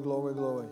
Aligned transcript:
glory, 0.00 0.34
glory. 0.34 0.66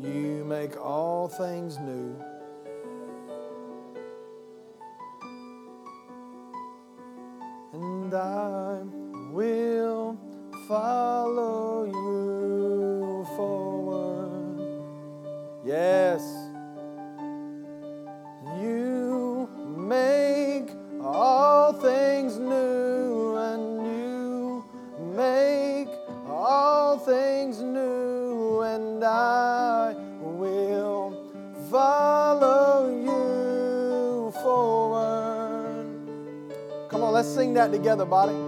You 0.00 0.44
make 0.46 0.76
all 0.80 1.28
things 1.28 1.78
new. 1.78 2.16
Together, 37.76 38.06
body. 38.06 38.45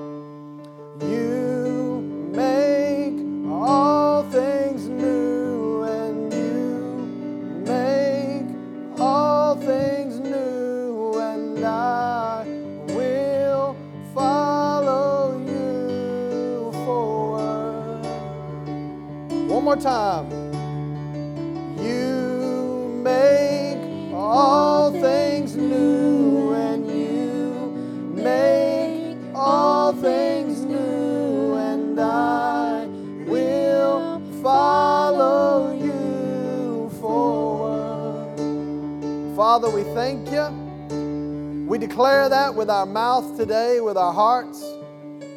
With 42.68 42.74
our 42.74 42.84
mouth 42.84 43.34
today, 43.38 43.80
with 43.80 43.96
our 43.96 44.12
hearts, 44.12 44.62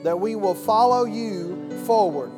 that 0.04 0.20
we 0.20 0.36
will 0.36 0.54
follow 0.54 1.06
you 1.06 1.82
forward. 1.86 2.30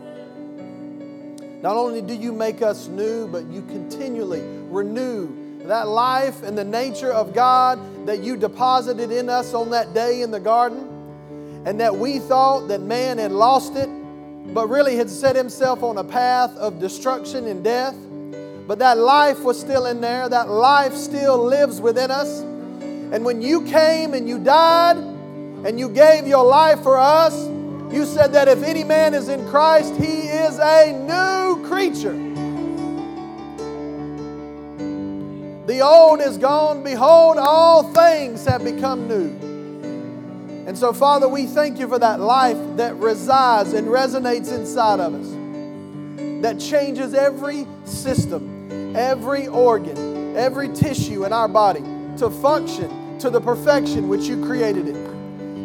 Not 1.64 1.76
only 1.76 2.00
do 2.00 2.14
you 2.14 2.32
make 2.32 2.62
us 2.62 2.88
new, 2.90 3.28
but 3.28 3.44
you 3.48 3.64
continually 3.64 4.44
renew 4.70 5.66
that 5.66 5.88
life 5.88 6.44
and 6.44 6.56
the 6.56 6.64
nature 6.64 7.12
of 7.12 7.34
God 7.34 7.80
that 8.06 8.20
you 8.20 8.38
deposited 8.38 9.12
in 9.12 9.30
us 9.30 9.56
on 9.56 9.72
that 9.72 9.96
day 9.96 10.22
in 10.22 10.30
the 10.30 10.40
garden, 10.40 11.64
and 11.66 11.80
that 11.80 11.96
we 11.96 12.20
thought 12.20 12.68
that 12.68 12.82
man 12.82 13.18
had 13.18 13.32
lost 13.32 13.76
it, 13.76 13.90
but 14.54 14.68
really 14.68 14.96
had 14.96 15.10
set 15.10 15.36
himself 15.36 15.82
on 15.82 15.98
a 15.98 16.04
path 16.04 16.56
of 16.58 16.80
destruction 16.80 17.48
and 17.48 17.64
death. 17.64 17.96
But 18.68 18.78
that 18.78 19.00
life 19.00 19.40
was 19.40 19.60
still 19.60 19.88
in 19.88 20.02
there, 20.02 20.30
that 20.30 20.50
life 20.50 20.94
still 20.94 21.44
lives 21.44 21.82
within 21.82 22.12
us. 22.12 22.44
And 23.14 23.24
when 23.24 23.44
you 23.44 23.62
came 23.62 24.16
and 24.16 24.28
you 24.28 24.40
died 24.40 24.98
and 24.98 25.80
you 25.80 25.88
gave 25.88 26.26
your 26.26 26.44
life 26.44 26.82
for 26.82 26.98
us, 26.98 27.46
you 27.94 28.08
said 28.08 28.34
that 28.34 28.48
if 28.48 28.64
any 28.64 28.84
man 28.84 29.14
is 29.14 29.30
in 29.30 29.48
Christ, 29.50 29.94
he 29.98 30.22
is 30.22 30.58
a 30.58 30.92
new 30.92 31.64
creature. 31.68 32.18
The 35.68 35.80
old 35.82 36.22
is 36.22 36.40
gone. 36.40 36.84
Behold, 36.84 37.38
all 37.38 37.84
things 37.94 38.46
have 38.46 38.64
become 38.64 39.08
new. 39.08 39.30
And 40.68 40.76
so, 40.76 40.92
Father, 40.92 41.30
we 41.30 41.46
thank 41.46 41.78
you 41.78 41.88
for 41.88 42.00
that 42.00 42.20
life 42.20 42.58
that 42.78 42.96
resides 42.96 43.74
and 43.74 43.90
resonates 43.90 44.52
inside 44.52 45.00
of 45.00 45.14
us, 45.14 46.42
that 46.42 46.60
changes 46.60 47.14
every 47.14 47.68
system, 47.86 48.96
every 48.96 49.48
organ, 49.48 50.36
every 50.36 50.70
tissue 50.70 51.26
in 51.26 51.32
our 51.32 51.48
body 51.48 51.84
to 52.18 52.32
function 52.32 53.03
to 53.24 53.30
the 53.30 53.40
perfection 53.40 54.10
which 54.10 54.24
you 54.24 54.36
created 54.44 54.86
it. 54.86 54.98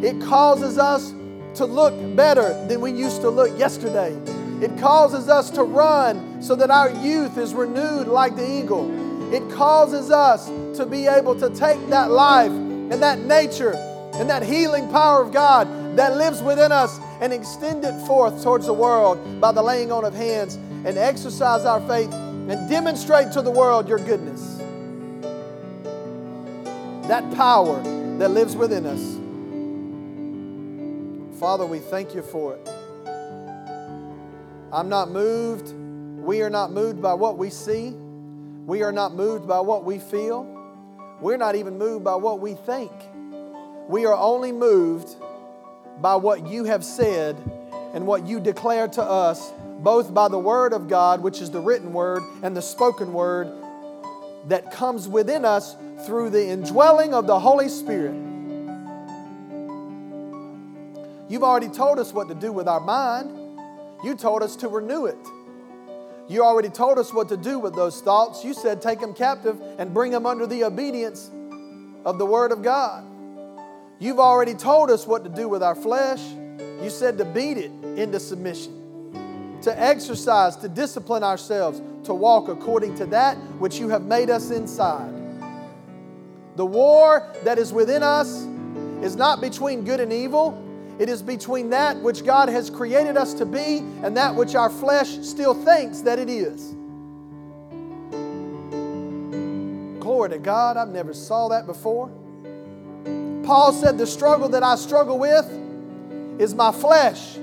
It 0.05 0.23
causes 0.23 0.79
us 0.79 1.13
to 1.55 1.67
look 1.67 1.93
better 2.15 2.55
than 2.69 2.81
we 2.81 2.93
used 2.93 3.21
to 3.23 3.31
look 3.31 3.59
yesterday. 3.59 4.17
It 4.65 4.79
causes 4.79 5.29
us 5.29 5.51
to 5.51 5.65
run 5.65 6.41
so 6.41 6.55
that 6.55 6.71
our 6.71 6.89
youth 7.05 7.37
is 7.37 7.55
renewed 7.55 8.07
like 8.07 8.37
the 8.37 8.49
eagle. 8.49 8.89
It 9.35 9.43
causes 9.51 10.13
us 10.13 10.47
to 10.77 10.87
be 10.87 11.09
able 11.09 11.35
to 11.41 11.51
take 11.51 11.85
that 11.89 12.13
life 12.13 12.53
and 12.53 13.03
that 13.03 13.19
nature 13.19 13.75
and 14.15 14.31
that 14.31 14.45
healing 14.45 14.89
power 14.93 15.21
of 15.21 15.33
God 15.33 15.97
that 15.97 16.17
lives 16.17 16.41
within 16.41 16.71
us 16.71 17.01
and 17.21 17.33
extend 17.33 17.85
it 17.85 18.07
forth 18.07 18.41
towards 18.41 18.67
the 18.67 18.73
world 18.73 19.41
by 19.41 19.51
the 19.51 19.63
laying 19.63 19.91
on 19.91 20.05
of 20.05 20.15
hands 20.15 20.55
and 20.85 20.97
exercise 20.97 21.65
our 21.65 21.81
faith 21.89 22.13
and 22.13 22.71
demonstrate 22.71 23.33
to 23.33 23.43
the 23.43 23.51
world 23.51 23.89
your 23.89 23.99
goodness. 23.99 24.58
That 27.09 27.35
power 27.35 27.83
that 28.19 28.31
lives 28.33 28.55
within 28.55 28.85
us. 28.85 29.01
Father, 31.41 31.65
we 31.65 31.79
thank 31.79 32.15
you 32.15 32.21
for 32.21 32.55
it. 32.55 32.69
I'm 34.71 34.91
not 34.91 35.11
moved. 35.11 35.73
We 35.73 36.43
are 36.43 36.51
not 36.51 36.71
moved 36.71 37.01
by 37.01 37.15
what 37.15 37.39
we 37.39 37.49
see. 37.49 37.95
We 38.67 38.83
are 38.83 38.93
not 38.93 39.15
moved 39.15 39.49
by 39.49 39.61
what 39.61 39.85
we 39.85 39.99
feel. 39.99 40.45
We're 41.23 41.39
not 41.39 41.55
even 41.55 41.79
moved 41.79 42.05
by 42.05 42.17
what 42.17 42.41
we 42.41 42.53
think. 42.55 42.93
We 43.89 44.05
are 44.05 44.15
only 44.15 44.53
moved 44.53 45.17
by 46.03 46.17
what 46.17 46.47
you 46.47 46.65
have 46.65 46.85
said 46.85 47.37
and 47.95 48.07
what 48.07 48.27
you 48.27 48.39
declare 48.39 48.87
to 48.87 49.03
us, 49.03 49.51
both 49.79 50.13
by 50.13 50.29
the 50.29 50.39
Word 50.39 50.75
of 50.75 50.89
God, 50.89 51.23
which 51.23 51.41
is 51.41 51.51
the 51.51 51.61
written 51.61 51.95
Word, 51.95 52.23
and 52.43 52.55
the 52.55 52.61
spoken 52.61 53.15
Word 53.15 53.51
that 54.49 54.71
comes 54.71 55.09
within 55.09 55.45
us 55.45 55.77
through 56.07 56.31
the 56.31 56.49
indwelling 56.49 57.15
of 57.15 57.27
the 57.27 57.39
Holy 57.39 57.69
Spirit. 57.69 58.15
You've 61.29 61.43
already 61.43 61.69
told 61.69 61.99
us 61.99 62.13
what 62.13 62.29
to 62.29 62.35
do 62.35 62.53
with 62.53 62.67
our 62.67 62.81
mind. 62.81 63.37
You 64.03 64.15
told 64.15 64.43
us 64.43 64.57
to 64.57 64.69
renew 64.69 65.07
it. 65.07 65.19
You 66.29 66.45
already 66.45 66.69
told 66.69 66.99
us 66.99 67.13
what 67.13 67.29
to 67.31 67.37
do 67.37 67.59
with 67.59 67.75
those 67.75 68.01
thoughts. 68.01 68.45
You 68.45 68.55
said 68.55 68.81
take 68.81 69.01
them 69.01 69.15
captive 69.15 69.61
and 69.79 69.93
bring 69.93 70.13
them 70.13 70.27
under 70.27 70.47
the 70.47 70.65
obedience 70.65 71.31
of 72.05 72.19
the 72.19 72.27
Word 72.27 72.53
of 72.53 72.63
God. 72.63 73.05
You've 73.99 74.21
already 74.21 74.55
told 74.55 74.91
us 74.91 75.07
what 75.07 75.25
to 75.25 75.31
do 75.31 75.49
with 75.49 75.63
our 75.63 75.75
flesh. 75.75 76.23
You 76.83 76.91
said 76.91 77.19
to 77.19 77.25
beat 77.25 77.59
it 77.59 77.73
into 77.97 78.21
submission, 78.21 78.78
to 79.63 79.81
exercise, 79.81 80.57
to 80.57 80.69
discipline 80.69 81.23
ourselves, 81.23 81.81
to 82.05 82.15
walk 82.15 82.49
according 82.49 82.95
to 82.97 83.07
that 83.07 83.37
which 83.59 83.79
you 83.79 83.89
have 83.89 84.03
made 84.03 84.31
us 84.31 84.51
inside. 84.51 85.13
The 86.57 86.67
war 86.67 87.33
that 87.45 87.59
is 87.59 87.73
within 87.73 88.03
us 88.03 88.47
is 89.03 89.17
not 89.17 89.41
between 89.41 89.85
good 89.85 90.01
and 90.01 90.13
evil, 90.13 90.65
it 90.99 91.09
is 91.09 91.23
between 91.23 91.71
that 91.71 91.97
which 91.99 92.25
God 92.25 92.49
has 92.49 92.71
created 92.71 93.17
us 93.17 93.33
to 93.35 93.47
be 93.47 93.79
and 94.03 94.17
that 94.17 94.35
which 94.35 94.57
our 94.57 94.69
flesh 94.69 95.19
still 95.21 95.55
thinks 95.55 96.01
that 96.01 96.19
it 96.19 96.29
is. 96.29 96.75
Glory 100.01 100.31
to 100.31 100.39
God, 100.39 100.77
I've 100.77 100.89
never 100.89 101.15
saw 101.15 101.49
that 101.49 101.67
before. 101.67 102.11
Paul 103.45 103.73
said, 103.73 103.97
The 103.97 104.07
struggle 104.07 104.49
that 104.49 104.63
I 104.63 104.75
struggle 104.75 105.19
with 105.19 105.49
is 106.41 106.55
my 106.55 106.73
flesh. 106.73 107.39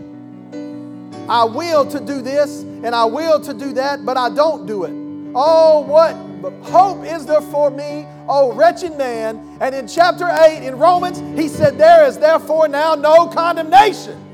I 1.28 1.44
will 1.44 1.86
to 1.90 2.00
do 2.00 2.22
this 2.22 2.62
and 2.62 2.94
I 2.94 3.06
will 3.06 3.40
to 3.42 3.54
do 3.54 3.74
that, 3.74 4.06
but 4.06 4.18
I 4.18 4.30
don't 4.30 4.66
do 4.66 4.84
it. 4.84 4.94
Oh, 5.36 5.82
what 5.82 6.16
hope 6.64 7.04
is 7.06 7.26
there 7.26 7.42
for 7.42 7.70
me, 7.70 8.06
oh 8.28 8.54
wretched 8.54 8.98
man? 8.98 9.58
And 9.60 9.74
in 9.74 9.88
chapter 9.88 10.28
8 10.30 10.66
in 10.66 10.78
Romans, 10.78 11.20
he 11.40 11.48
said, 11.48 11.78
There 11.78 12.06
is 12.06 12.18
therefore 12.18 12.68
now 12.68 12.96
no 12.96 13.28
condemnation 13.28 14.26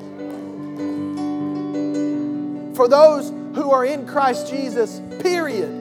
for 2.76 2.88
those 2.88 3.30
who 3.30 3.72
are 3.72 3.86
in 3.86 4.08
Christ 4.08 4.50
Jesus, 4.50 5.02
period. 5.20 5.78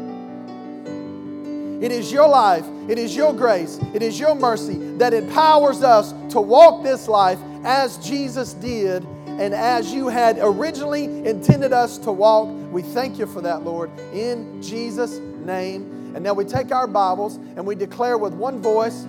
It 1.83 1.93
is 1.93 2.13
your 2.13 2.29
life, 2.29 2.67
it 2.89 2.99
is 2.99 3.17
your 3.17 3.33
grace, 3.33 3.81
it 3.95 4.03
is 4.03 4.21
your 4.21 4.35
mercy 4.35 4.77
that 4.99 5.15
empowers 5.15 5.83
us 5.83 6.13
to 6.33 6.41
walk 6.41 6.83
this 6.83 7.09
life 7.09 7.39
as 7.65 7.97
Jesus 7.99 8.53
did 8.55 9.06
and 9.41 9.55
as 9.55 9.91
you 9.91 10.09
had 10.09 10.37
originally 10.39 11.05
intended 11.27 11.73
us 11.73 11.97
to 11.97 12.13
walk. 12.13 12.49
We 12.71 12.83
thank 12.83 13.19
you 13.19 13.27
for 13.27 13.41
that, 13.41 13.65
Lord, 13.65 13.91
in 14.13 14.61
Jesus' 14.63 15.19
name. 15.19 16.13
And 16.15 16.23
now 16.23 16.35
we 16.35 16.45
take 16.45 16.73
our 16.73 16.87
Bibles 16.87 17.37
and 17.37 17.65
we 17.65 17.75
declare 17.75 18.19
with 18.19 18.35
one 18.35 18.61
voice, 18.61 19.07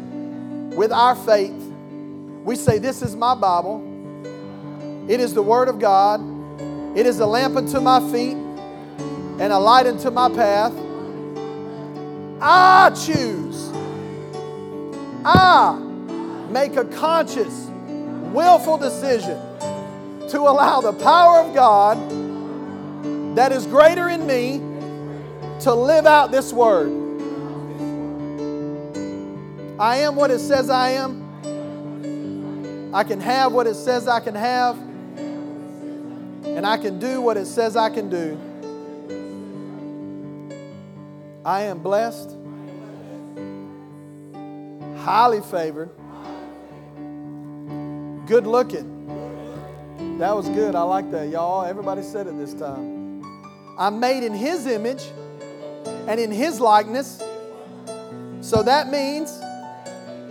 with 0.78 0.94
our 0.94 1.16
faith, 1.16 1.51
we 2.45 2.56
say, 2.56 2.80
This 2.80 3.01
is 3.01 3.13
my 3.13 3.36
Bible. 3.36 3.86
It 5.10 5.19
is 5.19 5.33
the 5.33 5.44
Word 5.44 5.68
of 5.68 5.80
God. 5.80 6.22
It 6.98 7.06
is 7.06 7.19
a 7.19 7.25
lamp 7.25 7.57
unto 7.57 7.81
my 7.81 8.00
feet 8.10 8.38
and 8.38 9.51
a 9.51 9.60
light 9.60 9.86
unto 9.86 10.12
my 10.12 10.30
path. 10.30 10.74
I 12.39 12.89
choose. 12.92 13.69
I 15.25 15.78
make 16.50 16.78
a 16.78 16.86
conscious, 16.86 17.68
willful 18.31 18.78
decision 18.78 19.50
to 20.31 20.39
allow 20.39 20.80
the 20.80 20.94
power 20.94 21.39
of 21.39 21.54
God 21.54 21.98
that 23.36 23.51
is 23.51 23.66
greater 23.66 24.07
in 24.07 24.25
me 24.25 24.60
to 25.62 25.74
live 25.74 26.06
out 26.06 26.31
this 26.31 26.54
word. 26.54 26.89
I 29.78 29.98
am 29.98 30.16
what 30.16 30.31
it 30.31 30.39
says 30.39 30.69
I 30.69 30.92
am. 30.92 32.94
I 32.94 33.04
can 33.04 33.19
have 33.19 33.51
what 33.51 33.68
it 33.68 33.75
says 33.75 34.07
I 34.07 34.22
can 34.22 34.36
have. 34.36 34.78
And 36.45 36.66
I 36.66 36.78
can 36.78 37.00
do 37.00 37.22
what 37.22 37.36
it 37.36 37.45
says 37.45 37.75
I 37.75 37.89
can 37.89 38.10
do. 38.10 38.39
I 41.44 41.63
am 41.63 41.80
blessed, 41.80 42.38
highly 45.04 45.42
favored, 45.42 45.89
good 48.28 48.45
looking. 48.45 49.01
That 50.21 50.35
was 50.35 50.47
good. 50.50 50.75
I 50.75 50.83
like 50.83 51.09
that, 51.09 51.29
y'all. 51.29 51.65
Everybody 51.65 52.03
said 52.03 52.27
it 52.27 52.38
this 52.38 52.53
time. 52.53 53.23
I'm 53.75 54.00
made 54.00 54.23
in 54.23 54.35
His 54.35 54.68
image 54.68 55.03
and 56.07 56.19
in 56.19 56.29
His 56.29 56.59
likeness. 56.59 57.19
So 58.41 58.62
that 58.62 58.91
means 58.91 59.31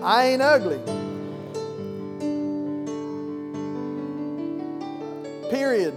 I 0.01 0.27
ain't 0.27 0.43
ugly. 0.43 0.79
Period. 5.51 5.95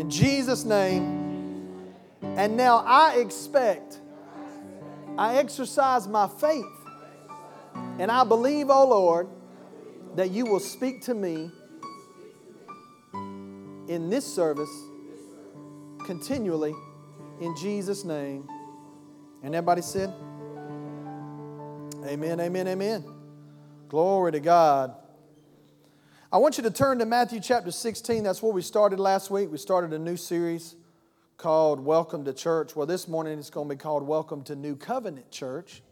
In 0.00 0.06
Jesus' 0.08 0.64
name. 0.64 1.76
And 2.22 2.56
now 2.56 2.78
I 2.78 3.16
expect, 3.16 4.00
I 5.18 5.36
exercise 5.36 6.08
my 6.08 6.28
faith, 6.28 6.64
and 7.98 8.10
I 8.10 8.24
believe, 8.24 8.70
oh 8.70 8.88
Lord, 8.88 9.28
that 10.14 10.30
you 10.30 10.44
will 10.44 10.60
speak 10.60 11.02
to 11.02 11.14
me 11.14 11.50
in 13.88 14.10
this 14.10 14.26
service 14.26 14.70
continually 16.04 16.74
in 17.40 17.56
Jesus' 17.56 18.04
name. 18.04 18.48
And 19.42 19.54
everybody 19.54 19.82
said, 19.82 20.12
Amen, 22.04 22.40
amen, 22.40 22.68
amen. 22.68 23.04
Glory 23.88 24.32
to 24.32 24.40
God. 24.40 24.94
I 26.30 26.38
want 26.38 26.56
you 26.56 26.64
to 26.64 26.70
turn 26.70 26.98
to 26.98 27.06
Matthew 27.06 27.40
chapter 27.40 27.70
16. 27.70 28.24
That's 28.24 28.42
where 28.42 28.52
we 28.52 28.62
started 28.62 28.98
last 28.98 29.30
week. 29.30 29.50
We 29.50 29.58
started 29.58 29.92
a 29.92 29.98
new 29.98 30.16
series 30.16 30.74
called 31.36 31.80
Welcome 31.80 32.24
to 32.24 32.32
Church. 32.32 32.74
Well, 32.74 32.86
this 32.86 33.06
morning 33.06 33.38
it's 33.38 33.50
going 33.50 33.68
to 33.68 33.74
be 33.74 33.78
called 33.78 34.02
Welcome 34.02 34.42
to 34.44 34.56
New 34.56 34.76
Covenant 34.76 35.30
Church. 35.30 35.82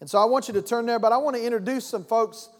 And 0.00 0.08
so 0.08 0.18
I 0.18 0.24
want 0.24 0.48
you 0.48 0.54
to 0.54 0.62
turn 0.62 0.86
there, 0.86 0.98
but 0.98 1.12
I 1.12 1.16
want 1.16 1.36
to 1.36 1.44
introduce 1.44 1.86
some 1.86 2.04
folks 2.04 2.50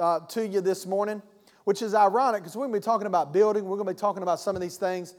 uh, 0.00 0.20
to 0.20 0.46
you 0.46 0.60
this 0.60 0.86
morning, 0.86 1.22
which 1.64 1.82
is 1.82 1.94
ironic 1.94 2.42
because 2.42 2.56
we're 2.56 2.66
going 2.66 2.72
to 2.72 2.80
be 2.80 2.84
talking 2.84 3.06
about 3.06 3.32
building. 3.32 3.64
We're 3.64 3.76
going 3.76 3.86
to 3.86 3.94
be 3.94 3.98
talking 3.98 4.22
about 4.22 4.40
some 4.40 4.56
of 4.56 4.62
these 4.62 4.76
things. 4.76 5.14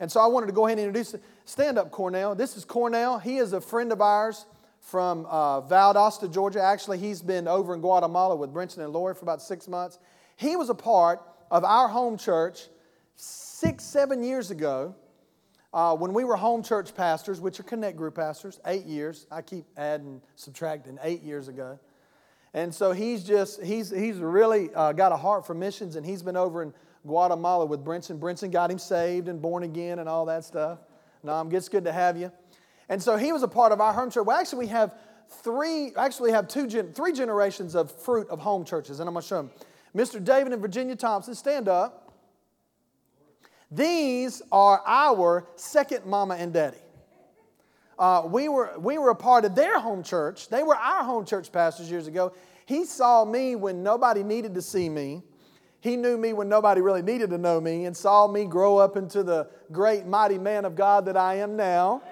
And 0.00 0.10
so 0.10 0.20
I 0.20 0.26
wanted 0.26 0.46
to 0.46 0.52
go 0.52 0.66
ahead 0.66 0.78
and 0.78 0.86
introduce 0.86 1.14
Stand 1.44 1.78
up, 1.78 1.90
Cornell. 1.90 2.34
This 2.34 2.56
is 2.56 2.64
Cornell. 2.64 3.18
He 3.18 3.36
is 3.36 3.52
a 3.52 3.60
friend 3.60 3.92
of 3.92 4.00
ours 4.00 4.46
from 4.80 5.26
uh, 5.28 5.60
Valdosta, 5.62 6.32
Georgia. 6.32 6.60
Actually, 6.60 6.98
he's 6.98 7.22
been 7.22 7.46
over 7.46 7.74
in 7.74 7.80
Guatemala 7.80 8.34
with 8.34 8.52
Brenton 8.52 8.82
and 8.82 8.92
Lori 8.92 9.14
for 9.14 9.22
about 9.22 9.42
six 9.42 9.68
months. 9.68 9.98
He 10.36 10.56
was 10.56 10.70
a 10.70 10.74
part 10.74 11.20
of 11.50 11.64
our 11.64 11.86
home 11.88 12.16
church 12.16 12.62
six, 13.14 13.84
seven 13.84 14.24
years 14.24 14.50
ago 14.50 14.94
uh, 15.72 15.94
when 15.94 16.12
we 16.12 16.24
were 16.24 16.36
home 16.36 16.62
church 16.62 16.94
pastors, 16.94 17.40
which 17.40 17.60
are 17.60 17.64
Connect 17.64 17.96
Group 17.96 18.16
pastors, 18.16 18.60
eight 18.66 18.84
years. 18.84 19.26
I 19.30 19.42
keep 19.42 19.66
adding, 19.76 20.20
subtracting, 20.36 20.98
eight 21.02 21.22
years 21.22 21.48
ago. 21.48 21.78
And 22.54 22.74
so 22.74 22.92
he's 22.92 23.24
just, 23.24 23.62
he's, 23.62 23.90
he's 23.90 24.16
really 24.18 24.70
uh, 24.74 24.92
got 24.92 25.12
a 25.12 25.16
heart 25.16 25.46
for 25.46 25.54
missions, 25.54 25.96
and 25.96 26.04
he's 26.04 26.22
been 26.22 26.36
over 26.36 26.62
in 26.62 26.74
Guatemala 27.06 27.64
with 27.64 27.84
Brinson. 27.84 28.18
Brinson 28.18 28.50
got 28.50 28.70
him 28.70 28.78
saved 28.78 29.28
and 29.28 29.40
born 29.40 29.62
again 29.62 29.98
and 29.98 30.08
all 30.08 30.26
that 30.26 30.44
stuff. 30.44 30.78
No, 31.22 31.48
it's 31.50 31.68
good 31.68 31.84
to 31.84 31.92
have 31.92 32.16
you. 32.16 32.30
And 32.88 33.02
so 33.02 33.16
he 33.16 33.32
was 33.32 33.42
a 33.42 33.48
part 33.48 33.72
of 33.72 33.80
our 33.80 33.92
home 33.92 34.10
church. 34.10 34.26
Well, 34.26 34.38
actually, 34.38 34.66
we 34.66 34.66
have 34.68 34.94
three, 35.28 35.92
actually 35.96 36.32
have 36.32 36.46
two, 36.46 36.68
three 36.68 37.12
generations 37.12 37.74
of 37.74 37.90
fruit 37.90 38.28
of 38.28 38.38
home 38.38 38.64
churches, 38.64 39.00
and 39.00 39.08
I'm 39.08 39.14
going 39.14 39.22
to 39.22 39.28
show 39.28 39.36
them. 39.36 39.50
Mr. 39.96 40.22
David 40.22 40.52
and 40.52 40.60
Virginia 40.60 40.96
Thompson, 40.96 41.34
stand 41.34 41.68
up. 41.68 42.12
These 43.70 44.42
are 44.52 44.82
our 44.84 45.48
second 45.56 46.04
mama 46.04 46.34
and 46.34 46.52
daddy. 46.52 46.81
Uh, 48.02 48.26
we, 48.26 48.48
were, 48.48 48.72
we 48.80 48.98
were 48.98 49.10
a 49.10 49.14
part 49.14 49.44
of 49.44 49.54
their 49.54 49.78
home 49.78 50.02
church. 50.02 50.48
They 50.48 50.64
were 50.64 50.74
our 50.74 51.04
home 51.04 51.24
church 51.24 51.52
pastors 51.52 51.88
years 51.88 52.08
ago. 52.08 52.32
He 52.66 52.84
saw 52.84 53.24
me 53.24 53.54
when 53.54 53.84
nobody 53.84 54.24
needed 54.24 54.56
to 54.56 54.62
see 54.62 54.88
me. 54.88 55.22
He 55.78 55.96
knew 55.96 56.18
me 56.18 56.32
when 56.32 56.48
nobody 56.48 56.80
really 56.80 57.02
needed 57.02 57.30
to 57.30 57.38
know 57.38 57.60
me 57.60 57.84
and 57.84 57.96
saw 57.96 58.26
me 58.26 58.44
grow 58.44 58.76
up 58.76 58.96
into 58.96 59.22
the 59.22 59.48
great, 59.70 60.04
mighty 60.04 60.36
man 60.36 60.64
of 60.64 60.74
God 60.74 61.04
that 61.04 61.16
I 61.16 61.36
am 61.36 61.54
now. 61.54 62.02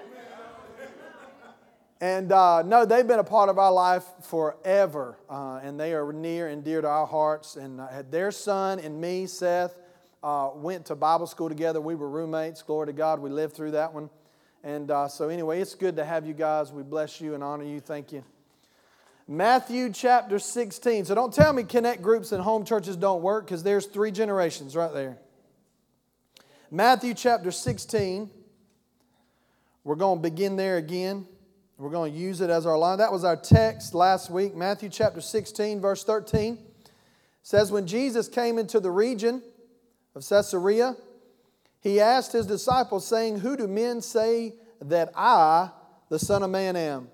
And 1.99 2.31
uh, 2.31 2.61
no, 2.61 2.85
they've 2.85 3.05
been 3.05 3.19
a 3.19 3.23
part 3.25 3.49
of 3.49 3.59
our 3.59 3.73
life 3.73 4.05
forever, 4.21 5.17
uh, 5.29 5.59
and 5.61 5.77
they 5.77 5.93
are 5.93 6.13
near 6.13 6.47
and 6.47 6.63
dear 6.63 6.79
to 6.79 6.87
our 6.87 7.05
hearts. 7.05 7.57
And 7.57 7.81
uh, 7.81 8.03
their 8.09 8.31
son 8.31 8.79
and 8.79 9.01
me, 9.01 9.25
Seth, 9.25 9.75
uh, 10.23 10.51
went 10.55 10.85
to 10.85 10.95
Bible 10.95 11.27
school 11.27 11.49
together. 11.49 11.81
We 11.81 11.95
were 11.95 12.09
roommates. 12.09 12.61
Glory 12.61 12.87
to 12.87 12.93
God, 12.93 13.19
we 13.19 13.29
lived 13.29 13.57
through 13.57 13.71
that 13.71 13.93
one. 13.93 14.09
And 14.63 14.91
uh, 14.91 15.07
so, 15.07 15.29
anyway, 15.29 15.59
it's 15.59 15.73
good 15.73 15.95
to 15.95 16.05
have 16.05 16.25
you 16.25 16.33
guys. 16.33 16.71
We 16.71 16.83
bless 16.83 17.19
you 17.19 17.33
and 17.33 17.43
honor 17.43 17.63
you. 17.63 17.79
Thank 17.79 18.11
you. 18.11 18.23
Matthew 19.27 19.91
chapter 19.91 20.37
16. 20.37 21.05
So, 21.05 21.15
don't 21.15 21.33
tell 21.33 21.51
me 21.51 21.63
connect 21.63 22.01
groups 22.01 22.31
and 22.31 22.43
home 22.43 22.63
churches 22.63 22.95
don't 22.95 23.21
work 23.23 23.45
because 23.45 23.63
there's 23.63 23.87
three 23.87 24.11
generations 24.11 24.75
right 24.75 24.93
there. 24.93 25.17
Matthew 26.69 27.13
chapter 27.13 27.51
16. 27.51 28.29
We're 29.83 29.95
going 29.95 30.19
to 30.19 30.21
begin 30.21 30.57
there 30.57 30.77
again. 30.77 31.25
We're 31.77 31.89
going 31.89 32.13
to 32.13 32.19
use 32.19 32.41
it 32.41 32.51
as 32.51 32.67
our 32.67 32.77
line. 32.77 32.99
That 32.99 33.11
was 33.11 33.23
our 33.23 33.35
text 33.35 33.95
last 33.95 34.29
week, 34.29 34.53
Matthew 34.55 34.89
chapter 34.89 35.19
16, 35.19 35.81
verse 35.81 36.03
13. 36.03 36.53
It 36.53 36.91
says, 37.41 37.71
When 37.71 37.87
Jesus 37.87 38.27
came 38.27 38.59
into 38.59 38.79
the 38.79 38.91
region 38.91 39.41
of 40.13 40.23
Caesarea, 40.27 40.95
he 41.81 41.99
asked 41.99 42.31
his 42.31 42.45
disciples, 42.45 43.05
saying, 43.05 43.39
Who 43.39 43.57
do 43.57 43.67
men 43.67 44.01
say 44.01 44.53
that 44.81 45.11
I, 45.15 45.71
the 46.09 46.19
Son 46.19 46.43
of 46.43 46.49
Man, 46.51 46.75
am? 46.75 47.09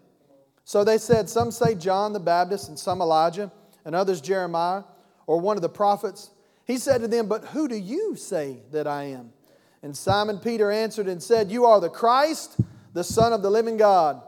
So 0.65 0.83
they 0.83 0.97
said, 0.97 1.29
Some 1.29 1.51
say 1.51 1.73
John 1.73 2.11
the 2.11 2.19
Baptist, 2.19 2.67
and 2.67 2.77
some 2.77 3.01
Elijah, 3.01 3.51
and 3.85 3.95
others 3.95 4.19
Jeremiah, 4.19 4.83
or 5.25 5.39
one 5.39 5.55
of 5.55 5.61
the 5.61 5.69
prophets. 5.69 6.31
He 6.65 6.77
said 6.77 6.99
to 6.99 7.07
them, 7.07 7.27
But 7.27 7.45
who 7.45 7.69
do 7.69 7.75
you 7.75 8.17
say 8.17 8.57
that 8.71 8.87
I 8.87 9.05
am? 9.05 9.31
And 9.81 9.95
Simon 9.95 10.37
Peter 10.39 10.69
answered 10.69 11.07
and 11.07 11.23
said, 11.23 11.49
You 11.49 11.65
are 11.65 11.79
the 11.79 11.89
Christ, 11.89 12.59
the 12.93 13.05
Son 13.05 13.31
of 13.31 13.41
the 13.41 13.49
living 13.49 13.77
God. 13.77 14.21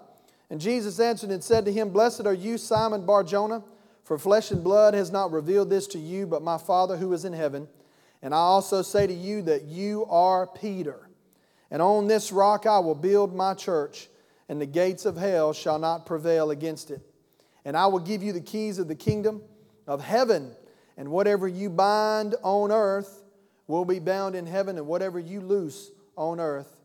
And 0.50 0.62
Jesus 0.62 1.02
answered 1.02 1.32
and 1.32 1.44
said 1.44 1.66
to 1.66 1.74
him, 1.74 1.90
Blessed 1.90 2.26
are 2.26 2.34
you, 2.34 2.58
Simon 2.58 3.06
Barjona, 3.06 3.62
for 4.06 4.18
flesh 4.18 4.52
and 4.52 4.64
blood 4.64 4.94
has 4.94 5.12
not 5.12 5.32
revealed 5.34 5.70
this 5.70 5.86
to 5.88 6.00
you, 6.00 6.26
but 6.26 6.42
my 6.42 6.58
Father 6.58 6.96
who 6.96 7.12
is 7.12 7.26
in 7.26 7.34
heaven. 7.34 7.68
And 8.22 8.34
I 8.34 8.38
also 8.38 8.82
say 8.82 9.08
to 9.08 9.14
you 9.14 9.44
that 9.44 9.64
you 9.64 10.06
are 10.06 10.46
Peter. 10.48 11.10
And 11.72 11.82
on 11.82 12.08
this 12.08 12.32
rock 12.32 12.66
I 12.66 12.80
will 12.80 12.96
build 12.96 13.34
my 13.34 13.54
church, 13.54 14.10
and 14.50 14.60
the 14.60 14.66
gates 14.66 15.06
of 15.06 15.16
hell 15.16 15.54
shall 15.54 15.80
not 15.80 16.06
prevail 16.06 16.52
against 16.52 16.92
it. 16.92 17.02
And 17.64 17.78
I 17.78 17.88
will 17.88 18.00
give 18.00 18.24
you 18.24 18.34
the 18.34 18.42
keys 18.42 18.80
of 18.80 18.88
the 18.88 18.96
kingdom 18.96 19.42
of 19.88 20.04
heaven. 20.04 20.52
And 20.98 21.12
whatever 21.12 21.48
you 21.48 21.70
bind 21.70 22.36
on 22.44 22.72
earth 22.72 23.24
will 23.68 23.86
be 23.86 24.00
bound 24.00 24.36
in 24.36 24.46
heaven, 24.46 24.78
and 24.78 24.88
whatever 24.88 25.20
you 25.20 25.42
loose 25.42 25.92
on 26.18 26.40
earth 26.40 26.80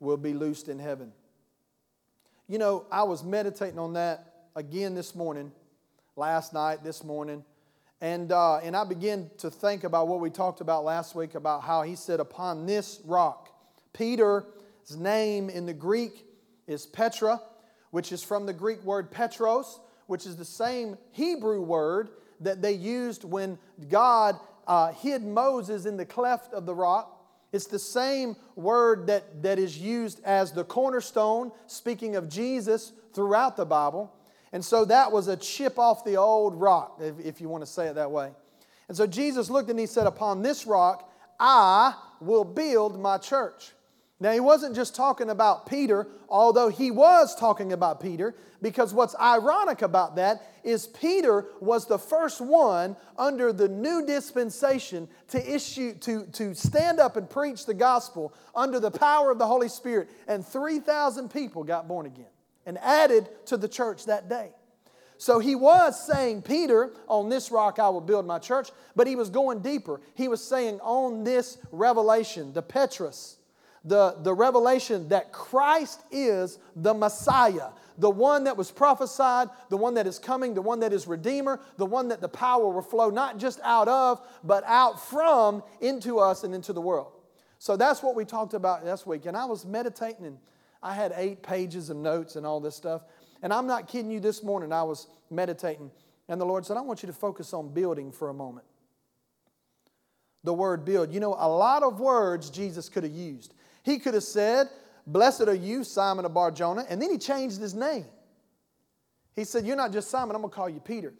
will 0.00 0.16
be 0.16 0.32
loosed 0.32 0.68
in 0.68 0.78
heaven. 0.78 1.12
You 2.48 2.58
know, 2.58 2.86
I 2.90 3.04
was 3.04 3.22
meditating 3.22 3.78
on 3.78 3.92
that 3.92 4.48
again 4.56 4.94
this 4.94 5.14
morning, 5.14 5.52
last 6.16 6.52
night, 6.52 6.82
this 6.82 7.04
morning, 7.04 7.44
and, 8.00 8.32
uh, 8.32 8.58
and 8.58 8.74
I 8.74 8.84
begin 8.84 9.30
to 9.38 9.50
think 9.50 9.84
about 9.84 10.08
what 10.08 10.20
we 10.20 10.30
talked 10.30 10.60
about 10.60 10.84
last 10.84 11.14
week 11.14 11.34
about 11.34 11.62
how 11.62 11.82
he 11.82 11.96
said, 11.96 12.18
Upon 12.18 12.64
this 12.66 13.00
rock. 13.04 13.50
Peter's 13.92 14.44
name 14.96 15.50
in 15.50 15.66
the 15.66 15.74
Greek 15.74 16.24
is 16.66 16.86
Petra, 16.86 17.40
which 17.90 18.12
is 18.12 18.22
from 18.22 18.46
the 18.46 18.52
Greek 18.52 18.82
word 18.84 19.10
Petros, 19.10 19.80
which 20.06 20.24
is 20.24 20.36
the 20.36 20.44
same 20.44 20.96
Hebrew 21.12 21.60
word 21.60 22.10
that 22.40 22.62
they 22.62 22.72
used 22.72 23.24
when 23.24 23.58
God 23.88 24.36
uh, 24.66 24.92
hid 24.92 25.22
Moses 25.22 25.84
in 25.84 25.96
the 25.96 26.06
cleft 26.06 26.54
of 26.54 26.64
the 26.64 26.74
rock. 26.74 27.16
It's 27.52 27.66
the 27.66 27.78
same 27.78 28.36
word 28.54 29.08
that, 29.08 29.42
that 29.42 29.58
is 29.58 29.76
used 29.76 30.22
as 30.24 30.52
the 30.52 30.64
cornerstone, 30.64 31.52
speaking 31.66 32.16
of 32.16 32.28
Jesus 32.28 32.92
throughout 33.12 33.56
the 33.56 33.66
Bible. 33.66 34.12
And 34.52 34.64
so 34.64 34.84
that 34.86 35.12
was 35.12 35.28
a 35.28 35.36
chip 35.36 35.78
off 35.78 36.04
the 36.04 36.16
old 36.16 36.54
rock, 36.54 36.98
if, 37.00 37.18
if 37.20 37.40
you 37.40 37.48
want 37.48 37.62
to 37.62 37.70
say 37.70 37.86
it 37.86 37.94
that 37.94 38.10
way. 38.10 38.32
And 38.88 38.96
so 38.96 39.06
Jesus 39.06 39.48
looked 39.50 39.70
and 39.70 39.78
he 39.78 39.86
said, 39.86 40.06
Upon 40.06 40.42
this 40.42 40.66
rock 40.66 41.10
I 41.38 41.94
will 42.20 42.44
build 42.44 43.00
my 43.00 43.18
church. 43.18 43.72
Now, 44.22 44.32
he 44.32 44.40
wasn't 44.40 44.76
just 44.76 44.94
talking 44.94 45.30
about 45.30 45.64
Peter, 45.64 46.06
although 46.28 46.68
he 46.68 46.90
was 46.90 47.34
talking 47.34 47.72
about 47.72 48.02
Peter, 48.02 48.34
because 48.60 48.92
what's 48.92 49.16
ironic 49.18 49.80
about 49.80 50.16
that 50.16 50.42
is 50.62 50.88
Peter 50.88 51.46
was 51.60 51.86
the 51.86 51.98
first 51.98 52.38
one 52.42 52.96
under 53.16 53.50
the 53.50 53.66
new 53.66 54.04
dispensation 54.04 55.08
to 55.28 55.54
issue, 55.54 55.94
to, 56.00 56.26
to 56.32 56.54
stand 56.54 57.00
up 57.00 57.16
and 57.16 57.30
preach 57.30 57.64
the 57.64 57.72
gospel 57.72 58.34
under 58.54 58.78
the 58.78 58.90
power 58.90 59.30
of 59.30 59.38
the 59.38 59.46
Holy 59.46 59.70
Spirit, 59.70 60.10
and 60.28 60.44
3,000 60.44 61.30
people 61.30 61.64
got 61.64 61.88
born 61.88 62.04
again 62.04 62.26
and 62.70 62.78
added 62.78 63.28
to 63.46 63.56
the 63.56 63.66
church 63.66 64.06
that 64.06 64.28
day. 64.28 64.50
So 65.18 65.40
he 65.40 65.56
was 65.56 66.06
saying, 66.06 66.42
Peter, 66.42 66.92
on 67.08 67.28
this 67.28 67.50
rock 67.50 67.80
I 67.80 67.88
will 67.88 68.00
build 68.00 68.24
my 68.26 68.38
church, 68.38 68.70
but 68.94 69.08
he 69.08 69.16
was 69.16 69.28
going 69.28 69.58
deeper. 69.58 70.00
He 70.14 70.28
was 70.28 70.42
saying, 70.42 70.78
on 70.80 71.24
this 71.24 71.58
revelation, 71.72 72.52
the 72.52 72.62
Petrus, 72.62 73.38
the, 73.84 74.14
the 74.22 74.32
revelation 74.32 75.08
that 75.08 75.32
Christ 75.32 76.00
is 76.12 76.60
the 76.76 76.94
Messiah, 76.94 77.70
the 77.98 78.08
one 78.08 78.44
that 78.44 78.56
was 78.56 78.70
prophesied, 78.70 79.48
the 79.68 79.76
one 79.76 79.94
that 79.94 80.06
is 80.06 80.20
coming, 80.20 80.54
the 80.54 80.62
one 80.62 80.78
that 80.78 80.92
is 80.92 81.08
Redeemer, 81.08 81.58
the 81.76 81.86
one 81.86 82.06
that 82.08 82.20
the 82.20 82.28
power 82.28 82.68
will 82.68 82.82
flow 82.82 83.10
not 83.10 83.36
just 83.36 83.58
out 83.64 83.88
of, 83.88 84.24
but 84.44 84.62
out 84.64 85.02
from 85.08 85.64
into 85.80 86.20
us 86.20 86.44
and 86.44 86.54
into 86.54 86.72
the 86.72 86.80
world. 86.80 87.10
So 87.58 87.76
that's 87.76 88.00
what 88.00 88.14
we 88.14 88.24
talked 88.24 88.54
about 88.54 88.86
last 88.86 89.08
week. 89.08 89.26
And 89.26 89.36
I 89.36 89.46
was 89.46 89.66
meditating, 89.66 90.24
and 90.24 90.38
I 90.82 90.94
had 90.94 91.12
eight 91.16 91.42
pages 91.42 91.90
of 91.90 91.96
notes 91.96 92.36
and 92.36 92.46
all 92.46 92.60
this 92.60 92.76
stuff. 92.76 93.02
And 93.42 93.52
I'm 93.52 93.66
not 93.66 93.88
kidding 93.88 94.10
you, 94.10 94.20
this 94.20 94.42
morning 94.42 94.72
I 94.72 94.82
was 94.82 95.06
meditating, 95.30 95.90
and 96.28 96.40
the 96.40 96.44
Lord 96.44 96.66
said, 96.66 96.76
I 96.76 96.80
want 96.80 97.02
you 97.02 97.06
to 97.06 97.12
focus 97.12 97.52
on 97.52 97.72
building 97.72 98.12
for 98.12 98.28
a 98.28 98.34
moment. 98.34 98.66
The 100.44 100.54
word 100.54 100.84
build. 100.84 101.12
You 101.12 101.20
know, 101.20 101.34
a 101.38 101.48
lot 101.48 101.82
of 101.82 102.00
words 102.00 102.50
Jesus 102.50 102.88
could 102.88 103.04
have 103.04 103.12
used. 103.12 103.54
He 103.82 103.98
could 103.98 104.14
have 104.14 104.22
said, 104.22 104.68
Blessed 105.06 105.42
are 105.42 105.54
you, 105.54 105.84
Simon 105.84 106.24
of 106.24 106.34
Barjona, 106.34 106.86
and 106.88 107.00
then 107.00 107.10
he 107.10 107.18
changed 107.18 107.58
his 107.58 107.74
name. 107.74 108.06
He 109.34 109.44
said, 109.44 109.66
You're 109.66 109.76
not 109.76 109.92
just 109.92 110.10
Simon, 110.10 110.34
I'm 110.34 110.42
going 110.42 110.50
to 110.50 110.56
call 110.56 110.68
you 110.68 110.80
Peter. 110.80 111.14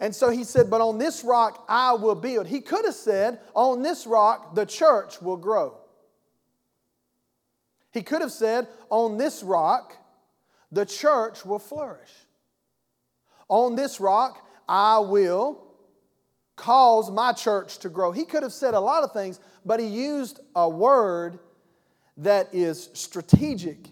And 0.00 0.14
so 0.14 0.30
he 0.30 0.44
said, 0.44 0.70
But 0.70 0.80
on 0.80 0.98
this 0.98 1.22
rock 1.24 1.64
I 1.68 1.92
will 1.92 2.14
build. 2.14 2.46
He 2.46 2.60
could 2.60 2.84
have 2.84 2.94
said, 2.94 3.40
On 3.54 3.82
this 3.82 4.06
rock 4.06 4.54
the 4.54 4.66
church 4.66 5.20
will 5.20 5.36
grow. 5.36 5.76
He 7.92 8.02
could 8.02 8.20
have 8.20 8.32
said, 8.32 8.68
On 8.90 9.16
this 9.16 9.42
rock 9.42 9.96
the 10.70 10.86
church 10.86 11.44
will 11.44 11.58
flourish. 11.58 12.10
On 13.48 13.76
this 13.76 14.00
rock 14.00 14.46
I 14.68 14.98
will 14.98 15.62
cause 16.56 17.10
my 17.10 17.32
church 17.32 17.78
to 17.78 17.88
grow. 17.88 18.12
He 18.12 18.24
could 18.24 18.42
have 18.42 18.52
said 18.52 18.74
a 18.74 18.80
lot 18.80 19.02
of 19.02 19.12
things, 19.12 19.40
but 19.64 19.80
he 19.80 19.86
used 19.86 20.40
a 20.54 20.68
word 20.68 21.38
that 22.18 22.48
is 22.52 22.90
strategic. 22.92 23.88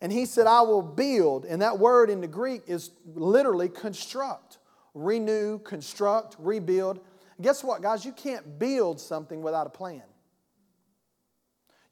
And 0.00 0.12
he 0.12 0.26
said, 0.26 0.46
I 0.46 0.60
will 0.62 0.82
build. 0.82 1.44
And 1.44 1.62
that 1.62 1.78
word 1.78 2.10
in 2.10 2.20
the 2.20 2.26
Greek 2.26 2.62
is 2.66 2.90
literally 3.14 3.68
construct, 3.68 4.58
renew, 4.94 5.58
construct, 5.60 6.36
rebuild. 6.38 7.00
Guess 7.40 7.64
what, 7.64 7.82
guys? 7.82 8.04
You 8.04 8.12
can't 8.12 8.58
build 8.58 9.00
something 9.00 9.42
without 9.42 9.66
a 9.66 9.70
plan. 9.70 10.02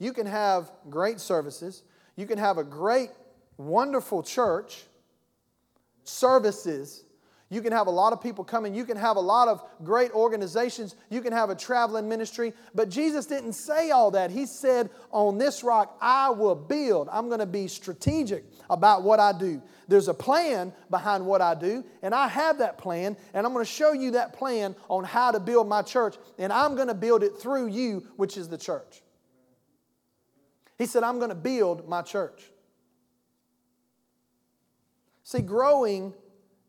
You 0.05 0.13
can 0.13 0.27
have 0.27 0.71
great 0.91 1.19
services, 1.19 1.83
you 2.15 2.27
can 2.27 2.37
have 2.37 2.59
a 2.59 2.65
great, 2.65 3.09
wonderful 3.57 4.23
church, 4.23 4.85
services, 6.03 7.05
you 7.55 7.63
can 7.63 7.73
have 7.73 7.87
a 7.87 7.91
lot 7.91 8.13
of 8.13 8.21
people 8.21 8.43
coming. 8.43 8.75
You 8.75 8.85
can 8.85 8.97
have 8.97 9.17
a 9.17 9.21
lot 9.21 9.47
of 9.47 9.63
great 9.85 10.11
organizations. 10.11 10.97
You 11.09 11.21
can 11.21 11.33
have 11.33 11.51
a 11.51 11.55
traveling 11.55 12.09
ministry. 12.09 12.53
But 12.75 12.89
Jesus 12.89 13.27
didn't 13.27 13.53
say 13.53 13.93
all 13.93 14.11
that. 14.11 14.33
He 14.33 14.45
said, 14.45 14.91
On 15.13 15.39
this 15.39 15.63
rock 15.63 15.97
I 16.01 16.31
will 16.31 16.57
build. 16.57 17.09
I'm 17.13 17.29
going 17.29 17.39
to 17.39 17.47
be 17.47 17.69
strategic 17.69 18.45
about 18.69 19.05
what 19.05 19.21
I 19.21 19.33
do. 19.33 19.63
There's 19.87 20.09
a 20.09 20.15
plan 20.15 20.73
behind 20.91 21.25
what 21.25 21.43
I 21.43 21.55
do, 21.55 21.85
and 22.03 22.13
I 22.13 22.27
have 22.27 22.59
that 22.59 22.77
plan, 22.77 23.17
and 23.35 23.47
I'm 23.47 23.53
going 23.53 23.65
to 23.65 23.71
show 23.71 23.93
you 23.93 24.11
that 24.13 24.33
plan 24.33 24.75
on 24.89 25.05
how 25.05 25.31
to 25.31 25.39
build 25.39 25.69
my 25.69 25.83
church, 25.83 26.17
and 26.39 26.53
I'm 26.53 26.75
going 26.75 26.89
to 26.89 26.95
build 26.95 27.23
it 27.23 27.37
through 27.37 27.69
you, 27.69 28.05
which 28.17 28.37
is 28.37 28.49
the 28.49 28.59
church. 28.59 29.04
He 30.78 30.87
said, 30.87 31.02
I'm 31.02 31.19
going 31.19 31.31
to 31.31 31.35
build 31.35 31.88
my 31.88 32.02
church. 32.02 32.50
See, 35.23 35.40
growing 35.40 36.12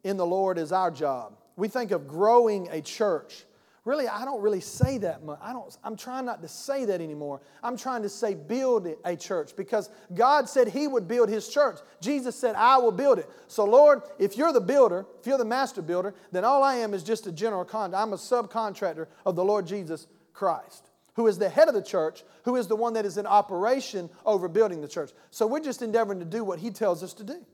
in 0.03 0.17
the 0.17 0.25
Lord 0.25 0.57
is 0.57 0.71
our 0.71 0.91
job. 0.91 1.37
We 1.55 1.67
think 1.67 1.91
of 1.91 2.07
growing 2.07 2.67
a 2.71 2.81
church. 2.81 3.45
Really, 3.85 4.07
I 4.07 4.25
don't 4.25 4.41
really 4.41 4.61
say 4.61 4.97
that 4.99 5.23
much. 5.23 5.37
I 5.43 5.53
don't, 5.53 5.77
I'm 5.83 5.95
trying 5.95 6.25
not 6.25 6.41
to 6.41 6.47
say 6.47 6.85
that 6.85 7.01
anymore. 7.01 7.41
I'm 7.61 7.77
trying 7.77 8.01
to 8.01 8.09
say 8.09 8.33
build 8.33 8.87
a 9.05 9.15
church 9.15 9.55
because 9.55 9.91
God 10.13 10.49
said 10.49 10.67
He 10.69 10.87
would 10.87 11.07
build 11.07 11.29
His 11.29 11.47
church. 11.47 11.77
Jesus 12.01 12.35
said, 12.35 12.55
I 12.55 12.77
will 12.77 12.91
build 12.91 13.19
it. 13.19 13.29
So, 13.47 13.63
Lord, 13.63 14.01
if 14.17 14.37
you're 14.37 14.51
the 14.51 14.61
builder, 14.61 15.05
if 15.19 15.27
you're 15.27 15.37
the 15.37 15.45
master 15.45 15.83
builder, 15.83 16.15
then 16.31 16.43
all 16.43 16.63
I 16.63 16.75
am 16.77 16.95
is 16.95 17.03
just 17.03 17.27
a 17.27 17.31
general 17.31 17.63
contractor. 17.63 18.01
I'm 18.01 18.13
a 18.13 18.17
subcontractor 18.17 19.05
of 19.23 19.35
the 19.35 19.43
Lord 19.43 19.67
Jesus 19.67 20.07
Christ, 20.33 20.89
who 21.15 21.27
is 21.27 21.37
the 21.37 21.49
head 21.49 21.67
of 21.67 21.73
the 21.73 21.81
church, 21.81 22.23
who 22.43 22.55
is 22.55 22.67
the 22.67 22.75
one 22.75 22.93
that 22.93 23.05
is 23.05 23.17
in 23.17 23.25
operation 23.25 24.09
over 24.25 24.47
building 24.47 24.81
the 24.81 24.87
church. 24.87 25.11
So, 25.31 25.47
we're 25.47 25.59
just 25.59 25.81
endeavoring 25.81 26.19
to 26.19 26.25
do 26.25 26.43
what 26.43 26.59
He 26.59 26.71
tells 26.71 27.03
us 27.03 27.13
to 27.15 27.23
do. 27.23 27.45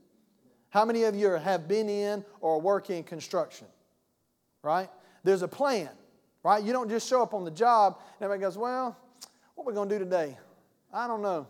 How 0.70 0.84
many 0.84 1.04
of 1.04 1.14
you 1.14 1.30
have 1.30 1.68
been 1.68 1.88
in 1.88 2.24
or 2.40 2.60
work 2.60 2.90
in 2.90 3.04
construction? 3.04 3.66
Right? 4.62 4.88
There's 5.22 5.42
a 5.42 5.48
plan, 5.48 5.90
right? 6.42 6.62
You 6.62 6.72
don't 6.72 6.88
just 6.88 7.08
show 7.08 7.22
up 7.22 7.34
on 7.34 7.44
the 7.44 7.50
job 7.50 7.98
and 7.98 8.24
everybody 8.24 8.40
goes, 8.40 8.56
Well, 8.56 8.96
what 9.54 9.64
are 9.64 9.66
we 9.66 9.74
going 9.74 9.88
to 9.88 9.98
do 9.98 10.04
today? 10.04 10.38
I 10.92 11.06
don't 11.06 11.22
know. 11.22 11.46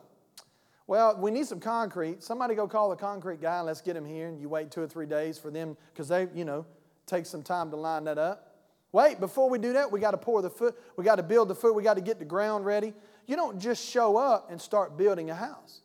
Well, 0.87 1.17
we 1.19 1.31
need 1.31 1.47
some 1.47 1.61
concrete. 1.61 2.23
Somebody 2.23 2.55
go 2.55 2.67
call 2.67 2.91
the 2.91 2.97
concrete 2.97 3.41
guy 3.41 3.59
and 3.59 3.67
let's 3.67 3.81
get 3.81 3.97
him 3.97 4.05
here. 4.05 4.29
And 4.29 4.41
you 4.41 4.49
wait 4.49 4.71
two 4.71 4.83
or 4.83 4.89
three 4.89 5.07
days 5.07 5.39
for 5.39 5.51
them 5.51 5.77
because 5.93 6.09
they, 6.09 6.29
you 6.35 6.45
know, 6.45 6.67
take 7.07 7.27
some 7.27 7.43
time 7.43 7.71
to 7.71 7.77
line 7.77 8.05
that 8.05 8.19
up. 8.19 8.52
Wait, 8.93 9.19
before 9.19 9.49
we 9.49 9.59
do 9.59 9.73
that, 9.73 9.91
we 9.91 9.99
got 10.01 10.11
to 10.11 10.19
pour 10.19 10.43
the 10.43 10.51
foot, 10.51 10.79
we 10.97 11.05
got 11.05 11.17
to 11.17 11.23
build 11.23 11.49
the 11.49 11.55
foot, 11.55 11.75
we 11.75 11.83
got 11.83 11.95
to 11.95 12.03
get 12.03 12.19
the 12.19 12.25
ground 12.25 12.67
ready. 12.67 12.93
You 13.27 13.37
don't 13.37 13.59
just 13.59 13.89
show 13.89 14.19
up 14.19 14.51
and 14.51 14.61
start 14.61 14.99
building 14.99 15.31
a 15.31 15.35
house. 15.35 15.81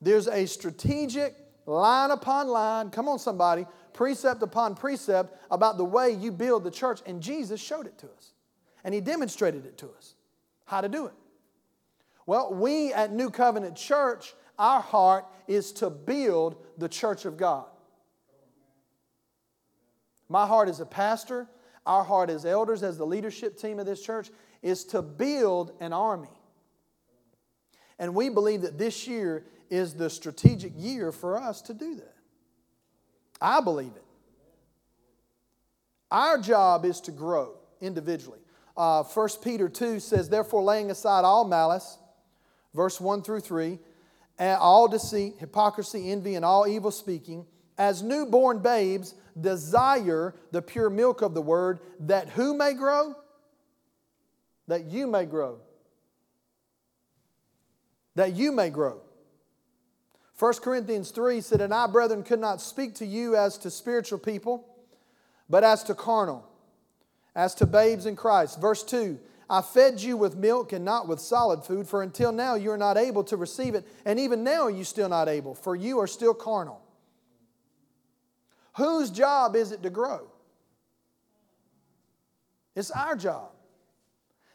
There's 0.00 0.28
a 0.28 0.46
strategic 0.46 1.34
line 1.66 2.12
upon 2.12 2.48
line, 2.48 2.90
come 2.90 3.08
on, 3.08 3.18
somebody, 3.18 3.66
precept 3.92 4.42
upon 4.42 4.76
precept 4.76 5.36
about 5.50 5.78
the 5.78 5.84
way 5.84 6.10
you 6.10 6.30
build 6.30 6.62
the 6.62 6.70
church. 6.70 7.00
And 7.06 7.20
Jesus 7.20 7.60
showed 7.60 7.86
it 7.86 7.98
to 7.98 8.06
us, 8.06 8.32
and 8.84 8.94
He 8.94 9.00
demonstrated 9.00 9.66
it 9.66 9.76
to 9.78 9.90
us 9.90 10.14
how 10.66 10.80
to 10.80 10.88
do 10.88 11.06
it. 11.06 11.14
Well, 12.24 12.54
we 12.54 12.92
at 12.92 13.12
New 13.12 13.30
Covenant 13.30 13.76
Church, 13.76 14.34
our 14.58 14.80
heart 14.80 15.26
is 15.48 15.72
to 15.72 15.90
build 15.90 16.56
the 16.78 16.88
church 16.88 17.24
of 17.24 17.36
God. 17.36 17.66
My 20.28 20.46
heart 20.46 20.68
as 20.68 20.78
a 20.78 20.86
pastor, 20.86 21.48
our 21.86 22.04
heart 22.04 22.30
as 22.30 22.44
elders, 22.44 22.82
as 22.82 22.98
the 22.98 23.06
leadership 23.06 23.58
team 23.58 23.78
of 23.78 23.86
this 23.86 24.02
church, 24.02 24.30
is 24.62 24.84
to 24.84 25.02
build 25.02 25.72
an 25.80 25.92
army. 25.92 26.28
And 27.98 28.14
we 28.14 28.28
believe 28.28 28.62
that 28.62 28.78
this 28.78 29.06
year 29.06 29.44
is 29.68 29.94
the 29.94 30.10
strategic 30.10 30.72
year 30.76 31.12
for 31.12 31.36
us 31.36 31.62
to 31.62 31.74
do 31.74 31.96
that. 31.96 32.14
I 33.40 33.60
believe 33.60 33.92
it. 33.96 34.04
Our 36.10 36.38
job 36.38 36.84
is 36.84 37.00
to 37.02 37.12
grow 37.12 37.56
individually. 37.80 38.40
Uh, 38.76 39.02
1 39.02 39.28
Peter 39.42 39.68
2 39.68 40.00
says, 40.00 40.28
Therefore, 40.28 40.62
laying 40.62 40.90
aside 40.90 41.24
all 41.24 41.44
malice, 41.44 41.98
verse 42.74 43.00
1 43.00 43.22
through 43.22 43.40
3, 43.40 43.78
all 44.38 44.88
deceit, 44.88 45.34
hypocrisy, 45.38 46.10
envy, 46.10 46.34
and 46.34 46.44
all 46.44 46.66
evil 46.66 46.90
speaking, 46.90 47.46
as 47.80 48.02
newborn 48.02 48.58
babes 48.58 49.14
desire 49.40 50.34
the 50.52 50.60
pure 50.60 50.90
milk 50.90 51.22
of 51.22 51.32
the 51.32 51.40
word, 51.40 51.80
that 52.00 52.28
who 52.28 52.52
may 52.52 52.74
grow? 52.74 53.16
That 54.68 54.84
you 54.84 55.06
may 55.06 55.24
grow. 55.24 55.60
That 58.16 58.36
you 58.36 58.52
may 58.52 58.68
grow. 58.68 59.00
1 60.38 60.52
Corinthians 60.62 61.10
3 61.10 61.40
said, 61.40 61.62
And 61.62 61.72
I, 61.72 61.86
brethren, 61.86 62.22
could 62.22 62.38
not 62.38 62.60
speak 62.60 62.96
to 62.96 63.06
you 63.06 63.34
as 63.34 63.56
to 63.58 63.70
spiritual 63.70 64.18
people, 64.18 64.68
but 65.48 65.64
as 65.64 65.82
to 65.84 65.94
carnal, 65.94 66.46
as 67.34 67.54
to 67.56 67.66
babes 67.66 68.04
in 68.04 68.14
Christ. 68.14 68.60
Verse 68.60 68.82
2 68.84 69.18
I 69.48 69.62
fed 69.62 70.02
you 70.02 70.18
with 70.18 70.36
milk 70.36 70.74
and 70.74 70.84
not 70.84 71.08
with 71.08 71.18
solid 71.18 71.64
food, 71.64 71.88
for 71.88 72.02
until 72.02 72.30
now 72.30 72.56
you 72.56 72.70
are 72.72 72.78
not 72.78 72.98
able 72.98 73.24
to 73.24 73.38
receive 73.38 73.74
it, 73.74 73.86
and 74.04 74.20
even 74.20 74.44
now 74.44 74.68
you 74.68 74.84
still 74.84 75.08
not 75.08 75.30
able, 75.30 75.54
for 75.54 75.74
you 75.74 75.98
are 75.98 76.06
still 76.06 76.34
carnal. 76.34 76.82
Whose 78.76 79.10
job 79.10 79.56
is 79.56 79.72
it 79.72 79.82
to 79.82 79.90
grow? 79.90 80.30
It's 82.74 82.90
our 82.90 83.16
job. 83.16 83.50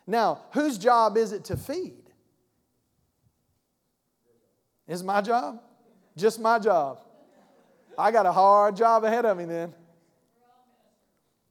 Now, 0.07 0.41
whose 0.51 0.77
job 0.77 1.17
is 1.17 1.31
it 1.31 1.45
to 1.45 1.57
feed? 1.57 2.03
Is 4.87 5.03
my 5.03 5.21
job? 5.21 5.61
Just 6.15 6.39
my 6.39 6.59
job. 6.59 6.99
I 7.97 8.11
got 8.11 8.25
a 8.25 8.31
hard 8.31 8.75
job 8.75 9.03
ahead 9.03 9.25
of 9.25 9.37
me 9.37 9.45
then. 9.45 9.73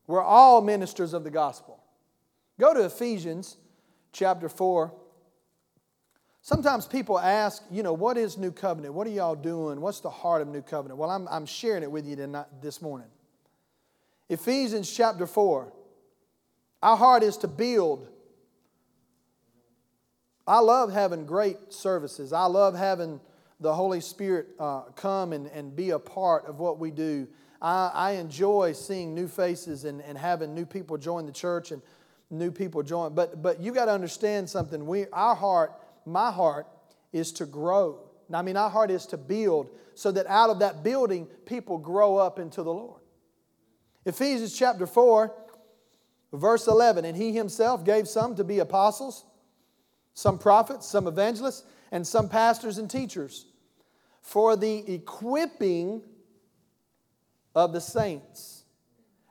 We're 0.06 0.22
all 0.22 0.60
ministers 0.60 1.14
of 1.14 1.24
the 1.24 1.30
gospel. 1.30 1.82
Go 2.60 2.74
to 2.74 2.84
Ephesians 2.84 3.56
chapter 4.12 4.48
4. 4.48 4.92
Sometimes 6.44 6.86
people 6.86 7.18
ask, 7.18 7.62
you 7.70 7.82
know, 7.82 7.94
what 7.94 8.18
is 8.18 8.36
New 8.36 8.52
Covenant? 8.52 8.92
What 8.92 9.06
are 9.06 9.10
y'all 9.10 9.34
doing? 9.34 9.80
What's 9.80 10.00
the 10.00 10.10
heart 10.10 10.42
of 10.42 10.48
New 10.48 10.60
Covenant? 10.60 11.00
Well, 11.00 11.08
I'm, 11.08 11.26
I'm 11.28 11.46
sharing 11.46 11.82
it 11.82 11.90
with 11.90 12.04
you 12.04 12.16
tonight, 12.16 12.44
this 12.60 12.82
morning. 12.82 13.06
Ephesians 14.28 14.94
chapter 14.94 15.26
4. 15.26 15.72
Our 16.82 16.96
heart 16.98 17.22
is 17.22 17.38
to 17.38 17.48
build. 17.48 18.08
I 20.46 20.58
love 20.58 20.92
having 20.92 21.24
great 21.24 21.72
services. 21.72 22.34
I 22.34 22.44
love 22.44 22.76
having 22.76 23.20
the 23.58 23.72
Holy 23.72 24.02
Spirit 24.02 24.48
uh, 24.60 24.82
come 24.96 25.32
and, 25.32 25.46
and 25.46 25.74
be 25.74 25.90
a 25.90 25.98
part 25.98 26.44
of 26.44 26.60
what 26.60 26.78
we 26.78 26.90
do. 26.90 27.26
I, 27.62 27.90
I 27.94 28.10
enjoy 28.16 28.74
seeing 28.74 29.14
new 29.14 29.28
faces 29.28 29.86
and, 29.86 30.02
and 30.02 30.18
having 30.18 30.54
new 30.54 30.66
people 30.66 30.98
join 30.98 31.24
the 31.24 31.32
church 31.32 31.70
and 31.72 31.80
new 32.28 32.50
people 32.50 32.82
join. 32.82 33.14
But, 33.14 33.40
but 33.40 33.62
you 33.62 33.72
got 33.72 33.86
to 33.86 33.92
understand 33.92 34.50
something. 34.50 34.84
We, 34.84 35.06
our 35.06 35.34
heart, 35.34 35.72
my 36.06 36.30
heart, 36.30 36.66
is 37.12 37.32
to 37.32 37.46
grow. 37.46 38.00
I 38.32 38.42
mean, 38.42 38.56
our 38.56 38.70
heart 38.70 38.90
is 38.90 39.06
to 39.06 39.16
build 39.16 39.70
so 39.94 40.10
that 40.12 40.26
out 40.26 40.50
of 40.50 40.58
that 40.58 40.82
building, 40.82 41.26
people 41.46 41.78
grow 41.78 42.16
up 42.16 42.38
into 42.38 42.62
the 42.62 42.72
Lord. 42.72 43.00
Ephesians 44.04 44.56
chapter 44.56 44.86
4, 44.86 45.32
verse 46.32 46.66
11 46.66 47.04
And 47.04 47.16
he 47.16 47.32
himself 47.32 47.84
gave 47.84 48.08
some 48.08 48.34
to 48.36 48.44
be 48.44 48.58
apostles, 48.58 49.24
some 50.14 50.38
prophets, 50.38 50.86
some 50.86 51.06
evangelists, 51.06 51.64
and 51.92 52.06
some 52.06 52.28
pastors 52.28 52.78
and 52.78 52.90
teachers 52.90 53.46
for 54.20 54.56
the 54.56 54.92
equipping 54.92 56.02
of 57.54 57.72
the 57.72 57.80
saints. 57.80 58.64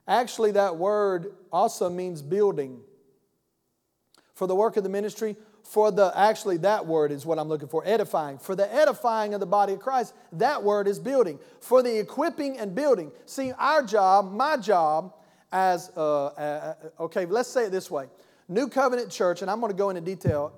Actually, 0.08 0.52
that 0.52 0.78
word 0.78 1.34
also 1.52 1.90
means 1.90 2.22
building. 2.22 2.80
For 4.34 4.48
the 4.48 4.56
work 4.56 4.78
of 4.78 4.84
the 4.84 4.90
ministry, 4.90 5.36
for 5.64 5.92
the, 5.92 6.12
actually, 6.16 6.58
that 6.58 6.86
word 6.86 7.12
is 7.12 7.26
what 7.26 7.40
I'm 7.40 7.48
looking 7.48 7.70
for 7.70 7.82
edifying. 7.86 8.38
For 8.38 8.56
the 8.56 8.72
edifying 8.74 9.34
of 9.34 9.40
the 9.40 9.46
body 9.46 9.74
of 9.74 9.80
Christ, 9.80 10.14
that 10.34 10.62
word 10.62 10.88
is 10.88 11.00
building. 11.00 11.40
For 11.62 11.82
the 11.82 12.00
equipping 12.00 12.58
and 12.60 12.76
building. 12.76 13.12
See, 13.26 13.54
our 13.58 13.82
job, 13.82 14.32
my 14.32 14.58
job, 14.58 15.14
as, 15.52 15.92
uh, 15.96 16.26
uh, 16.26 16.74
okay, 17.00 17.26
let's 17.26 17.50
say 17.50 17.66
it 17.66 17.72
this 17.72 17.90
way 17.90 18.08
New 18.50 18.68
Covenant 18.68 19.10
Church, 19.10 19.42
and 19.42 19.50
I'm 19.50 19.60
going 19.60 19.72
to 19.72 19.78
go 19.78 19.90
into 19.90 20.02
detail 20.02 20.54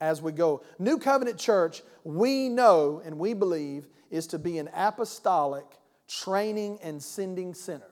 as 0.00 0.22
we 0.22 0.32
go. 0.32 0.62
New 0.78 0.98
Covenant 0.98 1.38
Church, 1.38 1.82
we 2.04 2.48
know 2.48 3.02
and 3.04 3.18
we 3.18 3.34
believe, 3.34 3.88
is 4.10 4.26
to 4.28 4.38
be 4.38 4.58
an 4.58 4.68
apostolic 4.74 5.64
training 6.06 6.78
and 6.82 7.02
sending 7.02 7.54
center. 7.54 7.90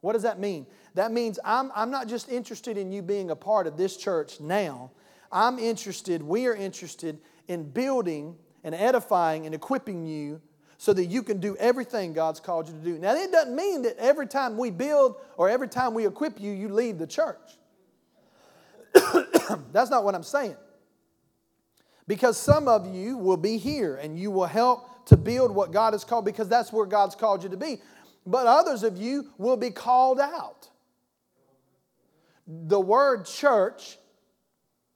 What 0.00 0.14
does 0.14 0.22
that 0.22 0.38
mean? 0.38 0.66
That 0.94 1.12
means 1.12 1.38
I'm, 1.44 1.70
I'm 1.74 1.90
not 1.90 2.08
just 2.08 2.28
interested 2.28 2.76
in 2.76 2.90
you 2.90 3.02
being 3.02 3.30
a 3.30 3.36
part 3.36 3.66
of 3.66 3.76
this 3.76 3.96
church 3.96 4.40
now. 4.40 4.90
I'm 5.32 5.58
interested, 5.58 6.22
we 6.22 6.46
are 6.46 6.54
interested 6.54 7.18
in 7.48 7.70
building 7.70 8.36
and 8.64 8.74
edifying 8.74 9.46
and 9.46 9.54
equipping 9.54 10.06
you 10.06 10.40
so 10.78 10.92
that 10.92 11.06
you 11.06 11.22
can 11.22 11.40
do 11.40 11.56
everything 11.56 12.12
God's 12.12 12.40
called 12.40 12.68
you 12.68 12.74
to 12.74 12.80
do. 12.80 12.98
Now, 12.98 13.14
it 13.14 13.30
doesn't 13.30 13.54
mean 13.54 13.82
that 13.82 13.96
every 13.98 14.26
time 14.26 14.56
we 14.56 14.70
build 14.70 15.16
or 15.36 15.48
every 15.48 15.68
time 15.68 15.94
we 15.94 16.06
equip 16.06 16.40
you, 16.40 16.52
you 16.52 16.68
leave 16.68 16.98
the 16.98 17.06
church. 17.06 17.38
That's 19.72 19.90
not 19.90 20.04
what 20.04 20.14
I'm 20.14 20.22
saying. 20.22 20.56
Because 22.06 22.36
some 22.36 22.66
of 22.66 22.92
you 22.92 23.16
will 23.16 23.36
be 23.36 23.56
here 23.56 23.96
and 23.96 24.18
you 24.18 24.30
will 24.30 24.46
help 24.46 25.06
to 25.06 25.16
build 25.16 25.54
what 25.54 25.70
God 25.70 25.92
has 25.92 26.02
called 26.02 26.24
because 26.24 26.48
that's 26.48 26.72
where 26.72 26.86
God's 26.86 27.14
called 27.14 27.42
you 27.44 27.48
to 27.50 27.56
be. 27.56 27.80
But 28.26 28.46
others 28.46 28.82
of 28.82 28.96
you 28.96 29.28
will 29.38 29.56
be 29.56 29.70
called 29.70 30.18
out. 30.18 30.68
The 32.46 32.80
word 32.80 33.26
church, 33.26 33.98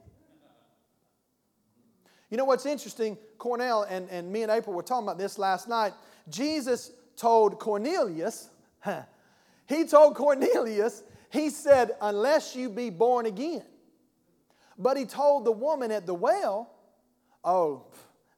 You 2.31 2.37
know 2.37 2.45
what's 2.45 2.67
interesting? 2.67 3.17
Cornell 3.39 3.85
and, 3.85 4.09
and 4.11 4.31
me 4.31 4.43
and 4.43 4.51
April 4.51 4.75
were 4.75 4.83
talking 4.83 5.05
about 5.05 5.19
this 5.19 5.39
last 5.39 5.69
night. 5.69 5.93
Jesus 6.29 6.93
told 7.17 7.59
Cornelius, 7.59 8.51
he 9.69 9.85
told 9.85 10.15
Cornelius, 10.15 11.03
he 11.31 11.51
said, 11.51 11.93
unless 12.01 12.57
you 12.57 12.69
be 12.69 12.91
born 12.91 13.27
again. 13.27 13.63
But 14.79 14.97
he 14.97 15.05
told 15.05 15.45
the 15.45 15.53
woman 15.53 15.91
at 15.91 16.07
the 16.07 16.15
well, 16.15 16.71
oh, 17.45 17.85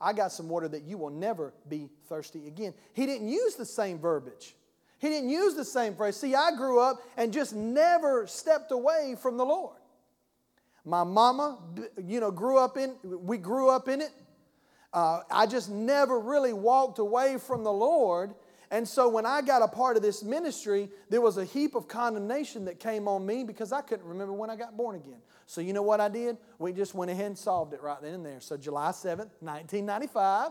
I 0.01 0.13
got 0.13 0.33
some 0.33 0.49
water 0.49 0.69
that 0.69 0.83
you 0.83 0.97
will 0.97 1.11
never 1.11 1.53
be 1.69 1.89
thirsty 2.09 2.47
again. 2.47 2.75
He 2.93 3.07
didn't 3.07 3.29
use 3.29 3.57
the 3.57 3.65
same 3.65 3.99
verbiage. 3.99 4.55
He 4.99 5.09
didn't 5.09 5.31
use 5.31 5.55
the 5.55 5.65
same 5.65 5.95
phrase. 5.95 6.17
See, 6.17 6.35
I 6.35 6.55
grew 6.57 6.81
up 6.81 7.03
and 7.17 7.33
just 7.33 7.55
never 7.55 8.27
stepped 8.27 8.73
away 8.73 9.17
from 9.21 9.37
the 9.37 9.45
Lord. 9.45 9.78
My 10.89 11.05
mama, 11.05 11.59
you 12.03 12.21
know, 12.21 12.31
grew 12.31 12.59
up 12.59 12.77
in, 12.77 12.97
we 13.05 13.39
grew 13.39 13.71
up 13.71 13.89
in 13.89 14.01
it. 14.01 14.11
Uh, 14.93 15.21
I 15.31 15.47
just 15.47 15.71
never 15.71 16.19
really 16.19 16.53
walked 16.53 16.99
away 16.99 17.37
from 17.39 17.63
the 17.63 17.73
Lord 17.73 18.35
and 18.71 18.87
so 18.87 19.09
when 19.09 19.25
I 19.25 19.41
got 19.41 19.63
a 19.63 19.69
part 19.69 19.97
of 19.97 20.03
this 20.03 20.23
ministry, 20.23 20.91
there 21.09 21.21
was 21.21 21.39
a 21.39 21.45
heap 21.45 21.75
of 21.75 21.89
condemnation 21.89 22.67
that 22.67 22.79
came 22.79 23.09
on 23.09 23.25
me 23.25 23.43
because 23.43 23.73
I 23.73 23.81
couldn't 23.81 24.07
remember 24.07 24.35
when 24.35 24.51
I 24.51 24.57
got 24.57 24.77
born 24.77 24.97
again. 24.97 25.21
So 25.47 25.63
you 25.63 25.73
know 25.73 25.83
what 25.83 26.01
I 26.01 26.09
did? 26.09 26.37
We 26.59 26.73
just 26.73 26.95
went 26.95 27.11
ahead 27.11 27.27
and 27.27 27.39
solved 27.39 27.73
it 27.73 27.83
right 27.83 28.01
then 28.03 28.15
and 28.15 28.27
there. 28.27 28.41
So 28.41 28.59
July 28.59 28.91
7th, 28.91 29.31
1995, 29.41 30.51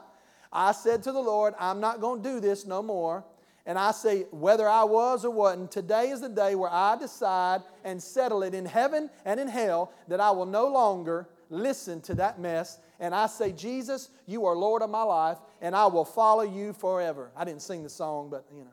I 0.52 0.72
said 0.72 1.04
to 1.04 1.12
the 1.12 1.20
Lord, 1.20 1.54
I'm 1.60 1.80
not 1.80 2.02
going 2.02 2.24
to 2.24 2.30
do 2.30 2.40
this 2.40 2.66
no 2.66 2.82
more. 2.82 3.24
And 3.68 3.78
I 3.78 3.92
say, 3.92 4.26
whether 4.32 4.68
I 4.68 4.86
was 4.86 5.26
or 5.26 5.30
wasn't, 5.30 5.72
today 5.72 6.10
is 6.10 6.22
the 6.22 6.30
day 6.30 6.56
where 6.56 6.72
I 6.72 6.96
decide 6.96 7.64
and 7.84 8.02
settle 8.02 8.42
it 8.44 8.54
in 8.54 8.66
heaven 8.66 9.10
and 9.26 9.42
in 9.42 9.50
hell 9.50 9.92
that 10.08 10.22
I 10.22 10.32
will 10.32 10.46
no 10.46 10.68
longer 10.68 11.28
listen 11.50 12.00
to 12.04 12.16
that 12.16 12.40
mess. 12.40 12.80
And 13.02 13.14
I 13.14 13.28
say, 13.28 13.52
Jesus, 13.52 14.10
you 14.26 14.46
are 14.46 14.56
Lord 14.56 14.82
of 14.82 14.90
my 14.90 15.04
life, 15.04 15.38
and 15.62 15.76
I 15.76 15.86
will 15.88 16.06
follow 16.06 16.44
you 16.44 16.72
forever. 16.72 17.30
I 17.36 17.44
didn't 17.44 17.62
sing 17.62 17.84
the 17.84 17.90
song, 17.90 18.30
but 18.30 18.46
you 18.56 18.64
know. 18.64 18.72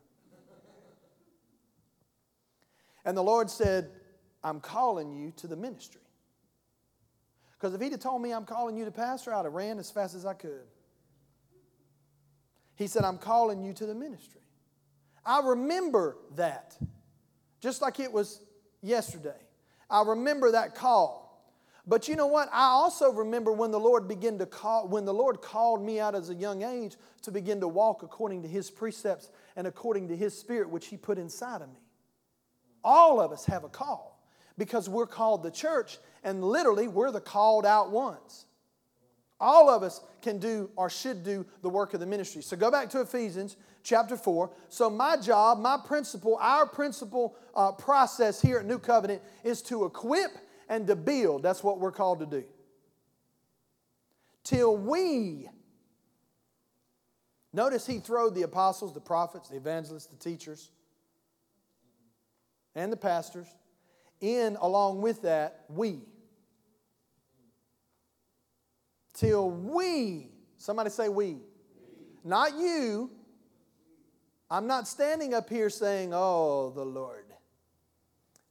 And 3.04 3.16
the 3.16 3.22
Lord 3.22 3.50
said, 3.50 3.90
I'm 4.44 4.60
calling 4.60 5.12
you 5.12 5.32
to 5.38 5.48
the 5.48 5.56
ministry. 5.56 6.00
Because 7.52 7.74
if 7.74 7.80
He'd 7.80 7.90
have 7.90 8.00
told 8.00 8.22
me 8.22 8.32
I'm 8.32 8.44
calling 8.44 8.76
you 8.76 8.84
to 8.84 8.92
pastor, 8.92 9.34
I'd 9.34 9.44
have 9.44 9.52
ran 9.54 9.80
as 9.80 9.90
fast 9.90 10.14
as 10.14 10.24
I 10.24 10.34
could. 10.34 10.68
He 12.76 12.86
said, 12.86 13.04
I'm 13.04 13.18
calling 13.18 13.60
you 13.64 13.72
to 13.72 13.86
the 13.86 13.94
ministry. 13.94 14.40
I 15.26 15.40
remember 15.40 16.16
that, 16.36 16.76
just 17.60 17.82
like 17.82 18.00
it 18.00 18.12
was 18.12 18.40
yesterday. 18.82 19.40
I 19.88 20.02
remember 20.02 20.52
that 20.52 20.74
call. 20.74 21.24
But 21.86 22.08
you 22.08 22.16
know 22.16 22.26
what? 22.26 22.48
I 22.50 22.66
also 22.68 23.12
remember 23.12 23.52
when 23.52 23.70
the 23.70 23.80
Lord 23.80 24.08
began 24.08 24.38
to 24.38 24.46
call, 24.46 24.88
when 24.88 25.04
the 25.04 25.12
Lord 25.12 25.42
called 25.42 25.84
me 25.84 26.00
out 26.00 26.14
as 26.14 26.30
a 26.30 26.34
young 26.34 26.62
age 26.62 26.96
to 27.22 27.30
begin 27.30 27.60
to 27.60 27.68
walk 27.68 28.02
according 28.02 28.42
to 28.42 28.48
His 28.48 28.70
precepts 28.70 29.30
and 29.56 29.66
according 29.66 30.08
to 30.08 30.16
His 30.16 30.36
Spirit, 30.38 30.70
which 30.70 30.86
He 30.86 30.96
put 30.96 31.18
inside 31.18 31.60
of 31.60 31.68
me. 31.68 31.80
All 32.82 33.20
of 33.20 33.32
us 33.32 33.44
have 33.46 33.64
a 33.64 33.68
call 33.68 34.22
because 34.56 34.88
we're 34.88 35.06
called 35.06 35.42
the 35.42 35.50
church, 35.50 35.98
and 36.22 36.42
literally 36.42 36.88
we're 36.88 37.10
the 37.10 37.20
called 37.20 37.66
out 37.66 37.90
ones. 37.90 38.46
All 39.40 39.68
of 39.68 39.82
us 39.82 40.00
can 40.22 40.38
do 40.38 40.70
or 40.76 40.88
should 40.88 41.22
do 41.22 41.44
the 41.62 41.68
work 41.68 41.94
of 41.94 42.00
the 42.00 42.06
ministry. 42.06 42.42
So 42.42 42.56
go 42.56 42.70
back 42.70 42.88
to 42.90 43.00
Ephesians 43.00 43.56
chapter 43.82 44.16
4. 44.16 44.50
So, 44.68 44.90
my 44.90 45.16
job, 45.16 45.58
my 45.58 45.78
principle, 45.84 46.38
our 46.40 46.66
principle 46.66 47.36
uh, 47.54 47.72
process 47.72 48.40
here 48.40 48.58
at 48.58 48.66
New 48.66 48.78
Covenant 48.78 49.22
is 49.44 49.62
to 49.62 49.84
equip 49.84 50.30
and 50.68 50.86
to 50.86 50.96
build. 50.96 51.42
That's 51.42 51.62
what 51.62 51.78
we're 51.78 51.92
called 51.92 52.20
to 52.20 52.26
do. 52.26 52.44
Till 54.42 54.76
we, 54.76 55.48
notice 57.52 57.86
he 57.86 57.98
throwed 57.98 58.34
the 58.34 58.42
apostles, 58.42 58.92
the 58.92 59.00
prophets, 59.00 59.48
the 59.48 59.56
evangelists, 59.56 60.06
the 60.06 60.16
teachers, 60.16 60.70
and 62.74 62.92
the 62.92 62.96
pastors 62.96 63.46
in 64.20 64.56
along 64.60 65.02
with 65.02 65.22
that, 65.22 65.64
we. 65.68 66.00
Till 69.14 69.50
we, 69.50 70.28
somebody 70.58 70.90
say 70.90 71.08
we. 71.08 71.38
Not 72.24 72.58
you. 72.58 73.10
I'm 74.50 74.66
not 74.66 74.86
standing 74.86 75.34
up 75.34 75.48
here 75.48 75.70
saying, 75.70 76.12
oh, 76.12 76.72
the 76.74 76.84
Lord 76.84 77.24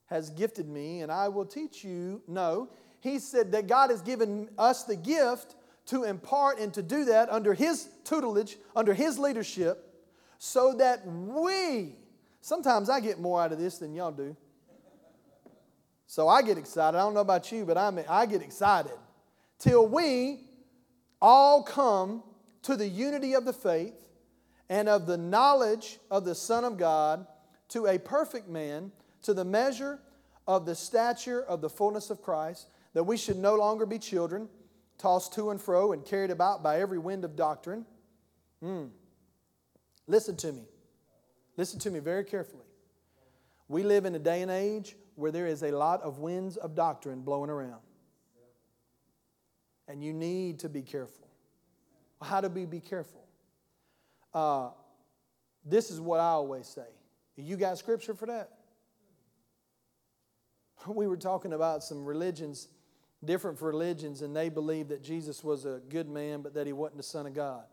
has 0.07 0.29
gifted 0.29 0.67
me 0.67 1.01
and 1.01 1.11
I 1.11 1.27
will 1.27 1.45
teach 1.45 1.83
you. 1.83 2.21
No, 2.27 2.69
he 2.99 3.19
said 3.19 3.51
that 3.51 3.67
God 3.67 3.89
has 3.89 4.01
given 4.01 4.49
us 4.57 4.83
the 4.83 4.95
gift 4.95 5.55
to 5.87 6.03
impart 6.03 6.59
and 6.59 6.73
to 6.73 6.81
do 6.81 7.05
that 7.05 7.29
under 7.29 7.53
his 7.53 7.89
tutelage, 8.05 8.57
under 8.75 8.93
his 8.93 9.19
leadership, 9.19 9.89
so 10.37 10.73
that 10.73 11.05
we, 11.05 11.95
sometimes 12.41 12.89
I 12.89 12.99
get 12.99 13.19
more 13.19 13.41
out 13.41 13.51
of 13.51 13.59
this 13.59 13.77
than 13.79 13.93
y'all 13.93 14.11
do. 14.11 14.35
So 16.05 16.27
I 16.27 16.41
get 16.41 16.57
excited. 16.57 16.97
I 16.97 17.01
don't 17.01 17.13
know 17.13 17.21
about 17.21 17.51
you, 17.51 17.65
but 17.65 17.77
I'm, 17.77 17.99
I 18.07 18.25
get 18.25 18.41
excited. 18.41 18.93
Till 19.57 19.87
we 19.87 20.41
all 21.23 21.63
come 21.63 22.21
to 22.63 22.75
the 22.75 22.87
unity 22.87 23.33
of 23.33 23.45
the 23.45 23.53
faith 23.53 24.09
and 24.69 24.89
of 24.89 25.07
the 25.07 25.17
knowledge 25.17 25.97
of 26.11 26.25
the 26.25 26.35
Son 26.35 26.65
of 26.65 26.77
God, 26.77 27.25
to 27.69 27.87
a 27.87 27.97
perfect 27.97 28.49
man, 28.49 28.91
to 29.21 29.33
the 29.33 29.45
measure 29.45 29.99
of 30.47 30.65
the 30.65 30.75
stature 30.75 31.41
of 31.41 31.61
the 31.61 31.69
fullness 31.69 32.09
of 32.09 32.21
Christ, 32.21 32.67
that 32.93 33.05
we 33.05 33.15
should 33.15 33.37
no 33.37 33.55
longer 33.55 33.85
be 33.85 33.97
children, 33.97 34.49
tossed 34.97 35.33
to 35.33 35.49
and 35.49 35.61
fro 35.61 35.93
and 35.93 36.05
carried 36.05 36.29
about 36.29 36.61
by 36.61 36.81
every 36.81 36.99
wind 36.99 37.23
of 37.23 37.35
doctrine. 37.35 37.85
Mm. 38.61 38.89
Listen 40.07 40.35
to 40.37 40.51
me. 40.51 40.63
Listen 41.55 41.79
to 41.79 41.89
me 41.89 41.99
very 41.99 42.25
carefully. 42.25 42.65
We 43.69 43.83
live 43.83 44.05
in 44.05 44.13
a 44.13 44.19
day 44.19 44.41
and 44.41 44.51
age 44.51 44.97
where 45.15 45.31
there 45.31 45.47
is 45.47 45.63
a 45.63 45.71
lot 45.71 46.01
of 46.01 46.19
winds 46.19 46.57
of 46.57 46.75
doctrine 46.75 47.21
blowing 47.21 47.49
around. 47.49 47.79
And 49.87 50.03
you 50.03 50.13
need 50.13 50.59
to 50.59 50.69
be 50.69 50.81
careful. 50.81 51.27
How 52.21 52.41
do 52.41 52.47
we 52.47 52.65
be 52.65 52.79
careful? 52.79 53.25
Uh, 54.33 54.69
this 55.65 55.91
is 55.91 55.99
what 55.99 56.19
I 56.19 56.29
always 56.29 56.67
say. 56.67 56.87
You 57.35 57.57
got 57.57 57.77
scripture 57.77 58.13
for 58.13 58.25
that? 58.27 58.49
We 60.87 61.07
were 61.07 61.17
talking 61.17 61.53
about 61.53 61.81
some 61.81 62.03
religions, 62.03 62.67
different 63.23 63.61
religions, 63.61 64.21
and 64.21 64.35
they 64.35 64.49
believed 64.49 64.89
that 64.89 65.01
Jesus 65.01 65.41
was 65.41 65.63
a 65.65 65.79
good 65.87 66.09
man, 66.09 66.41
but 66.41 66.53
that 66.55 66.67
he 66.67 66.73
wasn't 66.73 66.97
the 66.97 67.03
Son 67.03 67.25
of 67.25 67.33
God. 67.33 67.63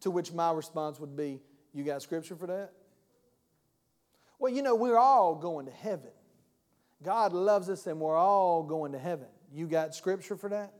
To 0.00 0.10
which 0.10 0.32
my 0.32 0.50
response 0.50 0.98
would 0.98 1.14
be, 1.14 1.42
You 1.74 1.84
got 1.84 2.00
scripture 2.00 2.36
for 2.36 2.46
that? 2.46 2.72
Well, 4.38 4.52
you 4.52 4.62
know, 4.62 4.74
we're 4.74 4.98
all 4.98 5.34
going 5.34 5.66
to 5.66 5.72
heaven. 5.72 6.10
God 7.02 7.32
loves 7.32 7.68
us 7.68 7.86
and 7.86 8.00
we're 8.00 8.16
all 8.16 8.62
going 8.62 8.92
to 8.92 8.98
heaven. 8.98 9.26
You 9.52 9.66
got 9.66 9.94
scripture 9.94 10.36
for 10.36 10.48
that? 10.48 10.72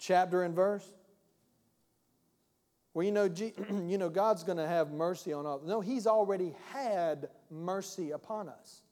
Chapter 0.00 0.42
and 0.42 0.56
verse? 0.56 0.84
Well, 2.94 3.04
you 3.04 3.12
know, 3.12 3.24
you 3.86 3.98
know 3.98 4.08
God's 4.08 4.42
going 4.42 4.58
to 4.58 4.66
have 4.66 4.90
mercy 4.90 5.32
on 5.32 5.46
us. 5.46 5.60
No, 5.64 5.80
He's 5.80 6.08
already 6.08 6.54
had 6.72 7.28
mercy 7.50 8.10
upon 8.10 8.48
us. 8.48 8.82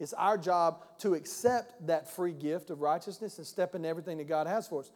It's 0.00 0.12
our 0.14 0.38
job 0.38 0.84
to 0.98 1.14
accept 1.14 1.86
that 1.86 2.10
free 2.10 2.32
gift 2.32 2.70
of 2.70 2.80
righteousness 2.80 3.38
and 3.38 3.46
step 3.46 3.74
in 3.74 3.84
everything 3.84 4.18
that 4.18 4.28
God 4.28 4.46
has 4.46 4.66
for 4.66 4.80
us. 4.80 4.90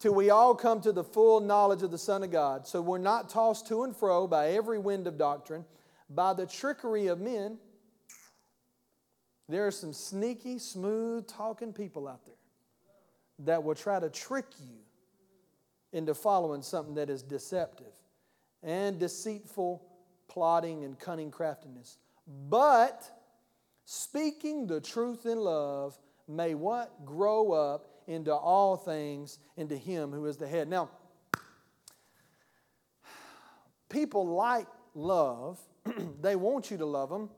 Till 0.00 0.14
we 0.14 0.30
all 0.30 0.54
come 0.54 0.80
to 0.82 0.92
the 0.92 1.04
full 1.04 1.40
knowledge 1.40 1.82
of 1.82 1.90
the 1.90 1.98
Son 1.98 2.22
of 2.22 2.30
God. 2.30 2.66
So 2.66 2.80
we're 2.80 2.98
not 2.98 3.28
tossed 3.28 3.66
to 3.68 3.82
and 3.82 3.94
fro 3.94 4.26
by 4.26 4.50
every 4.50 4.78
wind 4.78 5.06
of 5.06 5.18
doctrine, 5.18 5.64
by 6.08 6.32
the 6.32 6.46
trickery 6.46 7.08
of 7.08 7.20
men 7.20 7.58
there 9.48 9.66
are 9.66 9.70
some 9.70 9.92
sneaky, 9.92 10.58
smooth 10.58 11.26
talking 11.26 11.72
people 11.72 12.06
out 12.06 12.24
there 12.26 12.34
that 13.40 13.62
will 13.62 13.74
try 13.74 14.00
to 14.00 14.10
trick 14.10 14.46
you 14.60 14.76
into 15.92 16.14
following 16.14 16.62
something 16.62 16.94
that 16.94 17.08
is 17.08 17.22
deceptive 17.22 17.92
and 18.62 18.98
deceitful, 18.98 19.82
plotting, 20.28 20.84
and 20.84 20.98
cunning 20.98 21.30
craftiness. 21.30 21.98
But 22.48 23.04
speaking 23.84 24.66
the 24.66 24.80
truth 24.80 25.26
in 25.26 25.38
love 25.38 25.98
may 26.26 26.54
what? 26.54 27.04
Grow 27.06 27.52
up 27.52 27.88
into 28.06 28.34
all 28.34 28.76
things 28.76 29.38
into 29.56 29.76
Him 29.76 30.10
who 30.10 30.26
is 30.26 30.36
the 30.36 30.48
head. 30.48 30.68
Now, 30.68 30.90
people 33.88 34.26
like 34.26 34.66
love, 34.94 35.58
they 36.20 36.36
want 36.36 36.70
you 36.70 36.78
to 36.78 36.86
love 36.86 37.10
them, 37.10 37.30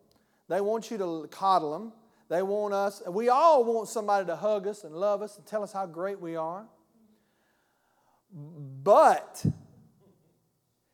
they 0.49 0.61
want 0.61 0.91
you 0.91 0.99
to 0.99 1.29
coddle 1.31 1.73
them, 1.73 1.93
they 2.31 2.43
want 2.43 2.73
us, 2.73 3.03
we 3.09 3.29
all 3.29 3.65
want 3.65 3.89
somebody 3.89 4.25
to 4.27 4.37
hug 4.37 4.69
us 4.69 4.85
and 4.85 4.95
love 4.95 5.21
us 5.21 5.37
and 5.37 5.45
tell 5.45 5.65
us 5.65 5.73
how 5.73 5.85
great 5.85 6.21
we 6.21 6.37
are. 6.37 6.65
But 8.33 9.45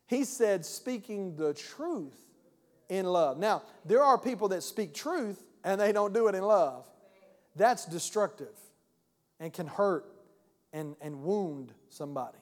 he 0.07 0.23
said, 0.23 0.65
speaking 0.65 1.35
the 1.35 1.53
truth 1.53 2.17
in 2.89 3.05
love. 3.05 3.37
Now, 3.37 3.61
there 3.85 4.01
are 4.01 4.17
people 4.17 4.47
that 4.47 4.63
speak 4.63 4.95
truth 4.95 5.43
and 5.63 5.79
they 5.79 5.91
don't 5.91 6.11
do 6.11 6.27
it 6.27 6.33
in 6.33 6.41
love. 6.41 6.87
That's 7.55 7.85
destructive 7.85 8.55
and 9.39 9.53
can 9.53 9.67
hurt 9.67 10.05
and, 10.73 10.95
and 11.01 11.21
wound 11.21 11.71
somebody. 11.89 12.39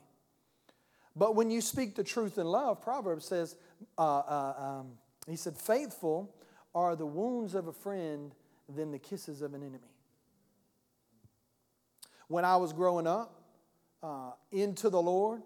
But 1.17 1.36
when 1.36 1.51
you 1.51 1.60
speak 1.60 1.95
the 1.95 2.03
truth 2.03 2.38
in 2.38 2.45
love, 2.45 2.81
Proverbs 2.81 3.25
says, 3.25 3.58
uh, 3.97 4.19
uh, 4.19 4.53
um, 4.58 4.91
he 5.27 5.36
said, 5.36 5.58
faithful 5.58 6.34
are 6.73 6.95
the 6.95 7.05
wounds 7.05 7.55
of 7.55 7.67
a 7.67 7.73
friend 7.73 8.34
than 8.73 8.91
the 8.91 8.99
kisses 8.99 9.41
of 9.41 9.54
an 9.54 9.62
enemy. 9.62 9.80
When 12.28 12.45
I 12.45 12.56
was 12.56 12.73
growing 12.73 13.06
up 13.06 13.41
uh, 14.01 14.32
into 14.51 14.89
the 14.89 15.01
Lord, 15.01 15.41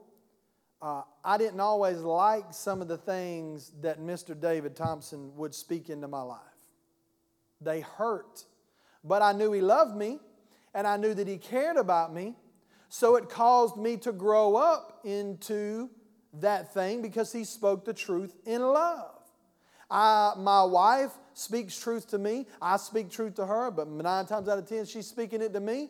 uh, 0.81 1.01
I 1.25 1.37
didn't 1.37 1.59
always 1.59 1.97
like 1.97 2.45
some 2.51 2.81
of 2.81 2.87
the 2.87 2.97
things 2.97 3.71
that 3.81 3.99
Mr. 3.99 4.39
David 4.39 4.75
Thompson 4.75 5.35
would 5.35 5.53
speak 5.53 5.89
into 5.89 6.07
my 6.07 6.21
life. 6.21 6.39
They 7.59 7.81
hurt. 7.81 8.45
But 9.03 9.21
I 9.21 9.33
knew 9.33 9.51
he 9.51 9.61
loved 9.61 9.95
me 9.95 10.19
and 10.73 10.87
I 10.87 10.95
knew 10.97 11.13
that 11.13 11.27
he 11.27 11.37
cared 11.37 11.75
about 11.75 12.13
me. 12.13 12.35
So 12.87 13.17
it 13.17 13.29
caused 13.29 13.77
me 13.77 13.97
to 13.97 14.11
grow 14.11 14.55
up 14.55 15.01
into 15.03 15.89
that 16.33 16.73
thing 16.73 17.01
because 17.01 17.31
he 17.33 17.43
spoke 17.43 17.85
the 17.85 17.93
truth 17.93 18.35
in 18.45 18.61
love. 18.61 19.18
I, 19.89 20.33
my 20.37 20.63
wife 20.63 21.11
speaks 21.33 21.79
truth 21.79 22.07
to 22.09 22.17
me. 22.17 22.45
I 22.61 22.77
speak 22.77 23.09
truth 23.09 23.35
to 23.35 23.45
her, 23.45 23.71
but 23.71 23.87
nine 23.87 24.25
times 24.25 24.47
out 24.47 24.57
of 24.57 24.67
ten, 24.67 24.85
she's 24.85 25.07
speaking 25.07 25.41
it 25.41 25.53
to 25.53 25.59
me. 25.59 25.89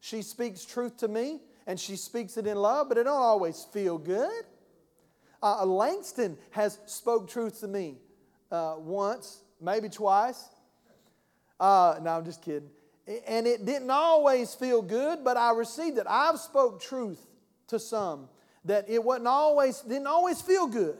She 0.00 0.22
speaks 0.22 0.64
truth 0.64 0.96
to 0.98 1.08
me, 1.08 1.40
and 1.66 1.78
she 1.78 1.96
speaks 1.96 2.36
it 2.36 2.46
in 2.46 2.56
love, 2.56 2.88
but 2.88 2.98
it 2.98 3.04
don't 3.04 3.16
always 3.16 3.66
feel 3.72 3.98
good. 3.98 4.44
Uh, 5.42 5.64
Langston 5.64 6.36
has 6.50 6.78
spoke 6.86 7.28
truth 7.28 7.60
to 7.60 7.68
me 7.68 7.96
uh, 8.50 8.74
once, 8.78 9.42
maybe 9.60 9.88
twice. 9.88 10.48
Uh, 11.58 11.98
no, 12.02 12.10
I'm 12.10 12.24
just 12.24 12.42
kidding. 12.42 12.68
And 13.26 13.46
it 13.46 13.64
didn't 13.64 13.90
always 13.90 14.54
feel 14.54 14.82
good, 14.82 15.24
but 15.24 15.36
I 15.36 15.52
received 15.52 15.98
it. 15.98 16.06
I've 16.08 16.38
spoke 16.38 16.80
truth 16.80 17.26
to 17.68 17.78
some 17.78 18.28
that 18.64 18.88
it 18.88 19.02
wasn't 19.02 19.26
always 19.26 19.80
didn't 19.80 20.06
always 20.06 20.40
feel 20.40 20.66
good. 20.66 20.98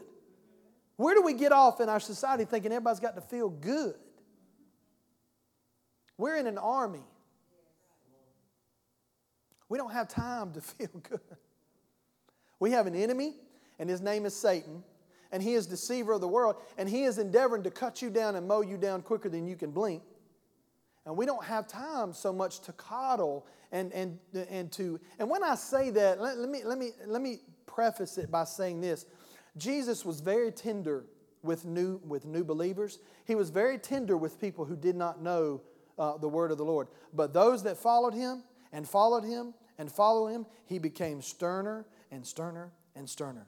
Where 1.01 1.15
do 1.15 1.23
we 1.23 1.33
get 1.33 1.51
off 1.51 1.81
in 1.81 1.89
our 1.89 1.99
society 1.99 2.45
thinking 2.45 2.71
everybody's 2.71 2.99
got 2.99 3.15
to 3.15 3.21
feel 3.21 3.49
good? 3.49 3.95
We're 6.15 6.35
in 6.35 6.45
an 6.45 6.59
army. 6.59 7.01
We 9.67 9.79
don't 9.79 9.91
have 9.91 10.07
time 10.07 10.53
to 10.53 10.61
feel 10.61 11.01
good. 11.01 11.37
We 12.59 12.69
have 12.71 12.85
an 12.85 12.93
enemy, 12.93 13.33
and 13.79 13.89
his 13.89 13.99
name 13.99 14.27
is 14.27 14.35
Satan, 14.35 14.83
and 15.31 15.41
he 15.41 15.55
is 15.55 15.65
deceiver 15.65 16.13
of 16.13 16.21
the 16.21 16.27
world, 16.27 16.57
and 16.77 16.87
he 16.87 17.05
is 17.05 17.17
endeavoring 17.17 17.63
to 17.63 17.71
cut 17.71 18.03
you 18.03 18.11
down 18.11 18.35
and 18.35 18.47
mow 18.47 18.61
you 18.61 18.77
down 18.77 19.01
quicker 19.01 19.29
than 19.29 19.47
you 19.47 19.55
can 19.55 19.71
blink. 19.71 20.03
And 21.07 21.17
we 21.17 21.25
don't 21.25 21.43
have 21.43 21.67
time 21.67 22.13
so 22.13 22.31
much 22.31 22.59
to 22.59 22.73
coddle 22.73 23.47
and, 23.71 23.91
and, 23.91 24.19
and 24.51 24.71
to. 24.73 24.99
And 25.17 25.31
when 25.31 25.43
I 25.43 25.55
say 25.55 25.89
that, 25.89 26.21
let, 26.21 26.37
let, 26.37 26.49
me, 26.49 26.61
let, 26.63 26.77
me, 26.77 26.91
let 27.07 27.23
me 27.23 27.39
preface 27.65 28.19
it 28.19 28.29
by 28.29 28.43
saying 28.43 28.81
this 28.81 29.07
Jesus 29.57 30.05
was 30.05 30.21
very 30.21 30.51
tender 30.51 31.05
with 31.43 31.65
new, 31.65 31.99
with 32.05 32.25
new 32.25 32.43
believers. 32.43 32.99
He 33.25 33.35
was 33.35 33.49
very 33.49 33.77
tender 33.77 34.15
with 34.15 34.39
people 34.39 34.65
who 34.65 34.75
did 34.75 34.95
not 34.95 35.21
know 35.21 35.61
uh, 35.97 36.17
the 36.17 36.29
word 36.29 36.51
of 36.51 36.57
the 36.57 36.65
Lord. 36.65 36.87
But 37.13 37.33
those 37.33 37.63
that 37.63 37.77
followed 37.77 38.13
him 38.13 38.43
and 38.71 38.87
followed 38.87 39.23
him 39.23 39.53
and 39.77 39.91
followed 39.91 40.27
him, 40.27 40.45
he 40.65 40.79
became 40.79 41.21
sterner 41.21 41.85
and 42.11 42.25
sterner 42.25 42.71
and 42.95 43.09
sterner. 43.09 43.47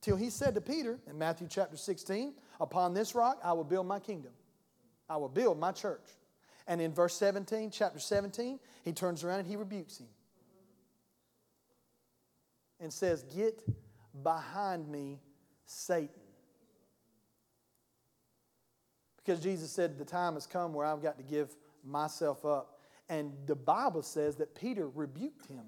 Till 0.00 0.16
he 0.16 0.30
said 0.30 0.54
to 0.54 0.60
Peter 0.60 0.98
in 1.08 1.18
Matthew 1.18 1.48
chapter 1.50 1.76
16, 1.76 2.34
Upon 2.60 2.94
this 2.94 3.14
rock 3.14 3.38
I 3.42 3.52
will 3.52 3.64
build 3.64 3.86
my 3.86 4.00
kingdom, 4.00 4.32
I 5.08 5.16
will 5.16 5.28
build 5.28 5.58
my 5.58 5.72
church, 5.72 6.04
And 6.66 6.80
in 6.80 6.92
verse 6.92 7.14
17, 7.14 7.70
chapter 7.70 7.98
17, 7.98 8.60
he 8.84 8.92
turns 8.92 9.24
around 9.24 9.40
and 9.40 9.48
he 9.48 9.56
rebukes 9.56 9.98
him 9.98 10.08
and 12.80 12.92
says, 12.92 13.22
Get 13.34 13.62
behind 14.22 14.88
me, 14.88 15.18
Satan. 15.68 16.08
Because 19.18 19.40
Jesus 19.40 19.70
said, 19.70 19.98
The 19.98 20.04
time 20.04 20.34
has 20.34 20.46
come 20.46 20.72
where 20.72 20.86
I've 20.86 21.02
got 21.02 21.18
to 21.18 21.22
give 21.22 21.54
myself 21.84 22.44
up. 22.44 22.80
And 23.10 23.32
the 23.46 23.54
Bible 23.54 24.02
says 24.02 24.36
that 24.36 24.54
Peter 24.54 24.88
rebuked 24.88 25.46
him. 25.46 25.64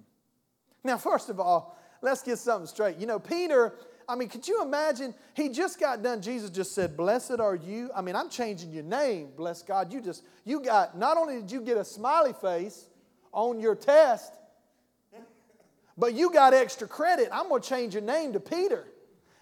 Now, 0.82 0.96
first 0.96 1.28
of 1.28 1.38
all, 1.38 1.78
let's 2.00 2.22
get 2.22 2.38
something 2.38 2.66
straight. 2.66 2.96
You 2.96 3.06
know, 3.06 3.18
Peter, 3.18 3.74
I 4.08 4.16
mean, 4.16 4.28
could 4.28 4.48
you 4.48 4.62
imagine? 4.62 5.14
He 5.34 5.50
just 5.50 5.78
got 5.78 6.02
done. 6.02 6.22
Jesus 6.22 6.48
just 6.48 6.74
said, 6.74 6.96
Blessed 6.96 7.38
are 7.38 7.54
you. 7.54 7.90
I 7.94 8.00
mean, 8.00 8.16
I'm 8.16 8.30
changing 8.30 8.72
your 8.72 8.84
name. 8.84 9.28
Bless 9.36 9.62
God. 9.62 9.92
You 9.92 10.00
just, 10.00 10.24
you 10.46 10.62
got, 10.62 10.96
not 10.96 11.18
only 11.18 11.40
did 11.40 11.52
you 11.52 11.60
get 11.60 11.76
a 11.76 11.84
smiley 11.84 12.32
face 12.32 12.88
on 13.32 13.60
your 13.60 13.74
test, 13.74 14.32
but 15.98 16.14
you 16.14 16.32
got 16.32 16.54
extra 16.54 16.88
credit. 16.88 17.28
I'm 17.30 17.50
going 17.50 17.60
to 17.60 17.68
change 17.68 17.92
your 17.92 18.02
name 18.02 18.32
to 18.32 18.40
Peter. 18.40 18.86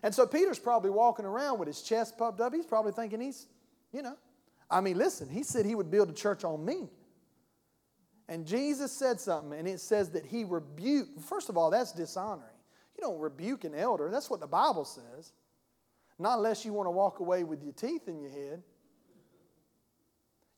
And 0.03 0.15
so 0.15 0.27
Peter's 0.27 0.59
probably 0.59 0.91
walking 0.91 1.25
around 1.25 1.59
with 1.59 1.67
his 1.67 1.83
chest 1.83 2.17
puffed 2.17 2.41
up. 2.41 2.55
He's 2.55 2.67
probably 2.67 2.93
thinking 2.93 3.21
he's, 3.21 3.47
you 3.93 4.03
know, 4.03 4.17
I 4.71 4.81
mean, 4.81 4.97
listen, 4.99 5.29
he 5.29 5.43
said 5.43 5.67
he 5.67 5.75
would 5.75 5.91
build 5.91 6.11
a 6.11 6.13
church 6.13 6.45
on 6.45 6.65
me. 6.65 6.89
And 8.29 8.47
Jesus 8.47 8.93
said 8.93 9.19
something, 9.19 9.59
and 9.59 9.67
it 9.67 9.81
says 9.81 10.11
that 10.11 10.27
he 10.27 10.45
rebuked. 10.45 11.23
First 11.23 11.49
of 11.49 11.57
all, 11.57 11.71
that's 11.71 11.93
dishonoring. 11.93 12.51
You 12.97 13.03
don't 13.03 13.19
rebuke 13.19 13.65
an 13.65 13.75
elder. 13.75 14.11
That's 14.11 14.29
what 14.29 14.41
the 14.41 14.47
Bible 14.47 14.85
says. 14.85 15.33
Not 16.19 16.39
unless 16.39 16.65
you 16.65 16.73
want 16.73 16.87
to 16.87 16.91
walk 16.91 17.21
away 17.21 17.45
with 17.45 17.63
your 17.63 17.73
teeth 17.73 18.07
in 18.07 18.21
your 18.21 18.31
head. 18.31 18.63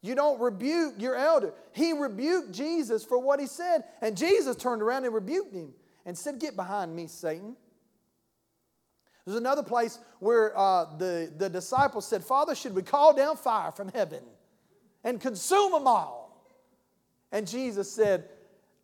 You 0.02 0.14
don't 0.14 0.40
rebuke 0.40 0.94
your 0.98 1.14
elder. 1.14 1.52
He 1.72 1.92
rebuked 1.92 2.52
Jesus 2.52 3.04
for 3.04 3.18
what 3.18 3.38
he 3.38 3.46
said, 3.46 3.84
and 4.00 4.16
Jesus 4.16 4.56
turned 4.56 4.82
around 4.82 5.04
and 5.04 5.14
rebuked 5.14 5.54
him 5.54 5.74
and 6.06 6.16
said, 6.16 6.40
Get 6.40 6.56
behind 6.56 6.96
me, 6.96 7.06
Satan. 7.06 7.54
There's 9.24 9.36
another 9.36 9.62
place 9.62 9.98
where 10.18 10.56
uh, 10.58 10.96
the, 10.96 11.32
the 11.36 11.48
disciples 11.48 12.06
said, 12.06 12.24
Father, 12.24 12.54
should 12.54 12.74
we 12.74 12.82
call 12.82 13.14
down 13.14 13.36
fire 13.36 13.70
from 13.70 13.88
heaven 13.88 14.22
and 15.04 15.20
consume 15.20 15.72
them 15.72 15.86
all? 15.86 16.44
And 17.30 17.46
Jesus 17.46 17.90
said, 17.90 18.24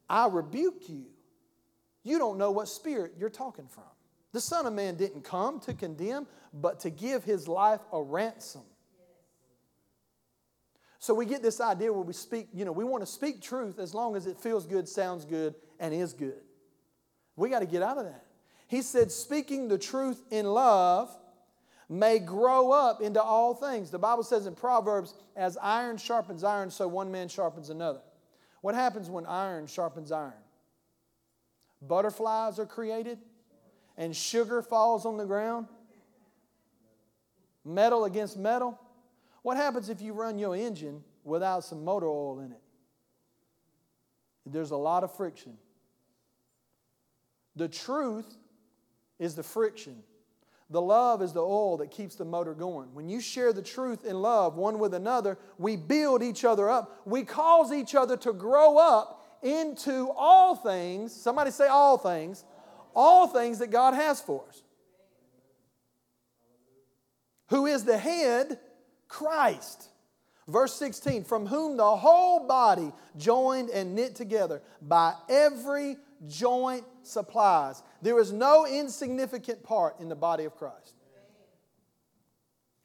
I 0.08 0.28
rebuke 0.28 0.88
you. 0.88 1.06
You 2.04 2.18
don't 2.18 2.38
know 2.38 2.52
what 2.52 2.68
spirit 2.68 3.14
you're 3.18 3.30
talking 3.30 3.66
from. 3.66 3.84
The 4.32 4.40
Son 4.40 4.66
of 4.66 4.74
Man 4.74 4.96
didn't 4.96 5.24
come 5.24 5.60
to 5.60 5.74
condemn, 5.74 6.26
but 6.52 6.80
to 6.80 6.90
give 6.90 7.24
his 7.24 7.48
life 7.48 7.80
a 7.92 8.02
ransom. 8.02 8.62
So 10.98 11.14
we 11.14 11.24
get 11.24 11.42
this 11.42 11.60
idea 11.60 11.92
where 11.92 12.02
we 12.02 12.12
speak, 12.12 12.48
you 12.52 12.64
know, 12.64 12.72
we 12.72 12.84
want 12.84 13.02
to 13.02 13.10
speak 13.10 13.40
truth 13.40 13.78
as 13.78 13.94
long 13.94 14.14
as 14.14 14.26
it 14.26 14.38
feels 14.38 14.66
good, 14.66 14.88
sounds 14.88 15.24
good, 15.24 15.54
and 15.80 15.94
is 15.94 16.12
good. 16.12 16.42
We 17.36 17.48
got 17.48 17.60
to 17.60 17.66
get 17.66 17.82
out 17.82 17.96
of 17.96 18.04
that. 18.04 18.25
He 18.66 18.82
said, 18.82 19.12
speaking 19.12 19.68
the 19.68 19.78
truth 19.78 20.22
in 20.30 20.46
love 20.46 21.14
may 21.88 22.18
grow 22.18 22.72
up 22.72 23.00
into 23.00 23.22
all 23.22 23.54
things. 23.54 23.90
The 23.90 23.98
Bible 23.98 24.24
says 24.24 24.46
in 24.46 24.54
Proverbs, 24.54 25.14
as 25.36 25.56
iron 25.62 25.98
sharpens 25.98 26.42
iron, 26.42 26.70
so 26.70 26.88
one 26.88 27.12
man 27.12 27.28
sharpens 27.28 27.70
another. 27.70 28.00
What 28.60 28.74
happens 28.74 29.08
when 29.08 29.26
iron 29.26 29.66
sharpens 29.66 30.10
iron? 30.10 30.32
Butterflies 31.80 32.58
are 32.58 32.66
created 32.66 33.18
and 33.96 34.14
sugar 34.14 34.62
falls 34.62 35.06
on 35.06 35.16
the 35.16 35.24
ground. 35.24 35.66
Metal 37.64 38.04
against 38.04 38.36
metal. 38.36 38.78
What 39.42 39.56
happens 39.56 39.88
if 39.88 40.00
you 40.00 40.12
run 40.12 40.38
your 40.38 40.56
engine 40.56 41.04
without 41.24 41.64
some 41.64 41.84
motor 41.84 42.06
oil 42.06 42.40
in 42.40 42.52
it? 42.52 42.60
There's 44.44 44.70
a 44.70 44.76
lot 44.76 45.04
of 45.04 45.16
friction. 45.16 45.56
The 47.54 47.68
truth 47.68 48.36
is 49.18 49.34
the 49.34 49.42
friction. 49.42 50.02
The 50.68 50.80
love 50.80 51.22
is 51.22 51.32
the 51.32 51.42
oil 51.42 51.76
that 51.76 51.90
keeps 51.90 52.16
the 52.16 52.24
motor 52.24 52.52
going. 52.52 52.92
When 52.92 53.08
you 53.08 53.20
share 53.20 53.52
the 53.52 53.62
truth 53.62 54.04
in 54.04 54.20
love 54.20 54.56
one 54.56 54.78
with 54.78 54.94
another, 54.94 55.38
we 55.58 55.76
build 55.76 56.22
each 56.22 56.44
other 56.44 56.68
up. 56.68 57.02
We 57.04 57.22
cause 57.22 57.72
each 57.72 57.94
other 57.94 58.16
to 58.18 58.32
grow 58.32 58.76
up 58.76 59.24
into 59.42 60.10
all 60.16 60.56
things. 60.56 61.14
Somebody 61.14 61.52
say, 61.52 61.68
all 61.68 61.98
things. 61.98 62.44
All 62.94 63.28
things 63.28 63.60
that 63.60 63.70
God 63.70 63.94
has 63.94 64.20
for 64.20 64.44
us. 64.48 64.62
Who 67.50 67.66
is 67.66 67.84
the 67.84 67.98
head? 67.98 68.58
Christ. 69.06 69.90
Verse 70.48 70.74
16, 70.74 71.24
from 71.24 71.46
whom 71.46 71.76
the 71.76 71.96
whole 71.96 72.46
body 72.46 72.92
joined 73.16 73.68
and 73.70 73.94
knit 73.94 74.14
together 74.14 74.62
by 74.80 75.14
every 75.28 75.96
joint 76.28 76.84
supplies. 77.02 77.82
There 78.02 78.18
is 78.20 78.32
no 78.32 78.66
insignificant 78.66 79.62
part 79.62 80.00
in 80.00 80.08
the 80.08 80.16
body 80.16 80.44
of 80.44 80.56
Christ. 80.56 80.94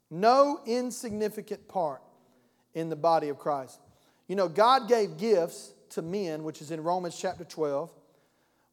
No 0.10 0.60
insignificant 0.66 1.68
part 1.68 2.02
in 2.74 2.90
the 2.90 2.96
body 2.96 3.30
of 3.30 3.38
Christ. 3.38 3.80
You 4.28 4.36
know, 4.36 4.50
God 4.50 4.88
gave 4.88 5.18
gifts 5.18 5.74
to 5.92 6.02
men, 6.02 6.44
which 6.44 6.62
is 6.62 6.72
in 6.72 6.84
Romans 6.84 7.18
chapter 7.18 7.44
12. 7.44 7.92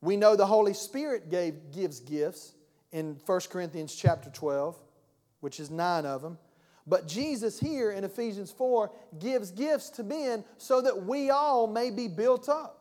We 0.01 0.17
know 0.17 0.37
the 0.37 0.47
Holy 0.47 0.75
Spirit 0.75 1.31
gave, 1.31 1.55
gives 1.73 2.01
gifts 2.01 2.55
in 2.93 3.21
1 3.25 3.41
Corinthians 3.51 3.95
chapter 3.95 4.31
12, 4.31 4.77
which 5.41 5.61
is 5.61 5.71
nine 5.71 6.07
of 6.07 6.23
them. 6.23 6.39
But 6.87 7.07
Jesus 7.07 7.61
here 7.61 7.91
in 7.91 8.05
Ephesians 8.05 8.51
4 8.51 8.91
gives 9.19 9.51
gifts 9.51 9.91
to 9.91 10.03
men 10.03 10.45
so 10.57 10.81
that 10.81 11.05
we 11.05 11.31
all 11.31 11.67
may 11.67 11.91
be 11.91 12.09
built 12.09 12.49
up 12.49 12.78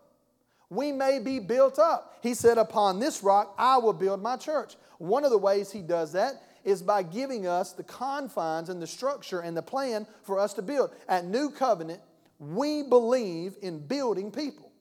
we 0.69 0.91
may 0.91 1.19
be 1.19 1.39
built 1.39 1.79
up. 1.79 2.17
He 2.21 2.33
said, 2.33 2.57
Upon 2.57 2.99
this 2.99 3.23
rock 3.23 3.53
I 3.57 3.77
will 3.77 3.93
build 3.93 4.21
my 4.21 4.37
church. 4.37 4.75
One 4.97 5.23
of 5.23 5.31
the 5.31 5.37
ways 5.37 5.71
he 5.71 5.81
does 5.81 6.13
that 6.13 6.41
is 6.63 6.81
by 6.81 7.03
giving 7.03 7.47
us 7.47 7.71
the 7.71 7.83
confines 7.83 8.69
and 8.69 8.81
the 8.81 8.87
structure 8.87 9.39
and 9.39 9.55
the 9.55 9.61
plan 9.61 10.05
for 10.23 10.39
us 10.39 10.53
to 10.55 10.61
build. 10.61 10.91
At 11.07 11.25
New 11.25 11.49
Covenant, 11.49 12.01
we 12.39 12.83
believe 12.83 13.55
in 13.61 13.79
building 13.79 14.31
people. 14.31 14.71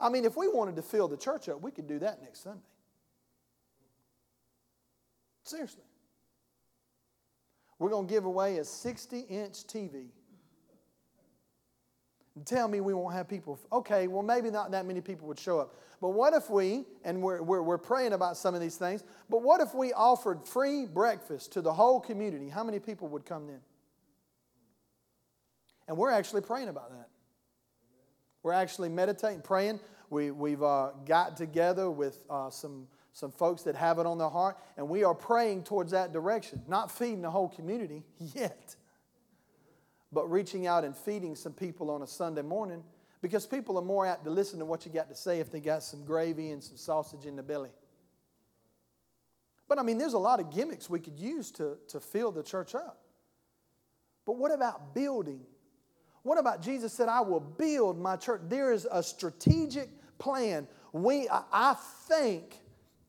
I 0.00 0.08
mean, 0.08 0.24
if 0.24 0.36
we 0.36 0.48
wanted 0.48 0.76
to 0.76 0.82
fill 0.82 1.08
the 1.08 1.16
church 1.16 1.48
up, 1.48 1.60
we 1.60 1.70
could 1.72 1.88
do 1.88 1.98
that 1.98 2.22
next 2.22 2.44
Sunday. 2.44 2.60
Seriously. 5.42 5.82
We're 7.78 7.90
going 7.90 8.06
to 8.06 8.12
give 8.12 8.24
away 8.24 8.58
a 8.58 8.64
60 8.64 9.20
inch 9.20 9.66
TV 9.66 10.06
tell 12.44 12.68
me 12.68 12.80
we 12.80 12.94
won't 12.94 13.14
have 13.14 13.28
people. 13.28 13.58
Okay, 13.72 14.06
well, 14.06 14.22
maybe 14.22 14.50
not 14.50 14.70
that 14.70 14.86
many 14.86 15.00
people 15.00 15.26
would 15.28 15.38
show 15.38 15.58
up. 15.58 15.74
But 16.00 16.10
what 16.10 16.32
if 16.32 16.48
we, 16.48 16.84
and 17.04 17.20
we're, 17.20 17.42
we're, 17.42 17.62
we're 17.62 17.78
praying 17.78 18.12
about 18.12 18.36
some 18.36 18.54
of 18.54 18.60
these 18.60 18.76
things, 18.76 19.04
but 19.28 19.42
what 19.42 19.60
if 19.60 19.74
we 19.74 19.92
offered 19.92 20.46
free 20.46 20.86
breakfast 20.86 21.52
to 21.52 21.60
the 21.60 21.72
whole 21.72 22.00
community? 22.00 22.48
How 22.48 22.64
many 22.64 22.78
people 22.78 23.08
would 23.08 23.26
come 23.26 23.46
then? 23.46 23.60
And 25.88 25.96
we're 25.96 26.10
actually 26.10 26.42
praying 26.42 26.68
about 26.68 26.90
that. 26.90 27.08
We're 28.42 28.52
actually 28.52 28.88
meditating, 28.88 29.42
praying. 29.42 29.80
We, 30.08 30.30
we've 30.30 30.62
uh, 30.62 30.90
got 31.04 31.36
together 31.36 31.90
with 31.90 32.22
uh, 32.30 32.48
some, 32.48 32.86
some 33.12 33.32
folks 33.32 33.62
that 33.64 33.76
have 33.76 33.98
it 33.98 34.06
on 34.06 34.16
their 34.16 34.30
heart, 34.30 34.56
and 34.78 34.88
we 34.88 35.04
are 35.04 35.14
praying 35.14 35.64
towards 35.64 35.92
that 35.92 36.12
direction. 36.12 36.62
Not 36.66 36.90
feeding 36.90 37.20
the 37.20 37.30
whole 37.30 37.48
community 37.48 38.04
yet 38.34 38.76
but 40.12 40.30
reaching 40.30 40.66
out 40.66 40.84
and 40.84 40.96
feeding 40.96 41.34
some 41.34 41.52
people 41.52 41.90
on 41.90 42.02
a 42.02 42.06
Sunday 42.06 42.42
morning 42.42 42.82
because 43.22 43.46
people 43.46 43.78
are 43.78 43.82
more 43.82 44.06
apt 44.06 44.24
to 44.24 44.30
listen 44.30 44.58
to 44.58 44.64
what 44.64 44.84
you 44.84 44.92
got 44.92 45.08
to 45.08 45.14
say 45.14 45.40
if 45.40 45.50
they 45.52 45.60
got 45.60 45.82
some 45.82 46.04
gravy 46.04 46.50
and 46.50 46.62
some 46.62 46.76
sausage 46.76 47.26
in 47.26 47.36
the 47.36 47.42
belly. 47.42 47.70
But 49.68 49.78
I 49.78 49.82
mean, 49.82 49.98
there's 49.98 50.14
a 50.14 50.18
lot 50.18 50.40
of 50.40 50.50
gimmicks 50.50 50.90
we 50.90 50.98
could 50.98 51.18
use 51.18 51.50
to, 51.52 51.76
to 51.88 52.00
fill 52.00 52.32
the 52.32 52.42
church 52.42 52.74
up. 52.74 53.00
But 54.26 54.36
what 54.36 54.52
about 54.52 54.94
building? 54.94 55.40
What 56.22 56.38
about 56.38 56.60
Jesus 56.60 56.92
said, 56.92 57.08
I 57.08 57.20
will 57.20 57.40
build 57.40 57.98
my 57.98 58.16
church? 58.16 58.42
There 58.48 58.72
is 58.72 58.86
a 58.90 59.02
strategic 59.02 59.88
plan. 60.18 60.66
We, 60.92 61.28
I 61.30 61.76
think 62.08 62.58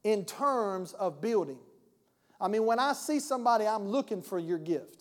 in 0.04 0.26
terms 0.26 0.94
of 0.94 1.22
building. 1.22 1.60
I 2.40 2.48
mean, 2.48 2.66
when 2.66 2.80
I 2.80 2.94
see 2.94 3.20
somebody, 3.20 3.68
I'm 3.68 3.88
looking 3.88 4.22
for 4.22 4.40
your 4.40 4.58
gift. 4.58 5.01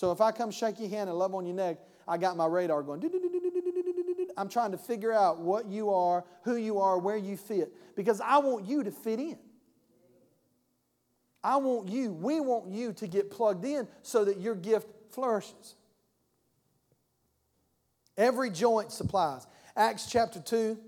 So 0.00 0.12
if 0.12 0.22
I 0.22 0.32
come 0.32 0.50
shake 0.50 0.80
your 0.80 0.88
hand 0.88 1.10
and 1.10 1.18
love 1.18 1.34
on 1.34 1.44
your 1.44 1.54
neck, 1.54 1.76
I 2.08 2.16
got 2.16 2.34
my 2.34 2.46
radar 2.46 2.82
going. 2.82 3.02
I'm 4.34 4.48
trying 4.48 4.70
to 4.70 4.78
figure 4.78 5.12
out 5.12 5.40
what 5.40 5.66
you 5.66 5.90
are, 5.90 6.24
who 6.44 6.56
you 6.56 6.78
are, 6.78 6.98
where 6.98 7.18
you 7.18 7.36
fit, 7.36 7.70
because 7.96 8.18
I 8.22 8.38
want 8.38 8.64
you 8.64 8.82
to 8.82 8.90
fit 8.90 9.20
in. 9.20 9.36
I 11.44 11.58
want 11.58 11.90
you, 11.90 12.12
we 12.12 12.40
want 12.40 12.70
you 12.70 12.94
to 12.94 13.06
get 13.06 13.30
plugged 13.30 13.66
in 13.66 13.86
so 14.00 14.24
that 14.24 14.40
your 14.40 14.54
gift 14.54 14.88
flourishes. 15.10 15.74
Every 18.16 18.48
joint 18.48 18.92
supplies. 18.92 19.46
Acts 19.76 20.10
chapter 20.10 20.40
2, 20.40 20.78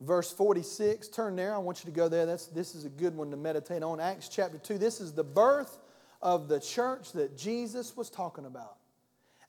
verse 0.00 0.32
46. 0.32 1.06
Turn 1.08 1.36
there. 1.36 1.54
I 1.54 1.58
want 1.58 1.84
you 1.84 1.90
to 1.90 1.94
go 1.94 2.08
there. 2.08 2.24
That's, 2.24 2.46
this 2.46 2.74
is 2.74 2.86
a 2.86 2.90
good 2.90 3.14
one 3.14 3.30
to 3.30 3.36
meditate 3.36 3.82
on. 3.82 4.00
Acts 4.00 4.30
chapter 4.30 4.56
2. 4.56 4.78
This 4.78 5.02
is 5.02 5.12
the 5.12 5.24
birth 5.24 5.78
of 6.22 6.48
the 6.48 6.60
church 6.60 7.12
that 7.12 7.36
Jesus 7.36 7.96
was 7.96 8.08
talking 8.08 8.46
about. 8.46 8.76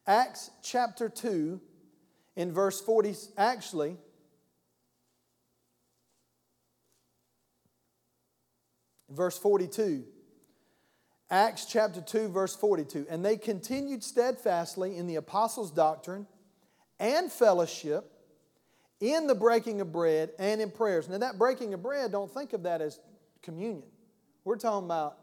Acts 0.08 0.50
chapter 0.62 1.08
2, 1.08 1.62
in 2.36 2.52
verse 2.52 2.82
40, 2.82 3.16
actually, 3.38 3.96
verse 9.10 9.38
42. 9.38 10.04
Acts 11.30 11.66
chapter 11.66 12.02
2, 12.02 12.28
verse 12.30 12.56
42. 12.56 13.06
And 13.10 13.24
they 13.24 13.38
continued 13.38 14.04
steadfastly 14.04 14.98
in 14.98 15.08
the 15.08 15.16
apostles' 15.16 15.72
doctrine 15.72 16.28
and 17.00 17.32
fellowship, 17.32 18.12
in 19.00 19.28
the 19.28 19.36
breaking 19.36 19.82
of 19.82 19.92
bread, 19.92 20.32
and 20.40 20.62
in 20.62 20.72
prayers. 20.72 21.10
Now, 21.10 21.18
that 21.20 21.38
breaking 21.38 21.74
of 21.74 21.84
bread, 21.84 22.12
don't 22.12 22.32
think 22.32 22.54
of 22.54 22.64
that 22.64 22.82
as 22.82 23.00
communion. 23.42 23.90
We're 24.44 24.58
talking 24.58 24.86
about 24.86 25.18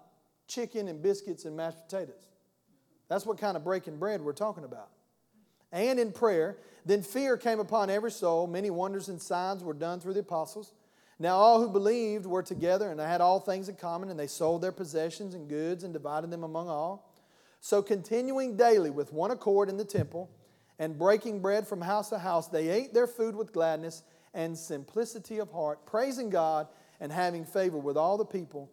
chicken 0.50 0.88
and 0.88 1.00
biscuits 1.02 1.46
and 1.46 1.56
mashed 1.56 1.78
potatoes. 1.88 2.28
That's 3.08 3.24
what 3.24 3.38
kind 3.38 3.56
of 3.56 3.64
breaking 3.64 3.96
bread 3.96 4.20
we're 4.20 4.32
talking 4.32 4.64
about. 4.64 4.90
And 5.72 5.98
in 5.98 6.12
prayer, 6.12 6.58
then 6.84 7.02
fear 7.02 7.36
came 7.36 7.60
upon 7.60 7.90
every 7.90 8.10
soul. 8.10 8.46
Many 8.46 8.70
wonders 8.70 9.08
and 9.08 9.20
signs 9.20 9.62
were 9.62 9.74
done 9.74 10.00
through 10.00 10.14
the 10.14 10.20
apostles. 10.20 10.74
Now, 11.18 11.36
all 11.36 11.60
who 11.60 11.68
believed 11.68 12.26
were 12.26 12.42
together 12.42 12.90
and 12.90 12.98
they 12.98 13.04
had 13.04 13.20
all 13.20 13.40
things 13.40 13.68
in 13.68 13.76
common, 13.76 14.08
and 14.08 14.18
they 14.18 14.26
sold 14.26 14.62
their 14.62 14.72
possessions 14.72 15.34
and 15.34 15.48
goods 15.48 15.84
and 15.84 15.92
divided 15.92 16.30
them 16.30 16.44
among 16.44 16.68
all. 16.68 17.14
So, 17.60 17.82
continuing 17.82 18.56
daily 18.56 18.90
with 18.90 19.12
one 19.12 19.30
accord 19.30 19.68
in 19.68 19.76
the 19.76 19.84
temple 19.84 20.30
and 20.78 20.98
breaking 20.98 21.40
bread 21.40 21.66
from 21.66 21.82
house 21.82 22.08
to 22.08 22.18
house, 22.18 22.48
they 22.48 22.68
ate 22.70 22.94
their 22.94 23.06
food 23.06 23.36
with 23.36 23.52
gladness 23.52 24.02
and 24.32 24.56
simplicity 24.56 25.38
of 25.38 25.50
heart, 25.52 25.84
praising 25.84 26.30
God 26.30 26.68
and 27.00 27.12
having 27.12 27.44
favor 27.44 27.76
with 27.76 27.98
all 27.98 28.16
the 28.16 28.24
people. 28.24 28.70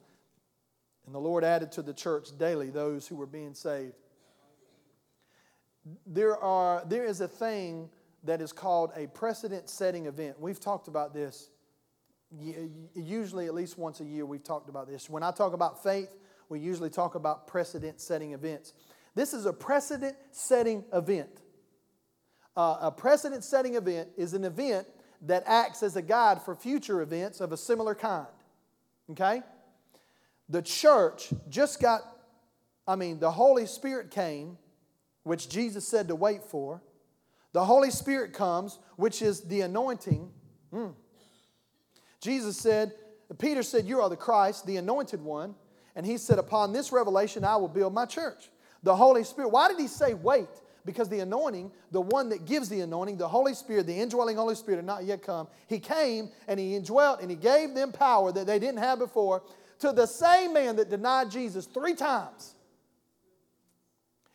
And 1.08 1.16
the 1.16 1.20
Lord 1.20 1.44
added 1.44 1.72
to 1.72 1.82
the 1.82 1.94
church 1.94 2.30
daily 2.38 2.70
those 2.70 3.08
who 3.08 3.16
were 3.16 3.26
being 3.26 3.56
saved. 3.56 3.96
There, 6.06 6.38
are, 6.38 6.84
there 6.86 7.06
is 7.06 7.22
a 7.22 7.28
thing 7.28 7.90
that 8.26 8.42
is 8.42 8.52
called 8.52 8.92
a 8.96 9.08
precedent 9.08 9.70
setting 9.70 10.06
event. 10.06 10.40
We've 10.40 10.60
talked 10.60 10.88
about 10.88 11.14
this 11.14 11.50
usually 12.96 13.46
at 13.46 13.54
least 13.54 13.78
once 13.78 14.00
a 14.00 14.06
year 14.06 14.26
we've 14.26 14.44
talked 14.44 14.70
about 14.70 14.88
this. 14.88 15.10
When 15.10 15.24
I 15.24 15.32
talk 15.32 15.54
about 15.54 15.82
faith, 15.84 16.10
we 16.50 16.60
usually 16.60 16.90
talk 16.90 17.16
about 17.16 17.48
precedent 17.48 18.00
setting 18.02 18.34
events. 18.34 18.74
This 19.16 19.34
is 19.34 19.46
a 19.46 19.54
precedent 19.54 20.16
setting 20.32 20.84
event. 20.94 21.42
Uh, 22.56 22.78
a 22.82 22.92
precedent 22.92 23.44
setting 23.44 23.76
event 23.76 24.10
is 24.18 24.34
an 24.34 24.44
event 24.44 24.88
that 25.22 25.44
acts 25.46 25.84
as 25.84 25.96
a 25.96 26.02
guide 26.02 26.42
for 26.42 26.56
future 26.56 27.02
events 27.02 27.40
of 27.40 27.52
a 27.52 27.58
similar 27.58 27.96
kind. 27.96 28.28
Okay? 29.12 29.42
The 30.50 30.62
church 30.62 31.34
just 31.50 31.82
got, 31.82 32.02
I 32.88 32.96
mean, 32.96 33.20
the 33.20 33.32
Holy 33.32 33.66
Spirit 33.66 34.12
came, 34.12 34.58
which 35.24 35.50
Jesus 35.50 35.88
said 35.88 36.08
to 36.08 36.16
wait 36.16 36.44
for. 36.44 36.82
The 37.54 37.66
Holy 37.66 37.92
Spirit 37.92 38.34
comes, 38.34 38.80
which 38.96 39.22
is 39.22 39.42
the 39.42 39.62
anointing. 39.62 40.32
Mm 40.74 40.94
Jesus 42.20 42.58
said, 42.58 42.92
Peter 43.38 43.64
said, 43.64 43.86
You 43.86 44.02
are 44.02 44.10
the 44.10 44.18
Christ, 44.18 44.66
the 44.66 44.78
anointed 44.78 45.22
one. 45.22 45.56
And 45.96 46.06
he 46.06 46.18
said, 46.18 46.40
Upon 46.40 46.74
this 46.74 46.92
revelation, 46.92 47.44
I 47.44 47.56
will 47.56 47.68
build 47.68 47.94
my 47.94 48.06
church. 48.06 48.50
The 48.84 48.96
Holy 48.96 49.24
Spirit. 49.24 49.50
Why 49.50 49.68
did 49.68 49.80
he 49.80 49.88
say 49.88 50.14
wait? 50.14 50.50
Because 50.86 51.10
the 51.10 51.20
anointing, 51.20 51.72
the 51.92 52.00
one 52.02 52.30
that 52.30 52.46
gives 52.46 52.70
the 52.70 52.80
anointing, 52.82 53.18
the 53.18 53.28
Holy 53.28 53.54
Spirit, 53.54 53.88
the 53.88 54.00
indwelling 54.00 54.38
Holy 54.38 54.56
Spirit, 54.56 54.78
had 54.78 54.86
not 54.86 55.04
yet 55.04 55.22
come. 55.22 55.48
He 55.68 55.80
came 55.80 56.30
and 56.48 56.60
he 56.60 56.76
indwelt 56.76 57.22
and 57.22 57.30
he 57.30 57.36
gave 57.36 57.74
them 57.74 57.92
power 57.92 58.32
that 58.32 58.48
they 58.48 58.58
didn't 58.58 58.80
have 58.80 59.00
before 59.00 59.44
to 59.80 59.92
the 59.92 60.06
same 60.06 60.54
man 60.54 60.76
that 60.78 60.90
denied 60.90 61.32
Jesus 61.32 61.66
three 61.66 61.96
times. 61.96 62.56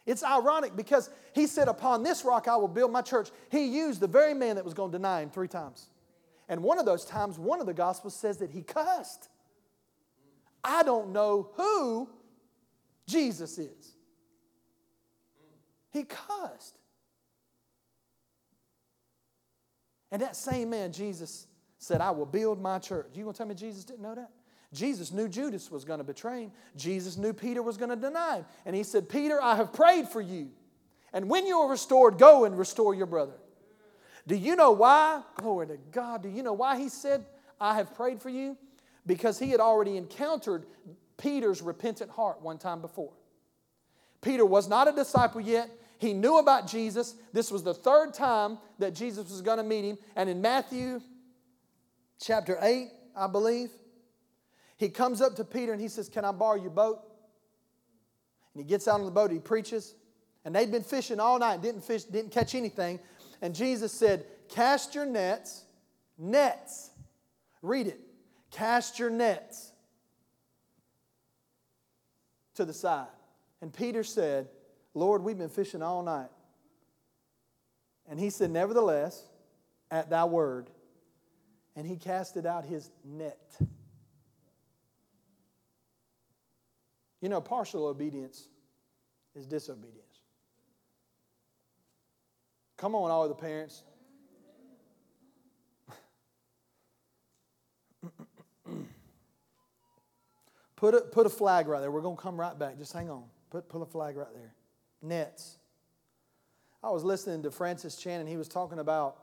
It's 0.05 0.25
ironic 0.25 0.77
because 0.77 1.11
he 1.33 1.47
said, 1.47 1.69
Upon 1.69 2.03
this 2.03 2.25
rock 2.25 2.49
I 2.49 2.57
will 2.57 2.69
build 2.69 2.93
my 2.93 3.03
church. 3.03 3.31
He 3.51 3.67
used 3.67 4.01
the 4.01 4.09
very 4.09 4.35
man 4.35 4.57
that 4.57 4.65
was 4.65 4.75
going 4.75 4.91
to 4.91 4.99
deny 4.99 5.23
him 5.23 5.31
three 5.31 5.49
times. 5.49 5.89
And 6.49 6.63
one 6.63 6.79
of 6.79 6.87
those 6.87 7.05
times, 7.05 7.39
one 7.39 7.61
of 7.61 7.67
the 7.67 7.75
Gospels 7.75 8.15
says 8.15 8.39
that 8.39 8.51
he 8.51 8.63
cussed. 8.63 9.29
I 10.65 10.83
don't 10.83 11.13
know 11.13 11.51
who 11.55 12.09
Jesus 13.07 13.59
is. 13.59 13.95
He 15.93 16.05
cussed. 16.05 16.79
And 20.11 20.21
that 20.23 20.37
same 20.37 20.71
man, 20.71 20.93
Jesus 20.93 21.47
said, 21.79 22.01
I 22.01 22.11
will 22.11 22.27
build 22.27 22.61
my 22.61 22.79
church. 22.79 23.09
You 23.15 23.25
gonna 23.25 23.37
tell 23.37 23.47
me 23.47 23.55
Jesus 23.55 23.85
didn't 23.85 24.03
know 24.03 24.15
that? 24.15 24.31
Jesus 24.73 25.13
knew 25.13 25.29
Judas 25.29 25.71
was 25.71 25.85
going 25.85 25.99
to 25.99 26.05
betray 26.05 26.45
him. 26.45 26.53
Jesus 26.77 27.17
knew 27.17 27.33
Peter 27.33 27.63
was 27.63 27.77
going 27.77 27.91
to 27.91 27.97
deny 27.97 28.39
him. 28.39 28.45
And 28.65 28.75
he 28.75 28.83
said, 28.83 29.09
Peter, 29.09 29.43
I 29.43 29.57
have 29.57 29.73
prayed 29.73 30.09
for 30.09 30.21
you. 30.21 30.51
And 31.13 31.29
when 31.29 31.47
you 31.47 31.59
are 31.59 31.71
restored, 31.71 32.19
go 32.19 32.45
and 32.47 32.59
restore 32.59 32.95
your 32.95 33.07
brother. 33.07 33.35
Do 34.27 34.35
you 34.35 34.57
know 34.57 34.71
why? 34.71 35.23
Glory 35.37 35.67
to 35.67 35.77
God. 35.91 36.23
Do 36.23 36.29
you 36.29 36.43
know 36.43 36.55
why 36.55 36.79
he 36.79 36.89
said, 36.89 37.27
I 37.61 37.75
have 37.75 37.95
prayed 37.95 38.23
for 38.23 38.31
you? 38.31 38.57
Because 39.05 39.39
he 39.39 39.51
had 39.51 39.61
already 39.61 39.97
encountered 39.97 40.65
Peter's 41.19 41.61
repentant 41.61 42.11
heart 42.11 42.41
one 42.41 42.57
time 42.57 42.81
before. 42.81 43.13
Peter 44.23 44.47
was 44.47 44.69
not 44.69 44.89
a 44.89 44.93
disciple 44.93 45.41
yet. 45.41 45.69
He 45.99 46.15
knew 46.15 46.39
about 46.39 46.67
Jesus. 46.67 47.15
This 47.33 47.51
was 47.51 47.63
the 47.63 47.75
third 47.75 48.15
time 48.15 48.59
that 48.79 48.95
Jesus 48.95 49.31
was 49.31 49.43
going 49.43 49.59
to 49.59 49.65
meet 49.65 49.85
him. 49.85 49.99
And 50.17 50.31
in 50.31 50.41
Matthew 50.41 51.01
chapter 52.21 52.59
8, 52.61 52.89
I 53.15 53.27
believe, 53.27 53.71
he 54.77 54.89
comes 54.89 55.21
up 55.21 55.37
to 55.37 55.45
Peter 55.45 55.73
and 55.73 55.81
he 55.81 55.89
says, 55.89 56.09
Can 56.09 56.25
I 56.25 56.33
borrow 56.33 56.61
your 56.61 56.71
boat? 56.71 57.01
And 58.55 58.63
he 58.63 58.69
gets 58.69 58.89
out 58.89 59.01
on 59.01 59.07
the 59.07 59.13
boat, 59.13 59.31
he 59.31 59.39
preaches. 59.39 59.95
And 60.45 60.55
they'd 60.55 60.73
been 60.73 60.83
fishing 60.83 61.21
all 61.21 61.39
night, 61.39 61.63
didn't 61.63 61.85
fish, 61.85 62.05
didn't 62.05 62.33
catch 62.33 62.55
anything. 62.55 62.99
And 63.41 63.55
Jesus 63.55 63.93
said, 63.93 64.27
Cast 64.49 64.95
your 64.95 65.07
nets, 65.07 65.65
nets. 66.19 66.91
Read 67.63 67.87
it. 67.87 68.01
Cast 68.51 68.99
your 68.99 69.09
nets 69.09 69.73
to 72.55 72.65
the 72.65 72.73
side. 72.73 73.07
And 73.61 73.73
Peter 73.73 74.05
said, 74.05 74.49
Lord, 74.95 75.23
we've 75.23 75.39
been 75.39 75.49
fishing 75.49 75.83
all 75.83 76.03
night. 76.03 76.29
And 78.09 78.19
he 78.19 78.31
said, 78.31 78.51
Nevertheless, 78.51 79.25
at 79.91 80.11
thy 80.11 80.25
word. 80.25 80.69
And 81.77 81.87
he 81.87 81.97
casted 81.97 82.45
out 82.45 82.65
his 82.65 82.91
net. 83.05 83.57
You 87.23 87.31
know, 87.31 87.41
partial 87.41 87.87
obedience 87.87 88.49
is 89.37 89.47
disobedience. 89.47 90.03
Come 92.77 92.95
on, 92.97 93.11
all 93.13 93.23
of 93.23 93.29
the 93.29 93.37
parents. 93.37 93.85
put, 100.77 100.95
a, 100.95 101.01
put 101.03 101.27
a 101.27 101.31
flag 101.31 101.69
right 101.69 101.79
there. 101.79 101.93
We're 101.93 102.01
going 102.01 102.17
to 102.17 102.23
come 102.23 102.39
right 102.41 102.59
back. 102.59 102.77
Just 102.77 102.93
hang 102.93 103.09
on. 103.09 103.23
Put, 103.51 103.69
put 103.69 103.83
a 103.83 103.87
flag 103.87 104.17
right 104.17 104.35
there. 104.35 104.53
Nets. 105.01 105.59
I 106.83 106.91
was 106.91 107.05
listening 107.05 107.45
to 107.45 107.53
Francis 107.53 107.95
Chan, 107.95 108.19
and 108.19 108.29
he 108.29 108.37
was 108.37 108.49
talking 108.49 108.81
about 108.81 109.19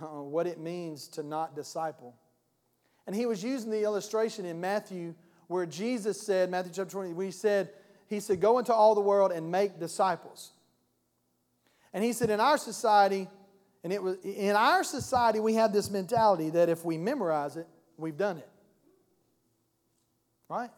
uh, 0.00 0.22
what 0.22 0.46
it 0.46 0.60
means 0.60 1.08
to 1.08 1.24
not 1.24 1.56
disciple. 1.56 2.14
And 3.08 3.16
he 3.16 3.26
was 3.26 3.42
using 3.42 3.72
the 3.72 3.82
illustration 3.82 4.44
in 4.44 4.60
Matthew 4.60 5.16
where 5.48 5.66
Jesus 5.66 6.20
said, 6.20 6.50
Matthew 6.50 6.72
chapter 6.74 6.92
20, 6.92 7.12
we 7.12 7.30
said, 7.30 7.70
he 8.06 8.20
said, 8.20 8.40
Go 8.40 8.58
into 8.58 8.72
all 8.72 8.94
the 8.94 9.00
world 9.00 9.32
and 9.32 9.50
make 9.50 9.80
disciples. 9.80 10.52
And 11.92 12.04
he 12.04 12.12
said, 12.12 12.30
in 12.30 12.40
our 12.40 12.58
society, 12.58 13.28
and 13.82 13.92
it 13.92 14.02
was 14.02 14.18
in 14.22 14.54
our 14.54 14.84
society, 14.84 15.40
we 15.40 15.54
have 15.54 15.72
this 15.72 15.90
mentality 15.90 16.50
that 16.50 16.68
if 16.68 16.84
we 16.84 16.98
memorize 16.98 17.56
it, 17.56 17.66
we've 17.96 18.16
done 18.16 18.38
it. 18.38 18.48
Right? 20.48 20.70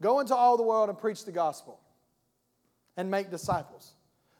Go 0.00 0.20
into 0.20 0.34
all 0.34 0.56
the 0.56 0.62
world 0.62 0.88
and 0.88 0.98
preach 0.98 1.24
the 1.24 1.32
gospel 1.32 1.80
and 2.96 3.10
make 3.10 3.30
disciples. 3.30 3.92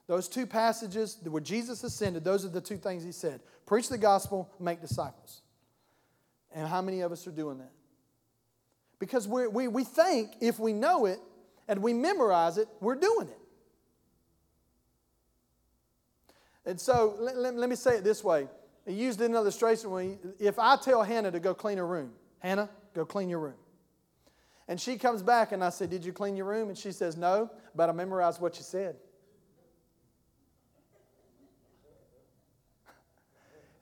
Those 0.07 0.27
two 0.29 0.45
passages 0.45 1.17
where 1.23 1.41
Jesus 1.41 1.83
ascended, 1.83 2.23
those 2.23 2.45
are 2.45 2.49
the 2.49 2.61
two 2.61 2.77
things 2.77 3.03
he 3.03 3.11
said 3.11 3.41
preach 3.65 3.89
the 3.89 3.97
gospel, 3.97 4.49
make 4.59 4.81
disciples. 4.81 5.41
And 6.53 6.67
how 6.67 6.81
many 6.81 7.01
of 7.01 7.11
us 7.11 7.27
are 7.27 7.31
doing 7.31 7.57
that? 7.57 7.71
Because 8.99 9.27
we 9.27 9.47
we, 9.47 9.67
we 9.67 9.83
think 9.83 10.35
if 10.41 10.59
we 10.59 10.73
know 10.73 11.05
it 11.05 11.19
and 11.67 11.81
we 11.81 11.93
memorize 11.93 12.57
it, 12.57 12.67
we're 12.79 12.95
doing 12.95 13.27
it. 13.27 13.39
And 16.65 16.79
so 16.79 17.15
let, 17.19 17.37
let, 17.37 17.55
let 17.55 17.69
me 17.69 17.75
say 17.75 17.95
it 17.97 18.03
this 18.03 18.23
way. 18.23 18.47
I 18.85 18.91
used 18.91 19.21
an 19.21 19.33
illustration 19.33 19.89
when 19.89 20.19
if 20.39 20.59
I 20.59 20.75
tell 20.77 21.03
Hannah 21.03 21.31
to 21.31 21.39
go 21.39 21.53
clean 21.53 21.77
her 21.77 21.87
room, 21.87 22.11
Hannah, 22.39 22.69
go 22.93 23.05
clean 23.05 23.29
your 23.29 23.39
room. 23.39 23.55
And 24.67 24.79
she 24.79 24.97
comes 24.97 25.23
back 25.23 25.53
and 25.53 25.63
I 25.63 25.69
say, 25.69 25.87
Did 25.87 26.03
you 26.03 26.11
clean 26.11 26.35
your 26.35 26.45
room? 26.45 26.69
And 26.69 26.77
she 26.77 26.91
says, 26.91 27.15
No, 27.15 27.49
but 27.73 27.89
I 27.89 27.93
memorized 27.93 28.41
what 28.41 28.57
you 28.57 28.63
said. 28.63 28.97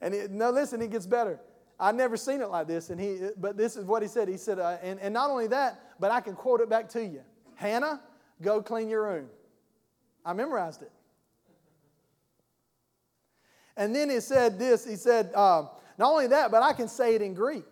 And 0.02 0.14
it, 0.14 0.30
no, 0.30 0.52
listen, 0.52 0.82
it 0.82 0.92
gets 0.92 1.08
better. 1.08 1.40
I've 1.80 1.96
never 1.96 2.16
seen 2.16 2.42
it 2.42 2.50
like 2.50 2.68
this, 2.68 2.90
and 2.90 3.00
he, 3.00 3.20
but 3.38 3.58
this 3.58 3.76
is 3.76 3.86
what 3.86 4.02
he 4.02 4.08
said. 4.08 4.28
He 4.28 4.38
said, 4.38 4.60
uh, 4.60 4.78
and, 4.82 5.00
and 5.00 5.14
not 5.14 5.30
only 5.30 5.48
that, 5.48 5.80
but 6.00 6.12
I 6.12 6.22
can 6.22 6.34
quote 6.34 6.62
it 6.62 6.70
back 6.70 6.90
to 6.90 7.04
you. 7.04 7.22
Hannah, 7.56 8.02
go 8.42 8.62
clean 8.62 8.90
your 8.90 9.04
room. 9.04 9.30
I 10.26 10.34
memorized 10.34 10.82
it. 10.82 10.92
And 13.78 13.94
then 13.94 14.10
he 14.10 14.20
said 14.22 14.58
this 14.58 14.86
he 14.86 14.96
said, 14.96 15.32
uh, 15.36 15.66
Not 15.98 16.12
only 16.12 16.28
that, 16.28 16.50
but 16.50 16.64
I 16.64 16.74
can 16.74 16.88
say 16.88 17.16
it 17.16 17.22
in 17.22 17.34
Greek. 17.34 17.66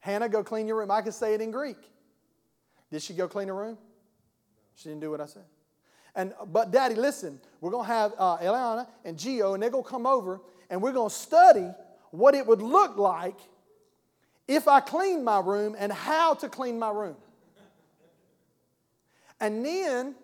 Hannah, 0.00 0.28
go 0.28 0.44
clean 0.44 0.66
your 0.66 0.76
room. 0.76 0.90
I 0.90 1.00
can 1.00 1.12
say 1.12 1.32
it 1.32 1.40
in 1.40 1.50
Greek. 1.50 1.78
Did 2.90 3.00
she 3.00 3.14
go 3.14 3.26
clean 3.26 3.48
her 3.48 3.54
room? 3.54 3.78
She 4.74 4.90
didn't 4.90 5.00
do 5.00 5.10
what 5.10 5.20
I 5.20 5.26
said. 5.26 5.44
And 6.14 6.34
but 6.46 6.70
Daddy, 6.70 6.94
listen, 6.94 7.40
we're 7.60 7.70
gonna 7.70 7.88
have 7.88 8.12
uh, 8.18 8.36
Eliana 8.38 8.86
and 9.04 9.18
Geo, 9.18 9.54
and 9.54 9.62
they're 9.62 9.70
gonna 9.70 9.82
come 9.82 10.06
over, 10.06 10.40
and 10.68 10.80
we're 10.82 10.92
gonna 10.92 11.10
study 11.10 11.70
what 12.14 12.34
it 12.34 12.46
would 12.46 12.62
look 12.62 12.96
like 12.96 13.36
if 14.46 14.68
I 14.68 14.80
cleaned 14.80 15.24
my 15.24 15.40
room 15.40 15.74
and 15.78 15.92
how 15.92 16.34
to 16.34 16.48
clean 16.48 16.78
my 16.78 16.90
room. 16.90 17.16
And 19.40 19.64
then, 19.64 20.14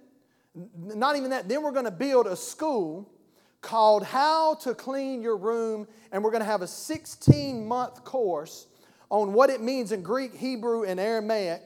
not 0.77 1.17
even 1.17 1.31
that, 1.31 1.49
then 1.49 1.63
we're 1.63 1.73
gonna 1.73 1.91
build 1.91 2.27
a 2.27 2.37
school 2.37 3.11
called 3.61 4.05
How 4.05 4.55
to 4.57 4.75
Clean 4.75 5.21
Your 5.21 5.37
Room, 5.37 5.87
and 6.13 6.23
we're 6.23 6.31
gonna 6.31 6.45
have 6.45 6.63
a 6.63 6.67
16 6.67 7.67
month 7.67 8.05
course 8.05 8.67
on 9.11 9.33
what 9.33 9.51
it 9.51 9.61
means 9.61 9.91
in 9.93 10.03
Greek, 10.03 10.35
Hebrew, 10.35 10.85
and 10.85 11.01
Aramaic 11.01 11.63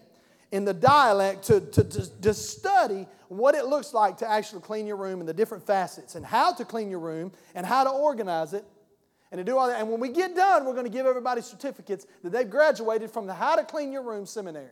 in 0.51 0.65
the 0.65 0.73
dialect 0.73 1.45
to, 1.45 1.61
to, 1.61 1.85
to, 1.85 2.21
to, 2.23 2.33
study 2.33 3.07
what 3.29 3.55
it 3.55 3.67
looks 3.67 3.93
like 3.93 4.17
to 4.19 4.31
actually 4.31 4.63
clean 4.63 4.87
your 4.87 4.97
room 4.97 5.21
and 5.21 5.29
the 5.29 5.35
different 5.35 5.67
facets 5.67 6.15
and 6.15 6.25
how 6.25 6.53
to 6.53 6.65
clean 6.65 6.89
your 6.89 7.01
room 7.01 7.33
and 7.55 7.67
how 7.67 7.83
to 7.85 7.91
organize 7.91 8.55
it 8.55 8.65
and 9.35 9.45
to 9.45 9.51
do 9.51 9.59
all 9.59 9.67
that. 9.67 9.81
And 9.81 9.91
when 9.91 9.99
we 9.99 10.11
get 10.11 10.37
done, 10.37 10.65
we're 10.65 10.75
going 10.75 10.85
to 10.85 10.93
give 10.93 11.07
everybody 11.07 11.41
certificates 11.41 12.07
that 12.23 12.31
they've 12.31 12.49
graduated 12.49 13.11
from 13.11 13.27
the 13.27 13.35
How 13.35 13.57
to 13.57 13.65
Clean 13.65 13.91
Your 13.91 14.05
Room 14.05 14.27
seminary. 14.27 14.71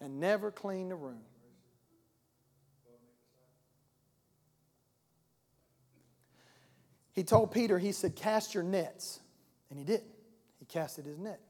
And 0.00 0.18
never 0.18 0.50
clean 0.50 0.88
the 0.88 0.94
room. 0.94 1.20
He 7.12 7.22
told 7.22 7.52
Peter, 7.52 7.78
he 7.78 7.92
said, 7.92 8.16
Cast 8.16 8.54
your 8.54 8.64
nets. 8.64 9.20
And 9.68 9.78
he 9.78 9.84
didn't. 9.84 10.08
He 10.58 10.64
casted 10.64 11.04
his 11.04 11.18
net. 11.18 11.40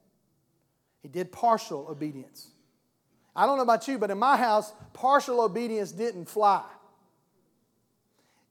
He 1.00 1.06
did 1.06 1.30
partial 1.30 1.86
obedience. 1.88 2.48
I 3.36 3.46
don't 3.46 3.56
know 3.56 3.62
about 3.62 3.86
you, 3.86 3.98
but 3.98 4.10
in 4.10 4.18
my 4.18 4.36
house, 4.36 4.72
partial 4.94 5.40
obedience 5.40 5.92
didn't 5.92 6.24
fly. 6.24 6.64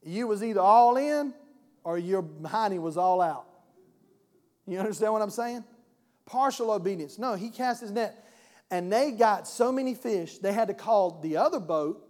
You 0.05 0.27
was 0.27 0.43
either 0.43 0.61
all 0.61 0.97
in 0.97 1.33
or 1.83 1.97
your 1.97 2.23
hiney 2.23 2.79
was 2.79 2.95
all 2.95 3.19
out. 3.19 3.47
You 4.67 4.79
understand 4.79 5.11
what 5.11 5.21
I'm 5.21 5.31
saying? 5.31 5.63
Partial 6.25 6.71
obedience. 6.71 7.17
No, 7.19 7.33
he 7.33 7.49
cast 7.49 7.81
his 7.81 7.91
net. 7.91 8.23
And 8.71 8.91
they 8.91 9.11
got 9.11 9.47
so 9.47 9.71
many 9.71 9.93
fish, 9.93 10.37
they 10.37 10.53
had 10.53 10.67
to 10.69 10.73
call 10.73 11.19
the 11.21 11.37
other 11.37 11.59
boat 11.59 12.07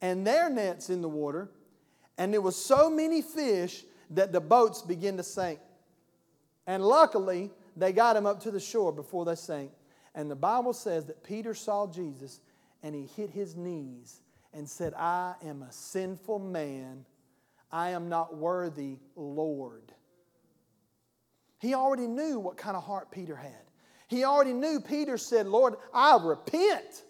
and 0.00 0.26
their 0.26 0.48
nets 0.48 0.90
in 0.90 1.02
the 1.02 1.08
water. 1.08 1.50
And 2.16 2.32
there 2.32 2.40
was 2.40 2.56
so 2.56 2.88
many 2.88 3.22
fish 3.22 3.84
that 4.10 4.32
the 4.32 4.40
boats 4.40 4.82
began 4.82 5.16
to 5.16 5.22
sink. 5.22 5.60
And 6.66 6.84
luckily, 6.84 7.50
they 7.76 7.92
got 7.92 8.16
him 8.16 8.26
up 8.26 8.40
to 8.42 8.50
the 8.50 8.60
shore 8.60 8.92
before 8.92 9.24
they 9.24 9.34
sank. 9.34 9.70
And 10.14 10.30
the 10.30 10.36
Bible 10.36 10.72
says 10.72 11.06
that 11.06 11.22
Peter 11.22 11.54
saw 11.54 11.86
Jesus 11.86 12.40
and 12.82 12.94
he 12.94 13.06
hit 13.16 13.30
his 13.30 13.56
knees 13.56 14.20
and 14.58 14.68
said, 14.68 14.92
I 14.94 15.34
am 15.44 15.62
a 15.62 15.70
sinful 15.70 16.40
man. 16.40 17.06
I 17.70 17.90
am 17.90 18.08
not 18.08 18.36
worthy, 18.36 18.98
Lord. 19.14 19.92
He 21.60 21.74
already 21.74 22.08
knew 22.08 22.40
what 22.40 22.56
kind 22.56 22.76
of 22.76 22.82
heart 22.82 23.10
Peter 23.12 23.36
had. 23.36 23.52
He 24.08 24.24
already 24.24 24.52
knew 24.52 24.80
Peter 24.80 25.16
said, 25.16 25.46
Lord, 25.46 25.76
I 25.94 26.18
repent. 26.20 27.04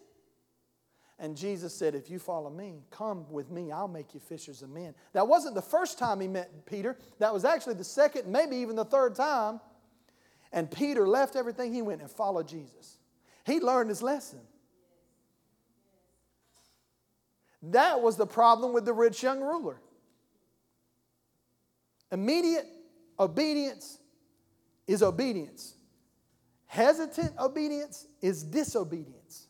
And 1.19 1.37
Jesus 1.37 1.75
said, 1.75 1.95
If 1.95 2.11
you 2.11 2.19
follow 2.19 2.51
me, 2.51 2.83
come 2.91 3.31
with 3.31 3.51
me, 3.51 3.73
I'll 3.73 3.89
make 3.89 4.15
you 4.15 4.21
fishers 4.21 4.63
of 4.63 4.69
men. 4.71 4.95
That 5.15 5.27
wasn't 5.27 5.55
the 5.55 5.63
first 5.63 5.99
time 5.99 6.21
he 6.21 6.29
met 6.29 6.67
Peter, 6.67 6.99
that 7.19 7.33
was 7.33 7.45
actually 7.45 7.75
the 7.75 7.85
second, 7.85 8.31
maybe 8.31 8.57
even 8.57 8.77
the 8.77 8.85
third 8.85 9.15
time. 9.15 9.61
And 10.53 10.71
Peter 10.71 11.09
left 11.09 11.35
everything, 11.35 11.73
he 11.73 11.83
went 11.83 12.03
and 12.03 12.11
followed 12.11 12.47
Jesus. 12.47 12.99
He 13.47 13.59
learned 13.59 13.89
his 13.89 14.03
lesson. 14.03 14.41
That 17.63 18.01
was 18.01 18.17
the 18.17 18.27
problem 18.27 18.73
with 18.73 18.85
the 18.85 18.93
rich 18.93 19.23
young 19.23 19.41
ruler. 19.41 19.81
Immediate 22.11 22.67
obedience 23.19 23.99
is 24.87 25.03
obedience, 25.03 25.75
hesitant 26.67 27.33
obedience 27.39 28.07
is 28.23 28.43
disobedience. 28.43 29.49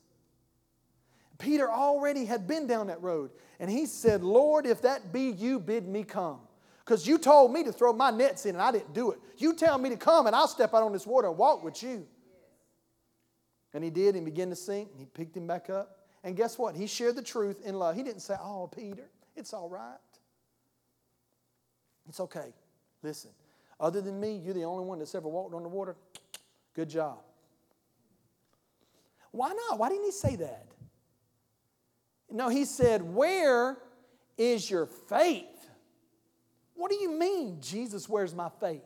Peter 1.38 1.70
already 1.70 2.24
had 2.24 2.48
been 2.48 2.66
down 2.66 2.88
that 2.88 3.00
road, 3.00 3.30
and 3.60 3.70
he 3.70 3.86
said, 3.86 4.24
Lord, 4.24 4.66
if 4.66 4.82
that 4.82 5.12
be 5.12 5.30
you, 5.30 5.60
bid 5.60 5.86
me 5.86 6.02
come. 6.02 6.40
Because 6.88 7.06
you 7.06 7.18
told 7.18 7.52
me 7.52 7.62
to 7.64 7.70
throw 7.70 7.92
my 7.92 8.10
nets 8.10 8.46
in 8.46 8.54
and 8.54 8.62
I 8.62 8.72
didn't 8.72 8.94
do 8.94 9.10
it. 9.10 9.18
You 9.36 9.54
tell 9.54 9.76
me 9.76 9.90
to 9.90 9.96
come 9.96 10.26
and 10.26 10.34
I'll 10.34 10.48
step 10.48 10.72
out 10.72 10.82
on 10.82 10.90
this 10.90 11.06
water 11.06 11.28
and 11.28 11.36
walk 11.36 11.62
with 11.62 11.82
you. 11.82 12.06
And 13.74 13.84
he 13.84 13.90
did 13.90 14.16
and 14.16 14.24
began 14.24 14.48
to 14.48 14.56
sink 14.56 14.88
and 14.92 14.98
he 14.98 15.04
picked 15.04 15.36
him 15.36 15.46
back 15.46 15.68
up. 15.68 15.97
And 16.24 16.36
guess 16.36 16.58
what? 16.58 16.74
He 16.74 16.86
shared 16.86 17.16
the 17.16 17.22
truth 17.22 17.64
in 17.64 17.74
love. 17.74 17.96
He 17.96 18.02
didn't 18.02 18.20
say, 18.22 18.34
Oh, 18.40 18.68
Peter, 18.74 19.08
it's 19.36 19.52
all 19.52 19.68
right. 19.68 19.96
It's 22.08 22.20
okay. 22.20 22.52
Listen, 23.02 23.30
other 23.78 24.00
than 24.00 24.18
me, 24.18 24.40
you're 24.44 24.54
the 24.54 24.64
only 24.64 24.84
one 24.84 24.98
that's 24.98 25.14
ever 25.14 25.28
walked 25.28 25.54
on 25.54 25.62
the 25.62 25.68
water. 25.68 25.94
Good 26.74 26.88
job. 26.88 27.18
Why 29.30 29.48
not? 29.48 29.78
Why 29.78 29.88
didn't 29.88 30.04
he 30.04 30.12
say 30.12 30.36
that? 30.36 30.66
No, 32.30 32.48
he 32.48 32.64
said, 32.64 33.02
Where 33.02 33.78
is 34.36 34.70
your 34.70 34.86
faith? 34.86 35.46
What 36.74 36.90
do 36.90 36.96
you 36.96 37.10
mean, 37.10 37.58
Jesus, 37.60 38.08
where's 38.08 38.34
my 38.34 38.48
faith? 38.60 38.82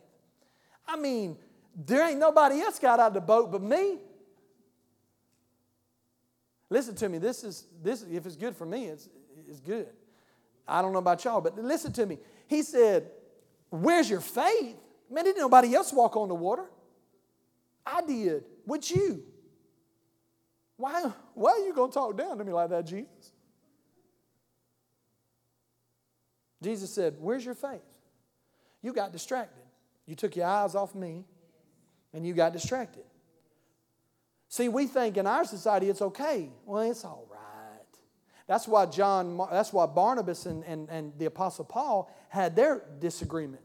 I 0.87 0.95
mean, 0.95 1.37
there 1.75 2.07
ain't 2.07 2.19
nobody 2.19 2.59
else 2.59 2.79
got 2.79 2.99
out 2.99 3.07
of 3.07 3.13
the 3.13 3.21
boat 3.21 3.51
but 3.51 3.61
me. 3.61 3.99
Listen 6.73 6.95
to 6.95 7.07
me. 7.07 7.19
This 7.19 7.43
is 7.43 7.67
this. 7.83 8.03
If 8.11 8.25
it's 8.25 8.35
good 8.35 8.55
for 8.55 8.65
me, 8.65 8.85
it's 8.85 9.07
it's 9.47 9.59
good. 9.59 9.89
I 10.67 10.81
don't 10.81 10.91
know 10.91 10.97
about 10.97 11.23
y'all, 11.23 11.39
but 11.39 11.55
listen 11.55 11.93
to 11.93 12.05
me. 12.07 12.17
He 12.47 12.63
said, 12.63 13.11
"Where's 13.69 14.09
your 14.09 14.21
faith?" 14.21 14.75
Man, 15.07 15.23
didn't 15.23 15.37
nobody 15.37 15.75
else 15.75 15.93
walk 15.93 16.17
on 16.17 16.29
the 16.29 16.33
water. 16.33 16.65
I 17.85 18.01
did. 18.01 18.45
Would 18.65 18.89
you? 18.89 19.23
Why? 20.77 21.11
Why 21.35 21.51
are 21.51 21.59
you 21.59 21.75
gonna 21.75 21.91
talk 21.91 22.17
down 22.17 22.39
to 22.39 22.43
me 22.43 22.51
like 22.51 22.71
that, 22.71 22.87
Jesus? 22.87 23.31
Jesus 26.63 26.89
said, 26.89 27.17
Where's 27.19 27.45
your 27.45 27.53
faith? 27.53 27.81
You 28.81 28.93
got 28.93 29.11
distracted. 29.11 29.61
You 30.07 30.15
took 30.15 30.35
your 30.35 30.47
eyes 30.47 30.73
off 30.73 30.95
me 30.95 31.23
and 32.13 32.25
you 32.25 32.33
got 32.33 32.51
distracted. 32.51 33.03
See, 34.53 34.69
we 34.69 34.85
think 34.85 35.17
in 35.17 35.25
our 35.25 35.45
society 35.45 35.89
it's 35.89 36.03
okay. 36.03 36.47
Well, 36.63 36.83
it's 36.83 37.03
all 37.03 37.25
right. 37.27 37.97
That's 38.45 38.67
why 38.67 38.85
John, 38.85 39.41
that's 39.49 39.73
why 39.73 39.87
Barnabas 39.87 40.45
and, 40.45 40.63
and, 40.65 40.87
and 40.91 41.11
the 41.17 41.25
Apostle 41.25 41.65
Paul 41.65 42.15
had 42.29 42.55
their 42.55 42.83
disagreement. 42.99 43.63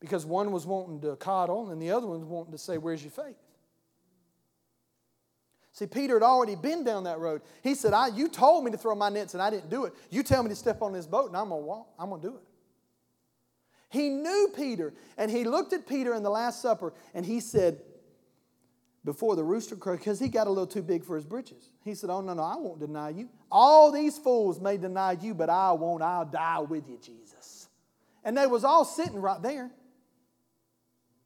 Because 0.00 0.26
one 0.26 0.52
was 0.52 0.66
wanting 0.66 1.00
to 1.00 1.16
coddle 1.16 1.70
and 1.70 1.80
the 1.80 1.92
other 1.92 2.06
one 2.06 2.20
was 2.20 2.28
wanting 2.28 2.52
to 2.52 2.58
say, 2.58 2.76
Where's 2.76 3.02
your 3.02 3.10
faith? 3.10 3.38
See, 5.72 5.86
Peter 5.86 6.16
had 6.16 6.22
already 6.22 6.56
been 6.56 6.84
down 6.84 7.04
that 7.04 7.18
road. 7.18 7.40
He 7.62 7.74
said, 7.74 7.94
I, 7.94 8.08
You 8.08 8.28
told 8.28 8.66
me 8.66 8.70
to 8.72 8.76
throw 8.76 8.94
my 8.94 9.08
nets 9.08 9.32
and 9.32 9.42
I 9.42 9.48
didn't 9.48 9.70
do 9.70 9.86
it. 9.86 9.94
You 10.10 10.22
tell 10.22 10.42
me 10.42 10.50
to 10.50 10.56
step 10.56 10.82
on 10.82 10.92
this 10.92 11.06
boat 11.06 11.28
and 11.28 11.36
I'm 11.38 11.48
going 11.48 11.62
to 11.62 11.66
walk. 11.66 11.88
I'm 11.98 12.10
going 12.10 12.20
to 12.20 12.28
do 12.28 12.36
it. 12.36 12.42
He 13.88 14.10
knew 14.10 14.52
Peter 14.54 14.92
and 15.16 15.30
he 15.30 15.44
looked 15.44 15.72
at 15.72 15.86
Peter 15.86 16.12
in 16.12 16.22
the 16.22 16.28
Last 16.28 16.60
Supper 16.60 16.92
and 17.14 17.24
he 17.24 17.40
said, 17.40 17.80
Before 19.04 19.34
the 19.34 19.42
rooster 19.42 19.74
crowed, 19.74 19.98
because 19.98 20.20
he 20.20 20.28
got 20.28 20.46
a 20.46 20.50
little 20.50 20.66
too 20.66 20.82
big 20.82 21.04
for 21.04 21.16
his 21.16 21.24
britches. 21.24 21.70
He 21.84 21.94
said, 21.94 22.08
Oh, 22.08 22.20
no, 22.20 22.34
no, 22.34 22.42
I 22.42 22.56
won't 22.56 22.78
deny 22.78 23.08
you. 23.08 23.28
All 23.50 23.90
these 23.90 24.16
fools 24.16 24.60
may 24.60 24.76
deny 24.76 25.12
you, 25.20 25.34
but 25.34 25.50
I 25.50 25.72
won't. 25.72 26.02
I'll 26.02 26.24
die 26.24 26.60
with 26.60 26.88
you, 26.88 26.98
Jesus. 27.02 27.68
And 28.22 28.38
they 28.38 28.46
was 28.46 28.62
all 28.62 28.84
sitting 28.84 29.20
right 29.20 29.42
there. 29.42 29.70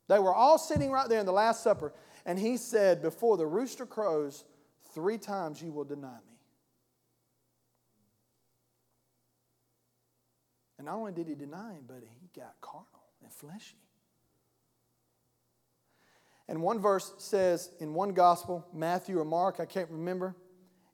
They 0.08 0.18
were 0.18 0.34
all 0.34 0.56
sitting 0.56 0.90
right 0.90 1.08
there 1.08 1.20
in 1.20 1.26
the 1.26 1.32
Last 1.32 1.62
Supper. 1.62 1.92
And 2.24 2.38
he 2.38 2.56
said, 2.56 3.02
Before 3.02 3.36
the 3.36 3.46
rooster 3.46 3.84
crows, 3.84 4.44
three 4.94 5.18
times 5.18 5.60
you 5.60 5.70
will 5.70 5.84
deny 5.84 6.14
me. 6.14 6.36
And 10.78 10.86
not 10.86 10.96
only 10.96 11.12
did 11.12 11.28
he 11.28 11.34
deny 11.34 11.74
him, 11.74 11.84
but 11.86 12.02
he 12.02 12.28
got 12.38 12.54
carnal 12.60 12.86
and 13.22 13.30
fleshy. 13.30 13.85
And 16.48 16.62
one 16.62 16.78
verse 16.78 17.12
says 17.18 17.70
in 17.80 17.94
one 17.94 18.12
gospel, 18.12 18.66
Matthew 18.72 19.18
or 19.18 19.24
Mark, 19.24 19.56
I 19.58 19.64
can't 19.64 19.90
remember, 19.90 20.36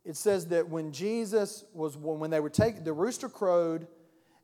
it 0.04 0.16
says 0.16 0.46
that 0.46 0.68
when 0.68 0.92
Jesus 0.92 1.64
was, 1.72 1.96
when 1.96 2.30
they 2.30 2.40
were 2.40 2.50
taking, 2.50 2.84
the 2.84 2.92
rooster 2.92 3.28
crowed 3.28 3.86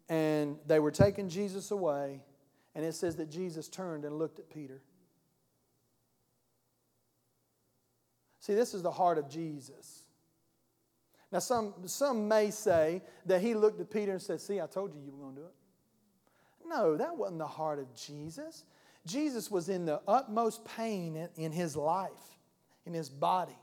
and 0.08 0.56
they 0.66 0.78
were 0.78 0.90
taking 0.90 1.28
Jesus 1.28 1.70
away, 1.70 2.20
and 2.74 2.84
it 2.84 2.94
says 2.94 3.16
that 3.16 3.30
Jesus 3.30 3.68
turned 3.68 4.04
and 4.04 4.18
looked 4.18 4.38
at 4.38 4.48
Peter. 4.50 4.82
See, 8.40 8.54
this 8.54 8.72
is 8.72 8.82
the 8.82 8.90
heart 8.90 9.18
of 9.18 9.28
Jesus. 9.28 10.04
Now, 11.30 11.40
some, 11.40 11.74
some 11.86 12.28
may 12.28 12.50
say 12.50 13.02
that 13.26 13.42
he 13.42 13.54
looked 13.54 13.80
at 13.80 13.90
Peter 13.90 14.12
and 14.12 14.22
said, 14.22 14.40
See, 14.40 14.60
I 14.60 14.66
told 14.66 14.94
you 14.94 15.00
you 15.04 15.12
were 15.12 15.24
going 15.24 15.34
to 15.34 15.40
do 15.42 15.46
it. 15.46 15.54
No, 16.66 16.96
that 16.96 17.16
wasn't 17.16 17.38
the 17.38 17.46
heart 17.46 17.78
of 17.78 17.94
Jesus. 17.94 18.64
Jesus 19.06 19.50
was 19.50 19.68
in 19.68 19.86
the 19.86 20.00
utmost 20.06 20.64
pain 20.64 21.16
in, 21.16 21.28
in 21.36 21.52
his 21.52 21.76
life, 21.76 22.38
in 22.84 22.92
his 22.92 23.08
body. 23.08 23.56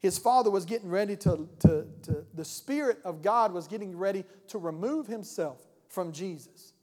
His 0.00 0.18
father 0.18 0.50
was 0.50 0.64
getting 0.64 0.90
ready 0.90 1.16
to, 1.16 1.48
to, 1.60 1.86
to, 2.02 2.24
the 2.34 2.44
Spirit 2.44 2.98
of 3.04 3.22
God 3.22 3.52
was 3.52 3.66
getting 3.66 3.96
ready 3.96 4.24
to 4.48 4.58
remove 4.58 5.06
himself 5.06 5.60
from 5.88 6.12
Jesus. 6.12 6.74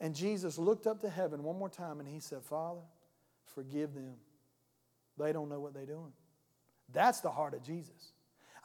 And 0.00 0.14
Jesus 0.14 0.58
looked 0.58 0.86
up 0.86 1.00
to 1.00 1.10
heaven 1.10 1.42
one 1.42 1.58
more 1.58 1.68
time 1.68 2.00
and 2.00 2.08
he 2.08 2.20
said, 2.20 2.42
Father, 2.42 2.80
forgive 3.54 3.94
them. 3.94 4.14
They 5.18 5.32
don't 5.32 5.48
know 5.48 5.60
what 5.60 5.74
they're 5.74 5.86
doing. 5.86 6.12
That's 6.92 7.20
the 7.20 7.30
heart 7.30 7.54
of 7.54 7.62
Jesus. 7.62 8.12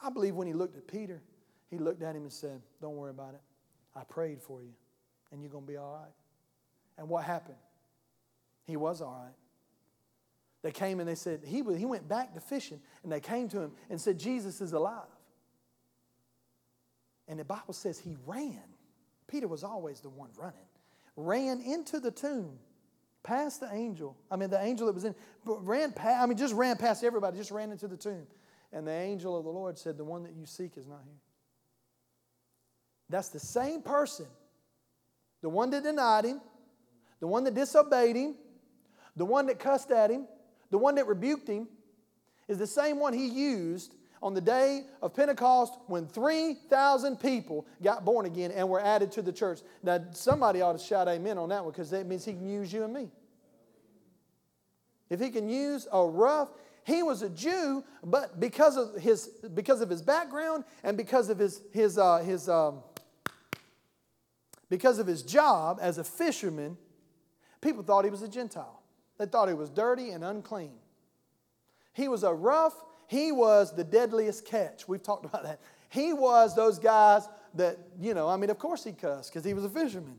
I 0.02 0.10
believe 0.10 0.34
when 0.34 0.46
he 0.46 0.52
looked 0.52 0.76
at 0.76 0.86
Peter, 0.86 1.22
he 1.68 1.78
looked 1.78 2.02
at 2.02 2.14
him 2.14 2.22
and 2.22 2.32
said, 2.32 2.62
Don't 2.80 2.96
worry 2.96 3.10
about 3.10 3.34
it. 3.34 3.40
I 3.96 4.04
prayed 4.04 4.40
for 4.40 4.62
you, 4.62 4.72
and 5.30 5.42
you're 5.42 5.50
going 5.50 5.64
to 5.64 5.70
be 5.70 5.76
all 5.76 5.92
right. 5.92 6.12
And 6.98 7.08
what 7.08 7.24
happened? 7.24 7.56
He 8.66 8.76
was 8.76 9.00
all 9.00 9.20
right. 9.24 9.34
They 10.62 10.72
came 10.72 10.98
and 10.98 11.08
they 11.08 11.14
said, 11.14 11.40
he, 11.44 11.62
he 11.76 11.84
went 11.84 12.08
back 12.08 12.32
to 12.34 12.40
fishing, 12.40 12.80
and 13.02 13.12
they 13.12 13.20
came 13.20 13.48
to 13.50 13.60
him 13.60 13.72
and 13.90 14.00
said, 14.00 14.18
Jesus 14.18 14.62
is 14.62 14.72
alive. 14.72 15.02
And 17.28 17.38
the 17.38 17.44
Bible 17.44 17.74
says 17.74 17.98
he 17.98 18.16
ran. 18.26 18.62
Peter 19.26 19.46
was 19.46 19.62
always 19.62 20.00
the 20.00 20.08
one 20.08 20.30
running. 20.38 20.56
Ran 21.16 21.60
into 21.60 22.00
the 22.00 22.10
tomb, 22.10 22.58
past 23.22 23.60
the 23.60 23.72
angel. 23.72 24.16
I 24.30 24.36
mean, 24.36 24.50
the 24.50 24.62
angel 24.62 24.86
that 24.86 24.94
was 24.94 25.04
in, 25.04 25.14
ran 25.44 25.92
past, 25.92 26.22
I 26.22 26.26
mean, 26.26 26.38
just 26.38 26.54
ran 26.54 26.76
past 26.76 27.04
everybody, 27.04 27.36
just 27.36 27.50
ran 27.50 27.70
into 27.70 27.86
the 27.86 27.96
tomb. 27.96 28.26
And 28.72 28.86
the 28.86 28.92
angel 28.92 29.36
of 29.36 29.44
the 29.44 29.50
Lord 29.50 29.78
said, 29.78 29.96
The 29.96 30.04
one 30.04 30.24
that 30.24 30.32
you 30.32 30.46
seek 30.46 30.76
is 30.76 30.86
not 30.86 31.00
here. 31.04 31.20
That's 33.08 33.28
the 33.28 33.38
same 33.38 33.82
person, 33.82 34.26
the 35.42 35.48
one 35.48 35.70
that 35.70 35.82
denied 35.82 36.24
him, 36.24 36.40
the 37.20 37.26
one 37.26 37.44
that 37.44 37.54
disobeyed 37.54 38.16
him, 38.16 38.34
the 39.16 39.24
one 39.24 39.46
that 39.46 39.58
cussed 39.58 39.90
at 39.90 40.10
him, 40.10 40.26
the 40.70 40.78
one 40.78 40.96
that 40.96 41.06
rebuked 41.06 41.48
him, 41.48 41.68
is 42.48 42.58
the 42.58 42.66
same 42.66 42.98
one 42.98 43.12
he 43.12 43.26
used 43.26 43.94
on 44.22 44.32
the 44.32 44.40
day 44.40 44.84
of 45.02 45.14
Pentecost 45.14 45.74
when 45.86 46.06
3,000 46.06 47.16
people 47.16 47.66
got 47.82 48.04
born 48.04 48.26
again 48.26 48.50
and 48.50 48.68
were 48.68 48.80
added 48.80 49.12
to 49.12 49.22
the 49.22 49.32
church. 49.32 49.60
Now, 49.82 50.02
somebody 50.12 50.62
ought 50.62 50.72
to 50.72 50.78
shout 50.78 51.08
amen 51.08 51.36
on 51.36 51.50
that 51.50 51.62
one 51.62 51.72
because 51.72 51.90
that 51.90 52.06
means 52.06 52.24
he 52.24 52.32
can 52.32 52.48
use 52.48 52.72
you 52.72 52.84
and 52.84 52.92
me. 52.92 53.10
If 55.10 55.20
he 55.20 55.30
can 55.30 55.48
use 55.48 55.86
a 55.92 56.04
rough, 56.04 56.48
he 56.84 57.02
was 57.02 57.22
a 57.22 57.28
Jew, 57.28 57.84
but 58.02 58.40
because 58.40 58.76
of 58.76 59.00
his, 59.00 59.28
because 59.54 59.80
of 59.80 59.90
his 59.90 60.02
background 60.02 60.64
and 60.82 60.96
because 60.96 61.28
of 61.28 61.38
his, 61.38 61.60
his, 61.72 61.98
uh, 61.98 62.18
his, 62.18 62.48
um, 62.48 62.82
because 64.70 64.98
of 64.98 65.06
his 65.06 65.22
job 65.22 65.78
as 65.80 65.98
a 65.98 66.04
fisherman, 66.04 66.78
people 67.60 67.82
thought 67.82 68.04
he 68.04 68.10
was 68.10 68.22
a 68.22 68.28
Gentile. 68.28 68.83
They 69.18 69.26
thought 69.26 69.48
he 69.48 69.54
was 69.54 69.70
dirty 69.70 70.10
and 70.10 70.24
unclean. 70.24 70.74
He 71.92 72.08
was 72.08 72.24
a 72.24 72.32
rough, 72.32 72.74
he 73.06 73.32
was 73.32 73.74
the 73.74 73.84
deadliest 73.84 74.44
catch. 74.44 74.88
We've 74.88 75.02
talked 75.02 75.24
about 75.26 75.44
that. 75.44 75.60
He 75.88 76.12
was 76.12 76.56
those 76.56 76.78
guys 76.78 77.28
that, 77.54 77.78
you 78.00 78.14
know, 78.14 78.28
I 78.28 78.36
mean, 78.36 78.50
of 78.50 78.58
course 78.58 78.82
he 78.82 78.92
cussed 78.92 79.32
because 79.32 79.44
he 79.44 79.54
was 79.54 79.64
a 79.64 79.68
fisherman. 79.68 80.16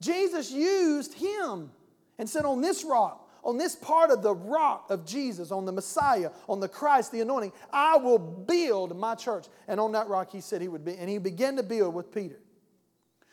Jesus 0.00 0.50
used 0.50 1.14
him 1.14 1.70
and 2.18 2.28
said, 2.28 2.44
On 2.44 2.60
this 2.60 2.84
rock, 2.84 3.28
on 3.44 3.58
this 3.58 3.76
part 3.76 4.10
of 4.10 4.22
the 4.22 4.34
rock 4.34 4.90
of 4.90 5.06
Jesus, 5.06 5.52
on 5.52 5.64
the 5.64 5.72
Messiah, 5.72 6.30
on 6.48 6.60
the 6.60 6.68
Christ, 6.68 7.12
the 7.12 7.20
anointing, 7.20 7.52
I 7.72 7.96
will 7.96 8.18
build 8.18 8.98
my 8.98 9.14
church. 9.14 9.46
And 9.68 9.78
on 9.78 9.92
that 9.92 10.08
rock, 10.08 10.32
he 10.32 10.40
said 10.40 10.60
he 10.60 10.68
would 10.68 10.84
be. 10.84 10.96
And 10.96 11.08
he 11.08 11.18
began 11.18 11.56
to 11.56 11.62
build 11.62 11.94
with 11.94 12.12
Peter. 12.12 12.40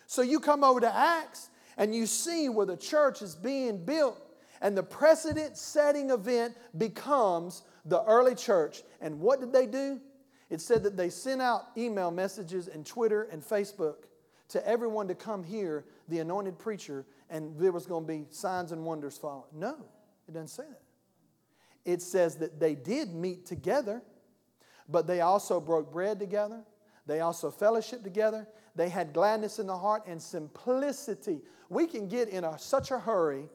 So 0.05 0.21
you 0.21 0.39
come 0.39 0.63
over 0.63 0.79
to 0.79 0.95
Acts, 0.95 1.49
and 1.77 1.93
you 1.93 2.05
see 2.05 2.49
where 2.49 2.65
the 2.65 2.77
church 2.77 3.21
is 3.21 3.35
being 3.35 3.83
built, 3.83 4.21
and 4.61 4.77
the 4.77 4.83
precedent 4.83 5.57
setting 5.57 6.09
event 6.09 6.55
becomes 6.77 7.63
the 7.85 8.03
early 8.05 8.35
church. 8.35 8.83
And 9.01 9.19
what 9.19 9.39
did 9.39 9.51
they 9.51 9.65
do? 9.65 9.99
It 10.49 10.61
said 10.61 10.83
that 10.83 10.95
they 10.95 11.09
sent 11.09 11.41
out 11.41 11.63
email 11.75 12.11
messages 12.11 12.67
and 12.67 12.85
Twitter 12.85 13.23
and 13.31 13.41
Facebook 13.41 13.95
to 14.49 14.65
everyone 14.67 15.07
to 15.07 15.15
come 15.15 15.43
hear 15.43 15.85
the 16.09 16.19
anointed 16.19 16.59
preacher, 16.59 17.05
and 17.29 17.57
there 17.57 17.71
was 17.71 17.85
going 17.85 18.03
to 18.03 18.07
be 18.07 18.25
signs 18.29 18.71
and 18.71 18.85
wonders 18.85 19.17
following. 19.17 19.49
No, 19.53 19.75
it 20.27 20.33
doesn't 20.33 20.49
say 20.49 20.63
that. 20.63 20.81
It 21.85 22.01
says 22.01 22.37
that 22.37 22.59
they 22.59 22.75
did 22.75 23.13
meet 23.13 23.45
together, 23.45 24.01
but 24.87 25.07
they 25.07 25.21
also 25.21 25.59
broke 25.59 25.91
bread 25.91 26.19
together. 26.19 26.63
They 27.05 27.19
also 27.19 27.51
fellowship 27.51 28.03
together. 28.03 28.47
They 28.75 28.89
had 28.89 29.13
gladness 29.13 29.59
in 29.59 29.67
the 29.67 29.77
heart 29.77 30.03
and 30.07 30.21
simplicity. 30.21 31.41
We 31.69 31.85
can 31.85 32.07
get 32.07 32.29
in 32.29 32.43
a, 32.43 32.57
such 32.57 32.91
a 32.91 32.99
hurry 32.99 33.49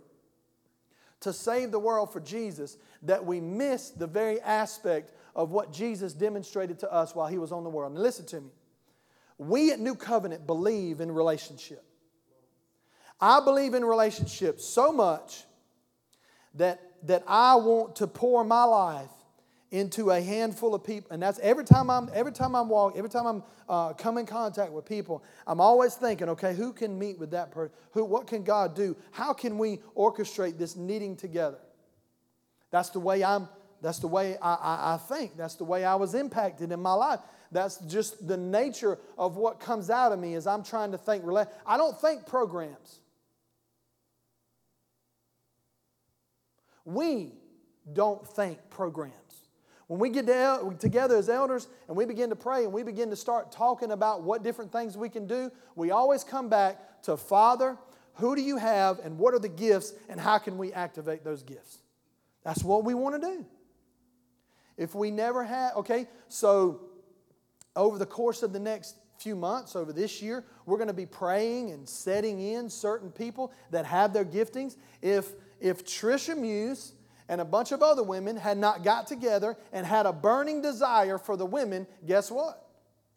to 1.20 1.32
save 1.32 1.72
the 1.72 1.78
world 1.78 2.12
for 2.12 2.20
Jesus 2.20 2.76
that 3.02 3.24
we 3.24 3.40
miss 3.40 3.90
the 3.90 4.06
very 4.06 4.40
aspect 4.40 5.12
of 5.34 5.50
what 5.50 5.72
Jesus 5.72 6.12
demonstrated 6.12 6.78
to 6.80 6.92
us 6.92 7.14
while 7.14 7.26
he 7.26 7.38
was 7.38 7.52
on 7.52 7.64
the 7.64 7.70
world. 7.70 7.94
Now, 7.94 8.00
listen 8.00 8.26
to 8.26 8.40
me. 8.40 8.50
We 9.38 9.72
at 9.72 9.80
New 9.80 9.94
Covenant 9.94 10.46
believe 10.46 11.00
in 11.00 11.10
relationship. 11.10 11.84
I 13.20 13.40
believe 13.40 13.74
in 13.74 13.84
relationship 13.84 14.60
so 14.60 14.92
much 14.92 15.44
that, 16.54 16.80
that 17.04 17.24
I 17.26 17.56
want 17.56 17.96
to 17.96 18.06
pour 18.06 18.44
my 18.44 18.64
life 18.64 19.10
into 19.70 20.10
a 20.10 20.20
handful 20.20 20.74
of 20.74 20.82
people 20.82 21.10
and 21.12 21.22
that's 21.22 21.38
every 21.40 21.64
time 21.64 21.90
i'm 21.90 22.08
every 22.14 22.32
time 22.32 22.54
i'm 22.54 22.68
walking 22.70 22.98
every 22.98 23.10
time 23.10 23.26
i'm 23.26 23.42
uh, 23.68 23.92
come 23.92 24.16
in 24.16 24.24
contact 24.24 24.72
with 24.72 24.86
people 24.86 25.22
i'm 25.46 25.60
always 25.60 25.94
thinking 25.94 26.28
okay 26.28 26.54
who 26.54 26.72
can 26.72 26.98
meet 26.98 27.18
with 27.18 27.30
that 27.30 27.50
person 27.50 27.74
who 27.92 28.04
what 28.04 28.26
can 28.26 28.42
god 28.42 28.74
do? 28.74 28.96
How 29.10 29.32
can 29.32 29.58
we 29.58 29.78
orchestrate 29.96 30.56
this 30.56 30.76
knitting 30.76 31.16
together? 31.16 31.58
That's 32.70 32.90
the 32.90 33.00
way 33.00 33.22
i'm 33.22 33.48
that's 33.82 33.98
the 33.98 34.08
way 34.08 34.36
I, 34.42 34.54
I, 34.54 34.94
I 34.94 34.96
think. 34.96 35.36
That's 35.36 35.54
the 35.54 35.64
way 35.64 35.84
i 35.84 35.94
was 35.94 36.14
impacted 36.14 36.72
in 36.72 36.80
my 36.80 36.94
life. 36.94 37.20
That's 37.52 37.78
just 37.78 38.26
the 38.26 38.36
nature 38.36 38.98
of 39.16 39.36
what 39.36 39.60
comes 39.60 39.90
out 39.90 40.12
of 40.12 40.18
me 40.18 40.34
as 40.34 40.46
i'm 40.46 40.62
trying 40.62 40.92
to 40.92 40.98
think 40.98 41.24
i 41.66 41.76
don't 41.76 42.00
think 42.00 42.26
programs. 42.26 43.00
We 46.86 47.34
don't 47.92 48.26
think 48.26 48.58
programs 48.70 49.27
when 49.88 49.98
we 49.98 50.10
get 50.10 50.26
together 50.78 51.16
as 51.16 51.28
elders 51.28 51.66
and 51.88 51.96
we 51.96 52.04
begin 52.04 52.28
to 52.28 52.36
pray 52.36 52.64
and 52.64 52.72
we 52.72 52.82
begin 52.82 53.08
to 53.10 53.16
start 53.16 53.50
talking 53.50 53.90
about 53.90 54.22
what 54.22 54.42
different 54.42 54.70
things 54.70 54.96
we 54.96 55.08
can 55.08 55.26
do, 55.26 55.50
we 55.74 55.90
always 55.90 56.22
come 56.22 56.48
back 56.50 57.02
to 57.02 57.16
Father, 57.16 57.76
who 58.14 58.36
do 58.36 58.42
you 58.42 58.58
have 58.58 58.98
and 58.98 59.18
what 59.18 59.32
are 59.32 59.38
the 59.38 59.48
gifts 59.48 59.94
and 60.10 60.20
how 60.20 60.36
can 60.38 60.58
we 60.58 60.72
activate 60.74 61.24
those 61.24 61.42
gifts? 61.42 61.78
That's 62.44 62.62
what 62.62 62.84
we 62.84 62.92
want 62.92 63.20
to 63.20 63.28
do. 63.28 63.46
If 64.76 64.94
we 64.94 65.10
never 65.10 65.42
had, 65.42 65.72
okay, 65.76 66.06
so 66.28 66.82
over 67.74 67.98
the 67.98 68.06
course 68.06 68.42
of 68.42 68.52
the 68.52 68.60
next 68.60 68.96
few 69.18 69.34
months, 69.34 69.74
over 69.74 69.92
this 69.92 70.20
year, 70.20 70.44
we're 70.66 70.76
going 70.76 70.88
to 70.88 70.94
be 70.94 71.06
praying 71.06 71.70
and 71.70 71.88
setting 71.88 72.40
in 72.40 72.68
certain 72.68 73.10
people 73.10 73.52
that 73.70 73.86
have 73.86 74.12
their 74.12 74.24
giftings. 74.24 74.76
If, 75.00 75.32
if 75.60 75.84
Trisha 75.84 76.36
Muse 76.36 76.92
and 77.28 77.40
a 77.40 77.44
bunch 77.44 77.72
of 77.72 77.82
other 77.82 78.02
women 78.02 78.36
had 78.36 78.56
not 78.56 78.82
got 78.82 79.06
together 79.06 79.56
and 79.72 79.86
had 79.86 80.06
a 80.06 80.12
burning 80.12 80.62
desire 80.62 81.18
for 81.18 81.36
the 81.36 81.46
women, 81.46 81.86
guess 82.06 82.30
what? 82.30 82.66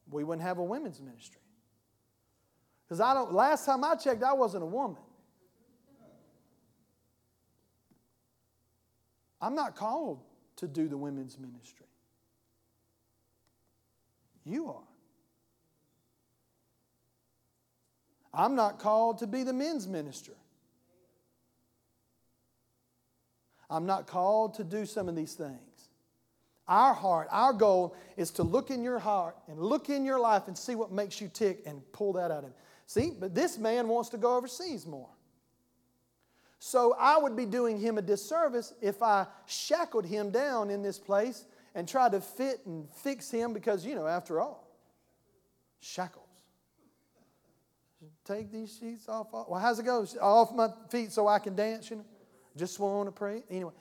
We 0.09 0.23
wouldn't 0.23 0.45
have 0.45 0.57
a 0.57 0.63
women's 0.63 0.99
ministry. 0.99 1.41
Because 2.85 2.99
I 2.99 3.13
don't 3.13 3.33
last 3.33 3.65
time 3.65 3.83
I 3.83 3.95
checked, 3.95 4.21
I 4.21 4.33
wasn't 4.33 4.63
a 4.63 4.67
woman. 4.67 5.01
I'm 9.41 9.55
not 9.55 9.75
called 9.75 10.19
to 10.57 10.67
do 10.67 10.87
the 10.87 10.97
women's 10.97 11.39
ministry. 11.39 11.87
You 14.43 14.67
are. 14.69 14.83
I'm 18.33 18.55
not 18.55 18.79
called 18.79 19.19
to 19.19 19.27
be 19.27 19.43
the 19.43 19.53
men's 19.53 19.87
minister. 19.87 20.33
I'm 23.71 23.85
not 23.85 24.05
called 24.05 24.55
to 24.55 24.63
do 24.63 24.85
some 24.85 25.07
of 25.07 25.15
these 25.15 25.33
things. 25.33 25.57
Our 26.67 26.93
heart, 26.93 27.27
our 27.31 27.53
goal 27.53 27.95
is 28.17 28.29
to 28.31 28.43
look 28.43 28.69
in 28.69 28.83
your 28.83 28.99
heart 28.99 29.35
and 29.47 29.59
look 29.59 29.89
in 29.89 30.05
your 30.05 30.19
life 30.19 30.47
and 30.47 30.57
see 30.57 30.75
what 30.75 30.91
makes 30.91 31.19
you 31.19 31.27
tick 31.27 31.63
and 31.65 31.81
pull 31.91 32.13
that 32.13 32.31
out 32.31 32.39
of 32.39 32.43
him. 32.45 32.53
See, 32.85 33.11
but 33.17 33.33
this 33.33 33.57
man 33.57 33.87
wants 33.87 34.09
to 34.09 34.17
go 34.17 34.35
overseas 34.35 34.85
more. 34.85 35.09
So 36.59 36.95
I 36.99 37.17
would 37.17 37.35
be 37.35 37.45
doing 37.45 37.79
him 37.79 37.97
a 37.97 38.01
disservice 38.01 38.73
if 38.81 39.01
I 39.01 39.25
shackled 39.47 40.05
him 40.05 40.29
down 40.29 40.69
in 40.69 40.83
this 40.83 40.99
place 40.99 41.45
and 41.73 41.87
tried 41.87 42.11
to 42.11 42.21
fit 42.21 42.59
and 42.65 42.87
fix 43.03 43.31
him 43.31 43.53
because, 43.53 43.85
you 43.85 43.95
know, 43.95 44.05
after 44.05 44.39
all, 44.39 44.67
shackles. 45.79 46.25
Take 48.25 48.51
these 48.51 48.77
sheets 48.79 49.09
off. 49.09 49.27
Well, 49.31 49.59
how's 49.59 49.79
it 49.79 49.85
go? 49.85 50.05
Off 50.21 50.53
my 50.53 50.69
feet 50.89 51.11
so 51.11 51.27
I 51.27 51.39
can 51.39 51.55
dance, 51.55 51.89
you 51.89 51.97
know? 51.97 52.05
Just 52.57 52.79
want 52.79 53.07
to 53.07 53.11
pray. 53.11 53.43
Anyway, 53.49 53.71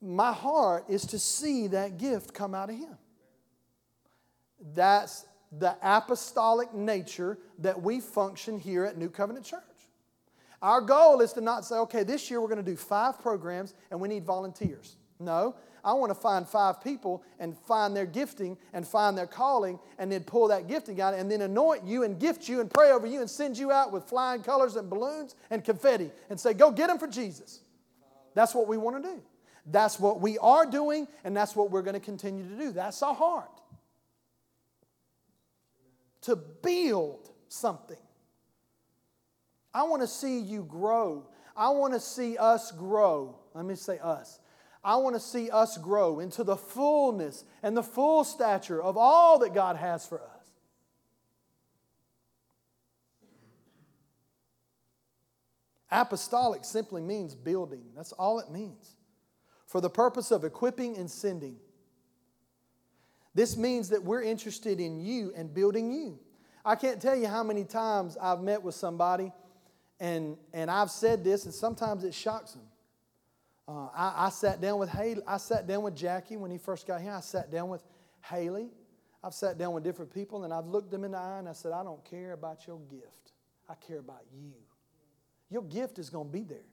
my 0.00 0.32
heart 0.32 0.84
is 0.88 1.06
to 1.06 1.18
see 1.18 1.68
that 1.68 1.98
gift 1.98 2.34
come 2.34 2.54
out 2.54 2.70
of 2.70 2.76
him. 2.76 2.96
That's 4.74 5.26
the 5.58 5.76
apostolic 5.82 6.74
nature 6.74 7.38
that 7.58 7.80
we 7.80 8.00
function 8.00 8.58
here 8.58 8.84
at 8.84 8.98
New 8.98 9.08
Covenant 9.08 9.44
Church. 9.44 9.62
Our 10.60 10.80
goal 10.80 11.20
is 11.20 11.32
to 11.34 11.40
not 11.40 11.64
say, 11.64 11.76
okay, 11.76 12.04
this 12.04 12.30
year 12.30 12.40
we're 12.40 12.48
going 12.48 12.64
to 12.64 12.70
do 12.70 12.76
five 12.76 13.20
programs 13.20 13.74
and 13.90 14.00
we 14.00 14.08
need 14.08 14.24
volunteers. 14.24 14.96
No, 15.20 15.54
I 15.84 15.92
want 15.92 16.10
to 16.10 16.14
find 16.14 16.48
five 16.48 16.82
people 16.82 17.22
and 17.38 17.56
find 17.58 17.94
their 17.94 18.06
gifting 18.06 18.56
and 18.72 18.86
find 18.86 19.18
their 19.18 19.26
calling 19.26 19.78
and 19.98 20.10
then 20.10 20.24
pull 20.24 20.48
that 20.48 20.66
gifting 20.66 21.00
out 21.00 21.12
and 21.12 21.30
then 21.30 21.42
anoint 21.42 21.84
you 21.84 22.04
and 22.04 22.18
gift 22.18 22.48
you 22.48 22.60
and 22.60 22.70
pray 22.70 22.90
over 22.90 23.06
you 23.06 23.20
and 23.20 23.28
send 23.28 23.58
you 23.58 23.70
out 23.70 23.92
with 23.92 24.04
flying 24.04 24.42
colors 24.42 24.76
and 24.76 24.88
balloons 24.88 25.34
and 25.50 25.62
confetti 25.62 26.10
and 26.30 26.40
say, 26.40 26.54
go 26.54 26.70
get 26.70 26.88
them 26.88 26.98
for 26.98 27.06
Jesus. 27.06 27.60
That's 28.34 28.54
what 28.54 28.66
we 28.66 28.78
want 28.78 29.02
to 29.02 29.10
do. 29.10 29.22
That's 29.66 30.00
what 30.00 30.20
we 30.20 30.38
are 30.38 30.64
doing 30.64 31.06
and 31.22 31.36
that's 31.36 31.54
what 31.54 31.70
we're 31.70 31.82
going 31.82 31.94
to 31.94 32.00
continue 32.00 32.48
to 32.48 32.56
do. 32.56 32.72
That's 32.72 33.02
our 33.02 33.14
heart. 33.14 33.60
To 36.22 36.36
build 36.36 37.30
something. 37.48 37.98
I 39.74 39.82
want 39.82 40.00
to 40.00 40.08
see 40.08 40.38
you 40.38 40.64
grow. 40.64 41.26
I 41.54 41.68
want 41.70 41.92
to 41.92 42.00
see 42.00 42.38
us 42.38 42.72
grow. 42.72 43.36
Let 43.52 43.66
me 43.66 43.74
say 43.74 43.98
us. 43.98 44.40
I 44.84 44.96
want 44.96 45.16
to 45.16 45.20
see 45.20 45.50
us 45.50 45.78
grow 45.78 46.20
into 46.20 46.44
the 46.44 46.56
fullness 46.56 47.44
and 47.62 47.76
the 47.76 47.82
full 47.82 48.22
stature 48.22 48.82
of 48.82 48.96
all 48.98 49.38
that 49.38 49.54
God 49.54 49.76
has 49.76 50.06
for 50.06 50.20
us. 50.20 50.28
Apostolic 55.90 56.64
simply 56.64 57.00
means 57.00 57.34
building. 57.34 57.84
That's 57.96 58.12
all 58.12 58.40
it 58.40 58.50
means. 58.50 58.96
For 59.66 59.80
the 59.80 59.90
purpose 59.90 60.30
of 60.30 60.44
equipping 60.44 60.96
and 60.98 61.10
sending. 61.10 61.56
This 63.34 63.56
means 63.56 63.88
that 63.88 64.02
we're 64.02 64.22
interested 64.22 64.80
in 64.80 65.00
you 65.00 65.32
and 65.36 65.54
building 65.54 65.92
you. 65.92 66.18
I 66.64 66.74
can't 66.74 67.00
tell 67.00 67.16
you 67.16 67.26
how 67.26 67.42
many 67.42 67.64
times 67.64 68.16
I've 68.20 68.40
met 68.40 68.62
with 68.62 68.74
somebody 68.74 69.32
and, 70.00 70.36
and 70.52 70.70
I've 70.70 70.90
said 70.90 71.22
this, 71.22 71.44
and 71.44 71.54
sometimes 71.54 72.04
it 72.04 72.12
shocks 72.12 72.52
them. 72.52 72.64
Uh, 73.66 73.88
I, 73.94 74.26
I, 74.26 74.28
sat 74.30 74.60
down 74.60 74.78
with 74.78 74.90
Haley. 74.90 75.22
I 75.26 75.38
sat 75.38 75.66
down 75.66 75.82
with 75.82 75.96
Jackie 75.96 76.36
when 76.36 76.50
he 76.50 76.58
first 76.58 76.86
got 76.86 77.00
here. 77.00 77.12
I 77.12 77.20
sat 77.20 77.50
down 77.50 77.68
with 77.68 77.82
Haley. 78.22 78.68
I've 79.22 79.32
sat 79.32 79.56
down 79.56 79.72
with 79.72 79.82
different 79.82 80.12
people 80.12 80.44
and 80.44 80.52
I've 80.52 80.66
looked 80.66 80.90
them 80.90 81.02
in 81.02 81.12
the 81.12 81.18
eye 81.18 81.38
and 81.38 81.48
I 81.48 81.52
said, 81.52 81.72
I 81.72 81.82
don't 81.82 82.04
care 82.04 82.32
about 82.32 82.66
your 82.66 82.78
gift. 82.90 83.32
I 83.68 83.74
care 83.74 84.00
about 84.00 84.22
you. 84.34 84.52
Your 85.48 85.62
gift 85.62 85.98
is 85.98 86.10
going 86.10 86.26
to 86.26 86.32
be 86.32 86.42
there. 86.42 86.66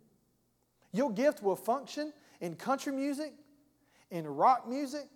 Your 0.91 1.11
gift 1.11 1.41
will 1.41 1.55
function 1.55 2.11
in 2.41 2.55
country 2.55 2.91
music, 2.91 3.33
in 4.09 4.27
rock 4.27 4.67
music, 4.67 5.07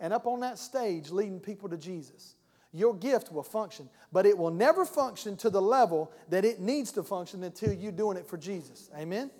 and 0.00 0.14
up 0.14 0.26
on 0.26 0.40
that 0.40 0.58
stage 0.58 1.10
leading 1.10 1.40
people 1.40 1.68
to 1.68 1.76
Jesus. 1.76 2.36
Your 2.72 2.94
gift 2.94 3.32
will 3.32 3.42
function, 3.42 3.90
but 4.12 4.24
it 4.24 4.36
will 4.36 4.50
never 4.50 4.86
function 4.86 5.36
to 5.38 5.50
the 5.50 5.60
level 5.60 6.10
that 6.28 6.44
it 6.44 6.60
needs 6.60 6.92
to 6.92 7.02
function 7.02 7.42
until 7.42 7.72
you're 7.72 7.92
doing 7.92 8.16
it 8.16 8.26
for 8.26 8.38
Jesus. 8.38 8.88
Amen? 8.96 9.30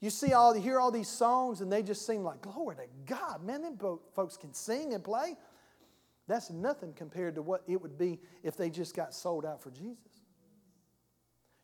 You 0.00 0.10
see 0.10 0.32
all, 0.32 0.54
you 0.54 0.62
hear 0.62 0.78
all 0.78 0.92
these 0.92 1.08
songs, 1.08 1.60
and 1.60 1.72
they 1.72 1.82
just 1.82 2.06
seem 2.06 2.22
like 2.22 2.40
glory 2.40 2.76
to 2.76 2.82
God. 3.06 3.42
Man, 3.44 3.62
them 3.62 3.78
folks 4.14 4.36
can 4.36 4.54
sing 4.54 4.94
and 4.94 5.02
play. 5.02 5.36
That's 6.28 6.50
nothing 6.50 6.92
compared 6.92 7.34
to 7.36 7.42
what 7.42 7.62
it 7.66 7.80
would 7.80 7.98
be 7.98 8.20
if 8.42 8.56
they 8.56 8.70
just 8.70 8.94
got 8.94 9.14
sold 9.14 9.44
out 9.44 9.62
for 9.62 9.70
Jesus. 9.70 9.98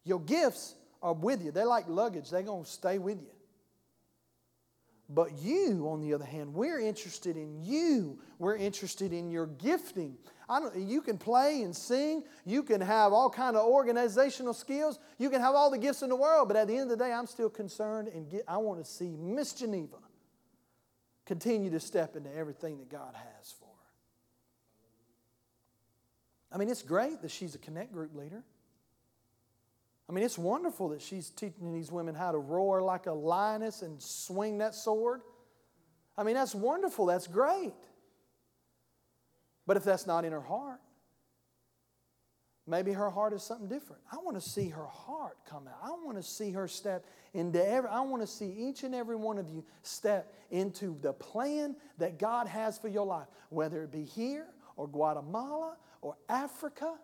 Your 0.05 0.21
gifts 0.21 0.75
are 1.03 1.13
with 1.13 1.45
you. 1.45 1.53
They're 1.53 1.67
like 1.67 1.85
luggage. 1.89 2.31
They're 2.31 2.43
going 2.43 2.65
to 2.65 2.71
stay 2.71 2.99
with 2.99 3.21
you. 3.21 3.31
But 5.09 5.33
you, 5.39 5.87
on 5.91 6.01
the 6.01 6.15
other 6.15 6.25
hand, 6.25 6.55
we're 6.55 6.81
interested 6.81 7.37
in 7.37 7.63
you. 7.63 8.19
We're 8.39 8.57
interested 8.57 9.13
in 9.13 9.31
your 9.31 9.47
gifting. 9.47 10.17
I 10.49 10.61
don't, 10.61 10.77
you 10.77 11.01
can 11.01 11.17
play 11.17 11.63
and 11.63 11.75
sing. 11.75 12.25
You 12.45 12.63
can 12.63 12.81
have 12.81 13.13
all 13.13 13.31
kind 13.31 13.57
of 13.57 13.67
organizational 13.67 14.53
skills. 14.53 14.99
You 15.19 15.31
can 15.31 15.41
have 15.41 15.55
all 15.55 15.71
the 15.71 15.79
gifts 15.79 16.03
in 16.03 16.11
the 16.11 16.17
world. 16.17 16.49
But 16.49 16.57
at 16.57 16.69
the 16.69 16.75
end 16.75 16.91
of 16.91 16.99
the 16.99 17.05
day, 17.05 17.13
I'm 17.13 17.27
still 17.27 17.49
concerned 17.49 18.09
and 18.09 18.29
get, 18.29 18.43
I 18.47 18.59
want 18.59 18.85
to 18.85 18.91
see 18.91 19.17
Miss 19.17 19.53
Geneva 19.55 19.97
continue 21.25 21.71
to 21.71 21.81
step 21.81 22.17
into 22.17 22.35
everything 22.35 22.79
that 22.79 22.91
God 22.91 23.15
has 23.15 23.53
for 23.53 23.65
her. 23.65 23.71
I 26.53 26.59
mean, 26.59 26.69
it's 26.69 26.83
great 26.83 27.23
that 27.23 27.31
she's 27.31 27.55
a 27.55 27.59
connect 27.59 27.93
group 27.93 28.15
leader. 28.15 28.43
I 30.09 30.13
mean, 30.13 30.25
it's 30.25 30.37
wonderful 30.37 30.91
that 30.91 31.01
she's 31.01 31.31
teaching 31.31 31.73
these 31.73 31.91
women 31.91 32.15
how 32.15 32.33
to 32.33 32.39
roar 32.39 32.83
like 32.83 33.07
a 33.07 33.13
lioness 33.13 33.81
and 33.81 34.01
swing 34.03 34.59
that 34.59 34.75
sword. 34.75 35.23
I 36.17 36.23
mean, 36.23 36.35
that's 36.35 36.55
wonderful. 36.55 37.07
That's 37.07 37.27
great. 37.27 37.73
But 39.67 39.77
if 39.77 39.85
that's 39.85 40.07
not 40.07 40.25
in 40.25 40.33
her 40.33 40.41
heart, 40.41 40.81
maybe 42.67 42.93
her 42.93 43.11
heart 43.11 43.33
is 43.33 43.43
something 43.43 43.69
different. 43.69 44.03
I 44.13 44.17
want 44.17 44.37
to 44.37 44.41
see 44.41 44.69
her 44.69 44.87
heart 44.87 45.39
come 45.49 45.67
out. 45.67 45.79
I 45.83 45.91
want 46.05 46.17
to 46.17 46.23
see 46.23 46.51
her 46.53 46.69
step 46.69 47.07
into 47.33 47.67
every, 47.67 47.89
I 47.89 48.01
want 48.01 48.23
to 48.23 48.27
see 48.27 48.51
each 48.51 48.85
and 48.85 48.95
every 48.95 49.17
one 49.17 49.39
of 49.39 49.49
you 49.49 49.65
step 49.83 50.35
into 50.51 50.99
the 51.01 51.13
plan 51.13 51.77
that 51.99 52.19
God 52.19 52.47
has 52.47 52.79
for 52.79 52.89
your 52.89 53.07
life, 53.07 53.27
whether 53.49 53.83
it 53.83 53.91
be 53.91 54.05
here 54.05 54.47
or 54.77 54.87
Guatemala 54.87 55.77
or 56.03 56.17
Africa. 56.29 56.95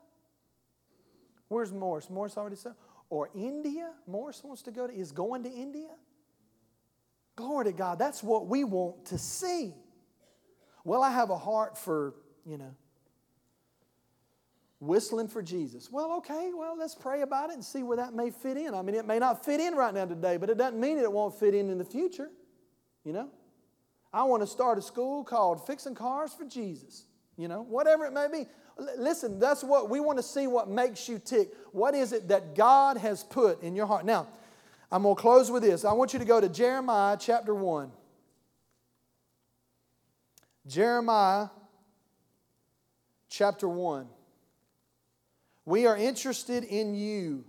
Where's 1.48 1.72
Morris? 1.72 2.10
Morris 2.10 2.36
already 2.36 2.56
said 2.56 2.74
or 3.10 3.28
India. 3.34 3.90
Morris 4.06 4.42
wants 4.42 4.62
to 4.62 4.70
go 4.70 4.86
to, 4.86 4.92
is 4.94 5.12
going 5.12 5.42
to 5.42 5.50
India. 5.50 5.90
Glory 7.36 7.66
to 7.66 7.72
God. 7.72 7.98
That's 7.98 8.22
what 8.22 8.46
we 8.46 8.64
want 8.64 9.06
to 9.06 9.18
see. 9.18 9.74
Well, 10.84 11.02
I 11.02 11.10
have 11.10 11.30
a 11.30 11.36
heart 11.36 11.76
for, 11.76 12.14
you 12.46 12.58
know, 12.58 12.74
whistling 14.80 15.28
for 15.28 15.42
Jesus. 15.42 15.90
Well, 15.90 16.12
okay, 16.18 16.50
well, 16.54 16.76
let's 16.76 16.94
pray 16.94 17.22
about 17.22 17.50
it 17.50 17.54
and 17.54 17.64
see 17.64 17.82
where 17.82 17.98
that 17.98 18.14
may 18.14 18.30
fit 18.30 18.56
in. 18.56 18.74
I 18.74 18.82
mean, 18.82 18.94
it 18.94 19.06
may 19.06 19.18
not 19.18 19.44
fit 19.44 19.60
in 19.60 19.74
right 19.74 19.92
now 19.92 20.06
today, 20.06 20.36
but 20.36 20.50
it 20.50 20.58
doesn't 20.58 20.80
mean 20.80 20.98
it 20.98 21.12
won't 21.12 21.38
fit 21.38 21.54
in 21.54 21.70
in 21.70 21.78
the 21.78 21.84
future, 21.84 22.30
you 23.04 23.12
know. 23.12 23.28
I 24.12 24.24
want 24.24 24.42
to 24.42 24.46
start 24.46 24.78
a 24.78 24.82
school 24.82 25.22
called 25.22 25.66
Fixing 25.66 25.94
Cars 25.94 26.32
for 26.32 26.44
Jesus, 26.44 27.04
you 27.36 27.46
know, 27.46 27.62
whatever 27.62 28.06
it 28.06 28.12
may 28.12 28.26
be. 28.32 28.46
Listen, 28.96 29.38
that's 29.38 29.62
what 29.62 29.90
we 29.90 30.00
want 30.00 30.18
to 30.18 30.22
see 30.22 30.46
what 30.46 30.68
makes 30.68 31.08
you 31.08 31.18
tick. 31.18 31.50
What 31.72 31.94
is 31.94 32.12
it 32.12 32.28
that 32.28 32.54
God 32.54 32.96
has 32.96 33.22
put 33.22 33.62
in 33.62 33.76
your 33.76 33.86
heart? 33.86 34.04
Now, 34.04 34.26
I'm 34.90 35.02
going 35.02 35.14
to 35.14 35.20
close 35.20 35.50
with 35.50 35.62
this. 35.62 35.84
I 35.84 35.92
want 35.92 36.12
you 36.12 36.18
to 36.18 36.24
go 36.24 36.40
to 36.40 36.48
Jeremiah 36.48 37.16
chapter 37.20 37.54
1. 37.54 37.92
Jeremiah 40.66 41.48
chapter 43.30 43.68
1. 43.68 44.06
We 45.64 45.86
are 45.86 45.96
interested 45.96 46.64
in 46.64 46.94
you. 46.94 47.44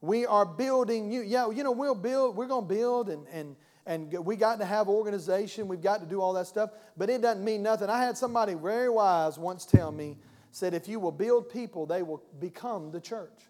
We 0.00 0.24
are 0.26 0.46
building 0.46 1.10
you. 1.10 1.22
Yeah, 1.22 1.50
you 1.50 1.64
know, 1.64 1.72
we'll 1.72 1.94
build, 1.94 2.36
we're 2.36 2.46
going 2.46 2.68
to 2.68 2.74
build 2.74 3.10
and, 3.10 3.26
and, 3.32 3.56
and 3.84 4.12
we 4.24 4.36
got 4.36 4.60
to 4.60 4.64
have 4.64 4.88
organization. 4.88 5.68
We've 5.68 5.82
got 5.82 6.00
to 6.00 6.06
do 6.06 6.20
all 6.20 6.32
that 6.34 6.46
stuff, 6.46 6.70
but 6.96 7.10
it 7.10 7.20
doesn't 7.20 7.44
mean 7.44 7.62
nothing. 7.62 7.90
I 7.90 8.02
had 8.02 8.16
somebody 8.16 8.54
very 8.54 8.88
wise 8.88 9.38
once 9.38 9.66
tell 9.66 9.92
me, 9.92 10.16
said, 10.52 10.72
if 10.72 10.88
you 10.88 11.00
will 11.00 11.12
build 11.12 11.50
people, 11.50 11.84
they 11.84 12.02
will 12.02 12.22
become 12.38 12.90
the 12.90 13.00
church. 13.00 13.48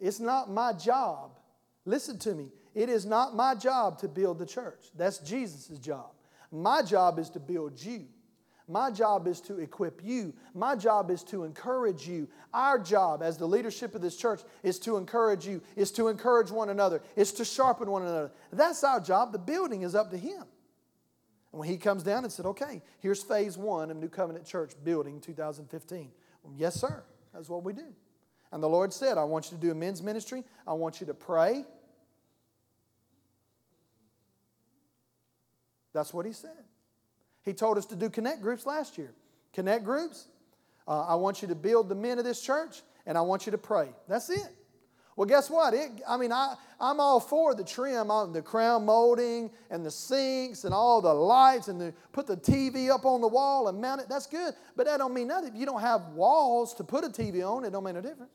It's 0.00 0.20
not 0.20 0.50
my 0.50 0.72
job. 0.72 1.38
Listen 1.84 2.18
to 2.20 2.34
me. 2.34 2.50
It 2.74 2.88
is 2.88 3.04
not 3.04 3.34
my 3.34 3.54
job 3.54 3.98
to 3.98 4.08
build 4.08 4.38
the 4.38 4.46
church. 4.46 4.86
That's 4.96 5.18
Jesus' 5.18 5.78
job. 5.78 6.10
My 6.52 6.82
job 6.82 7.18
is 7.18 7.28
to 7.30 7.40
build 7.40 7.82
you. 7.82 8.06
My 8.68 8.90
job 8.90 9.26
is 9.26 9.40
to 9.42 9.58
equip 9.58 10.04
you. 10.04 10.34
My 10.54 10.76
job 10.76 11.10
is 11.10 11.24
to 11.24 11.44
encourage 11.44 12.06
you. 12.06 12.28
Our 12.52 12.78
job 12.78 13.22
as 13.22 13.38
the 13.38 13.48
leadership 13.48 13.94
of 13.94 14.02
this 14.02 14.16
church 14.16 14.42
is 14.62 14.78
to 14.80 14.98
encourage 14.98 15.46
you, 15.46 15.62
is 15.74 15.90
to 15.92 16.08
encourage 16.08 16.50
one 16.50 16.68
another, 16.68 17.00
is 17.16 17.32
to 17.32 17.46
sharpen 17.46 17.90
one 17.90 18.02
another. 18.02 18.30
That's 18.52 18.84
our 18.84 19.00
job. 19.00 19.32
The 19.32 19.38
building 19.38 19.82
is 19.82 19.94
up 19.94 20.10
to 20.10 20.18
Him. 20.18 20.44
And 21.52 21.60
when 21.60 21.68
he 21.68 21.78
comes 21.78 22.02
down 22.02 22.24
and 22.24 22.32
said, 22.32 22.44
okay, 22.44 22.82
here's 23.00 23.22
phase 23.22 23.56
one 23.56 23.90
of 23.90 23.96
New 23.96 24.10
Covenant 24.10 24.44
Church 24.44 24.72
building 24.84 25.18
2015. 25.20 26.10
Well, 26.42 26.52
yes, 26.54 26.74
sir. 26.74 27.02
That's 27.32 27.48
what 27.48 27.64
we 27.64 27.72
do. 27.72 27.86
And 28.52 28.62
the 28.62 28.68
Lord 28.68 28.92
said, 28.92 29.16
I 29.16 29.24
want 29.24 29.46
you 29.46 29.56
to 29.56 29.62
do 29.62 29.70
a 29.70 29.74
men's 29.74 30.02
ministry. 30.02 30.44
I 30.66 30.74
want 30.74 31.00
you 31.00 31.06
to 31.06 31.14
pray. 31.14 31.64
That's 35.94 36.12
what 36.12 36.26
he 36.26 36.32
said. 36.32 36.64
He 37.48 37.54
told 37.54 37.78
us 37.78 37.86
to 37.86 37.96
do 37.96 38.10
connect 38.10 38.42
groups 38.42 38.66
last 38.66 38.98
year. 38.98 39.14
Connect 39.54 39.82
groups, 39.82 40.26
uh, 40.86 41.06
I 41.06 41.14
want 41.14 41.40
you 41.40 41.48
to 41.48 41.54
build 41.54 41.88
the 41.88 41.94
men 41.94 42.18
of 42.18 42.24
this 42.24 42.42
church, 42.42 42.82
and 43.06 43.16
I 43.16 43.22
want 43.22 43.46
you 43.46 43.52
to 43.52 43.58
pray. 43.58 43.88
That's 44.06 44.28
it. 44.28 44.48
Well, 45.16 45.26
guess 45.26 45.48
what? 45.48 45.72
It, 45.72 46.02
I 46.06 46.18
mean, 46.18 46.30
I, 46.30 46.54
I'm 46.78 47.00
all 47.00 47.18
for 47.18 47.54
the 47.54 47.64
trim, 47.64 48.10
uh, 48.10 48.26
the 48.26 48.42
crown 48.42 48.84
molding 48.84 49.50
and 49.70 49.84
the 49.84 49.90
sinks 49.90 50.64
and 50.64 50.72
all 50.74 51.00
the 51.00 51.12
lights 51.12 51.68
and 51.68 51.80
the, 51.80 51.94
put 52.12 52.26
the 52.26 52.36
TV 52.36 52.90
up 52.90 53.04
on 53.04 53.20
the 53.20 53.26
wall 53.26 53.68
and 53.68 53.80
mount 53.80 54.02
it. 54.02 54.08
That's 54.08 54.26
good. 54.26 54.54
But 54.76 54.86
that 54.86 54.98
don't 54.98 55.14
mean 55.14 55.28
nothing. 55.28 55.54
If 55.54 55.58
you 55.58 55.66
don't 55.66 55.80
have 55.80 56.08
walls 56.08 56.74
to 56.74 56.84
put 56.84 57.02
a 57.02 57.08
TV 57.08 57.42
on, 57.42 57.64
it 57.64 57.70
don't 57.70 57.82
make 57.82 57.94
no 57.94 58.00
difference. 58.02 58.30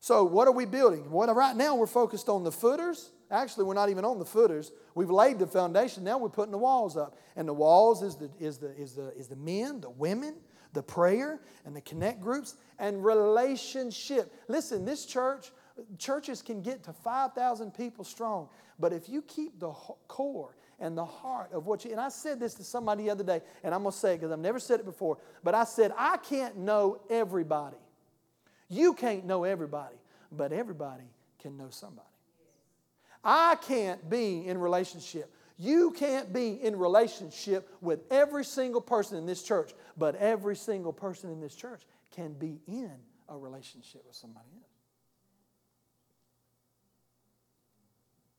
So, 0.00 0.24
what 0.24 0.48
are 0.48 0.52
we 0.52 0.64
building? 0.64 1.10
Well, 1.10 1.32
right 1.34 1.54
now 1.54 1.76
we're 1.76 1.86
focused 1.86 2.28
on 2.28 2.44
the 2.44 2.52
footers. 2.52 3.10
Actually, 3.34 3.64
we're 3.64 3.74
not 3.74 3.90
even 3.90 4.04
on 4.04 4.18
the 4.18 4.24
footers. 4.24 4.70
We've 4.94 5.10
laid 5.10 5.38
the 5.38 5.46
foundation. 5.46 6.04
Now 6.04 6.18
we're 6.18 6.28
putting 6.28 6.52
the 6.52 6.58
walls 6.58 6.96
up. 6.96 7.18
And 7.36 7.48
the 7.48 7.52
walls 7.52 8.02
is 8.02 8.16
the, 8.16 8.30
is 8.38 8.58
the, 8.58 8.70
is 8.76 8.94
the, 8.94 9.12
is 9.16 9.26
the 9.26 9.36
men, 9.36 9.80
the 9.80 9.90
women, 9.90 10.36
the 10.72 10.82
prayer, 10.82 11.40
and 11.64 11.74
the 11.74 11.80
connect 11.80 12.20
groups, 12.20 12.56
and 12.78 13.04
relationship. 13.04 14.32
Listen, 14.46 14.84
this 14.84 15.04
church, 15.04 15.50
churches 15.98 16.42
can 16.42 16.62
get 16.62 16.84
to 16.84 16.92
5,000 16.92 17.72
people 17.72 18.04
strong. 18.04 18.48
But 18.78 18.92
if 18.92 19.08
you 19.08 19.22
keep 19.22 19.58
the 19.58 19.72
core 20.06 20.56
and 20.78 20.96
the 20.96 21.04
heart 21.04 21.52
of 21.52 21.66
what 21.66 21.84
you, 21.84 21.90
and 21.90 22.00
I 22.00 22.10
said 22.10 22.38
this 22.38 22.54
to 22.54 22.64
somebody 22.64 23.04
the 23.04 23.10
other 23.10 23.24
day, 23.24 23.40
and 23.64 23.74
I'm 23.74 23.82
going 23.82 23.92
to 23.92 23.98
say 23.98 24.14
it 24.14 24.18
because 24.18 24.30
I've 24.30 24.38
never 24.38 24.60
said 24.60 24.78
it 24.80 24.86
before, 24.86 25.18
but 25.42 25.54
I 25.54 25.64
said, 25.64 25.92
I 25.98 26.18
can't 26.18 26.56
know 26.56 27.00
everybody. 27.10 27.76
You 28.68 28.94
can't 28.94 29.24
know 29.24 29.44
everybody, 29.44 29.96
but 30.30 30.52
everybody 30.52 31.04
can 31.40 31.56
know 31.56 31.68
somebody. 31.70 32.08
I 33.24 33.56
can't 33.56 34.08
be 34.10 34.46
in 34.46 34.58
relationship. 34.58 35.32
You 35.56 35.92
can't 35.92 36.32
be 36.32 36.62
in 36.62 36.76
relationship 36.76 37.68
with 37.80 38.00
every 38.10 38.44
single 38.44 38.80
person 38.80 39.16
in 39.18 39.26
this 39.26 39.42
church, 39.42 39.72
but 39.96 40.16
every 40.16 40.56
single 40.56 40.92
person 40.92 41.30
in 41.30 41.40
this 41.40 41.54
church 41.54 41.82
can 42.14 42.32
be 42.32 42.60
in 42.66 42.92
a 43.28 43.36
relationship 43.36 44.02
with 44.06 44.16
somebody 44.16 44.48
else. 44.56 44.68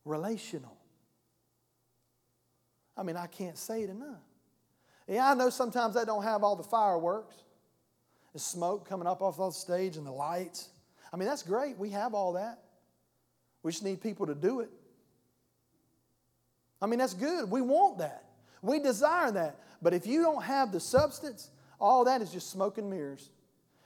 Relational. 0.04 0.78
I 2.98 3.04
mean, 3.04 3.18
I 3.18 3.28
can't 3.28 3.58
say 3.58 3.84
it 3.84 3.90
enough. 3.90 4.22
Yeah, 5.08 5.32
I 5.32 5.34
know 5.34 5.50
sometimes 5.50 5.96
they 5.96 6.06
don't 6.06 6.24
have 6.24 6.44
all 6.44 6.56
the 6.56 6.64
fireworks 6.64 7.36
the 8.36 8.40
smoke 8.40 8.86
coming 8.88 9.08
up 9.08 9.22
off 9.22 9.38
the 9.38 9.50
stage 9.52 9.96
and 9.96 10.06
the 10.06 10.12
lights. 10.12 10.68
I 11.14 11.16
mean, 11.16 11.26
that's 11.26 11.42
great. 11.42 11.78
We 11.78 11.92
have 11.92 12.14
all 12.14 12.34
that. 12.34 12.60
We 13.66 13.72
just 13.72 13.84
need 13.84 14.00
people 14.00 14.28
to 14.28 14.36
do 14.36 14.60
it. 14.60 14.70
I 16.80 16.86
mean, 16.86 17.00
that's 17.00 17.16
good. 17.16 17.50
We 17.50 17.62
want 17.62 17.98
that. 17.98 18.24
We 18.62 18.78
desire 18.78 19.32
that. 19.32 19.60
But 19.82 19.96
if 19.96 20.06
you 20.06 20.22
don't 20.22 20.44
have 20.44 20.72
the 20.72 20.80
substance, 20.80 21.50
all 21.80 22.06
that 22.06 22.22
is 22.22 22.32
just 22.32 22.52
smoke 22.52 22.78
and 22.78 22.92
mirrors. 22.92 23.32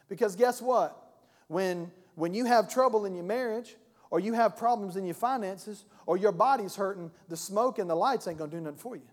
Because 0.09 0.35
guess 0.35 0.61
what? 0.61 1.01
When, 1.47 1.93
when 2.15 2.33
you 2.33 2.43
have 2.43 2.67
trouble 2.69 3.05
in 3.05 3.15
your 3.15 3.23
marriage, 3.23 3.77
or 4.11 4.19
you 4.19 4.33
have 4.33 4.57
problems 4.57 4.97
in 4.97 5.05
your 5.05 5.15
finances, 5.15 5.85
or 6.05 6.17
your 6.17 6.33
body's 6.33 6.75
hurting, 6.75 7.09
the 7.29 7.37
smoke 7.37 7.79
and 7.79 7.89
the 7.89 7.95
lights 7.95 8.27
ain't 8.27 8.39
to 8.39 8.47
do 8.47 8.59
nothing 8.59 8.77
for 8.79 8.97
you. 8.97 9.07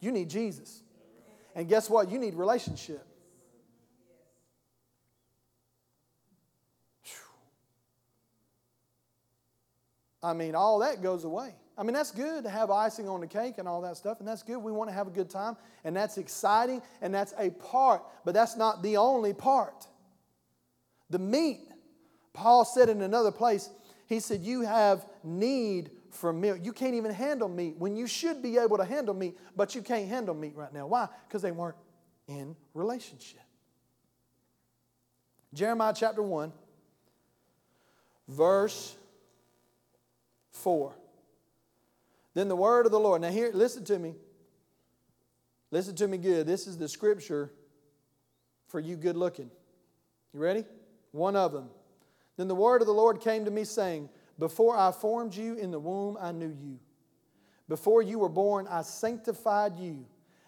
You 0.00 0.10
need 0.10 0.30
Jesus. 0.30 0.80
And 1.54 1.68
guess 1.68 1.90
what? 1.90 2.10
You 2.10 2.18
need 2.18 2.32
relationship. 2.32 3.06
I 10.24 10.32
mean, 10.32 10.54
all 10.54 10.78
that 10.78 11.02
goes 11.02 11.24
away. 11.24 11.54
I 11.76 11.82
mean, 11.82 11.92
that's 11.92 12.10
good 12.10 12.44
to 12.44 12.50
have 12.50 12.70
icing 12.70 13.08
on 13.08 13.20
the 13.20 13.26
cake 13.26 13.56
and 13.58 13.68
all 13.68 13.82
that 13.82 13.98
stuff, 13.98 14.20
and 14.20 14.26
that's 14.26 14.42
good. 14.42 14.56
We 14.56 14.72
want 14.72 14.88
to 14.88 14.94
have 14.94 15.06
a 15.06 15.10
good 15.10 15.28
time, 15.28 15.56
and 15.84 15.94
that's 15.94 16.16
exciting, 16.16 16.80
and 17.02 17.14
that's 17.14 17.34
a 17.38 17.50
part, 17.50 18.02
but 18.24 18.32
that's 18.32 18.56
not 18.56 18.82
the 18.82 18.96
only 18.96 19.34
part. 19.34 19.86
The 21.10 21.18
meat, 21.18 21.60
Paul 22.32 22.64
said 22.64 22.88
in 22.88 23.02
another 23.02 23.30
place, 23.30 23.68
he 24.06 24.18
said, 24.18 24.40
You 24.40 24.62
have 24.62 25.04
need 25.22 25.90
for 26.10 26.32
milk. 26.32 26.60
You 26.62 26.72
can't 26.72 26.94
even 26.94 27.12
handle 27.12 27.48
meat 27.48 27.74
when 27.76 27.94
you 27.94 28.06
should 28.06 28.42
be 28.42 28.56
able 28.56 28.78
to 28.78 28.84
handle 28.84 29.14
meat, 29.14 29.36
but 29.54 29.74
you 29.74 29.82
can't 29.82 30.08
handle 30.08 30.34
meat 30.34 30.56
right 30.56 30.72
now. 30.72 30.86
Why? 30.86 31.08
Because 31.28 31.42
they 31.42 31.52
weren't 31.52 31.76
in 32.28 32.56
relationship. 32.72 33.40
Jeremiah 35.52 35.92
chapter 35.94 36.22
1, 36.22 36.52
verse 38.28 38.96
4. 40.54 40.96
Then 42.34 42.48
the 42.48 42.56
word 42.56 42.86
of 42.86 42.92
the 42.92 42.98
Lord. 42.98 43.22
Now, 43.22 43.30
here, 43.30 43.50
listen 43.52 43.84
to 43.84 43.98
me. 43.98 44.14
Listen 45.70 45.94
to 45.96 46.08
me 46.08 46.18
good. 46.18 46.46
This 46.46 46.66
is 46.66 46.78
the 46.78 46.88
scripture 46.88 47.52
for 48.68 48.80
you 48.80 48.96
good 48.96 49.16
looking. 49.16 49.50
You 50.32 50.40
ready? 50.40 50.64
One 51.12 51.36
of 51.36 51.52
them. 51.52 51.68
Then 52.36 52.48
the 52.48 52.54
word 52.54 52.80
of 52.80 52.86
the 52.86 52.94
Lord 52.94 53.20
came 53.20 53.44
to 53.44 53.50
me, 53.50 53.64
saying, 53.64 54.08
Before 54.38 54.76
I 54.76 54.90
formed 54.90 55.34
you 55.34 55.54
in 55.54 55.70
the 55.70 55.78
womb, 55.78 56.16
I 56.20 56.32
knew 56.32 56.48
you. 56.48 56.78
Before 57.68 58.02
you 58.02 58.18
were 58.18 58.28
born, 58.28 58.66
I 58.68 58.82
sanctified 58.82 59.76
you. 59.76 60.06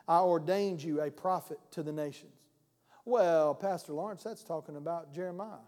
I 0.09 0.21
ordained 0.21 0.83
you 0.83 1.01
a 1.01 1.11
prophet 1.11 1.59
to 1.73 1.83
the 1.83 1.93
nations. 1.93 2.33
Well, 3.05 3.55
Pastor 3.55 3.93
Lawrence, 3.93 4.25
that's 4.25 4.43
talking 4.43 4.77
about 4.77 5.13
Jeremiah. 5.13 5.65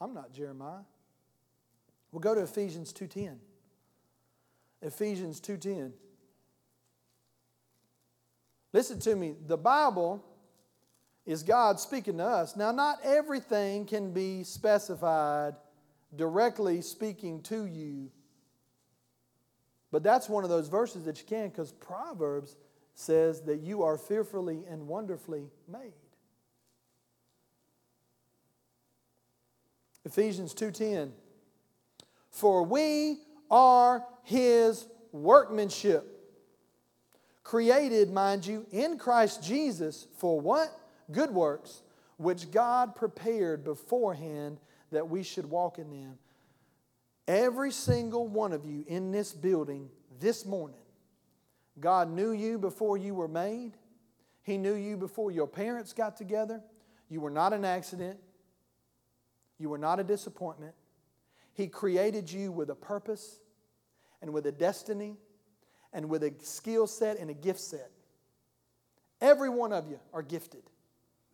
I'm 0.00 0.12
not 0.12 0.32
Jeremiah. 0.32 0.84
We'll 2.12 2.20
go 2.20 2.34
to 2.34 2.42
Ephesians 2.42 2.92
2:10. 2.92 3.40
Ephesians 4.82 5.40
2:10. 5.40 5.92
Listen 8.72 8.98
to 9.00 9.16
me, 9.16 9.36
the 9.46 9.56
Bible 9.56 10.24
is 11.24 11.42
God 11.42 11.80
speaking 11.80 12.18
to 12.18 12.24
us. 12.24 12.56
Now 12.56 12.72
not 12.72 13.00
everything 13.02 13.86
can 13.86 14.12
be 14.12 14.44
specified 14.44 15.56
directly 16.14 16.82
speaking 16.82 17.42
to 17.42 17.66
you. 17.66 18.10
But 19.90 20.02
that's 20.02 20.28
one 20.28 20.44
of 20.44 20.50
those 20.50 20.68
verses 20.68 21.04
that 21.04 21.18
you 21.18 21.26
can 21.26 21.50
cuz 21.50 21.72
Proverbs 21.72 22.56
says 22.94 23.42
that 23.42 23.60
you 23.60 23.82
are 23.82 23.98
fearfully 23.98 24.64
and 24.68 24.86
wonderfully 24.86 25.50
made. 25.68 25.94
Ephesians 30.04 30.54
2:10 30.54 31.12
For 32.30 32.62
we 32.62 33.22
are 33.50 34.06
his 34.26 34.88
workmanship. 35.12 36.04
Created, 37.44 38.10
mind 38.10 38.44
you, 38.44 38.66
in 38.72 38.98
Christ 38.98 39.40
Jesus 39.40 40.08
for 40.18 40.40
what? 40.40 40.68
Good 41.12 41.30
works, 41.30 41.82
which 42.16 42.50
God 42.50 42.96
prepared 42.96 43.62
beforehand 43.62 44.58
that 44.90 45.08
we 45.08 45.22
should 45.22 45.46
walk 45.46 45.78
in 45.78 45.90
them. 45.90 46.18
Every 47.28 47.70
single 47.70 48.26
one 48.26 48.52
of 48.52 48.66
you 48.66 48.84
in 48.88 49.12
this 49.12 49.32
building 49.32 49.88
this 50.18 50.44
morning, 50.44 50.80
God 51.78 52.10
knew 52.10 52.32
you 52.32 52.58
before 52.58 52.96
you 52.96 53.14
were 53.14 53.28
made. 53.28 53.74
He 54.42 54.58
knew 54.58 54.74
you 54.74 54.96
before 54.96 55.30
your 55.30 55.46
parents 55.46 55.92
got 55.92 56.16
together. 56.16 56.60
You 57.08 57.20
were 57.20 57.30
not 57.30 57.52
an 57.52 57.64
accident. 57.64 58.18
You 59.60 59.68
were 59.68 59.78
not 59.78 60.00
a 60.00 60.04
disappointment. 60.04 60.74
He 61.54 61.68
created 61.68 62.28
you 62.28 62.50
with 62.50 62.70
a 62.70 62.74
purpose 62.74 63.38
and 64.22 64.32
with 64.32 64.46
a 64.46 64.52
destiny 64.52 65.16
and 65.92 66.08
with 66.08 66.22
a 66.22 66.32
skill 66.42 66.86
set 66.86 67.18
and 67.18 67.30
a 67.30 67.34
gift 67.34 67.60
set. 67.60 67.90
Every 69.20 69.48
one 69.48 69.72
of 69.72 69.88
you 69.88 69.98
are 70.12 70.22
gifted. 70.22 70.62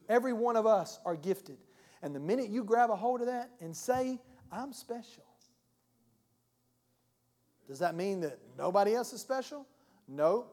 Every 0.08 0.32
one 0.32 0.56
of 0.56 0.66
us 0.66 1.00
are 1.04 1.16
gifted. 1.16 1.58
And 2.02 2.14
the 2.14 2.20
minute 2.20 2.48
you 2.48 2.64
grab 2.64 2.90
a 2.90 2.96
hold 2.96 3.20
of 3.20 3.26
that 3.26 3.50
and 3.60 3.76
say, 3.76 4.18
I'm 4.50 4.72
special, 4.72 5.24
does 7.68 7.78
that 7.78 7.94
mean 7.94 8.20
that 8.20 8.38
nobody 8.58 8.94
else 8.94 9.12
is 9.12 9.20
special? 9.20 9.66
No. 10.08 10.46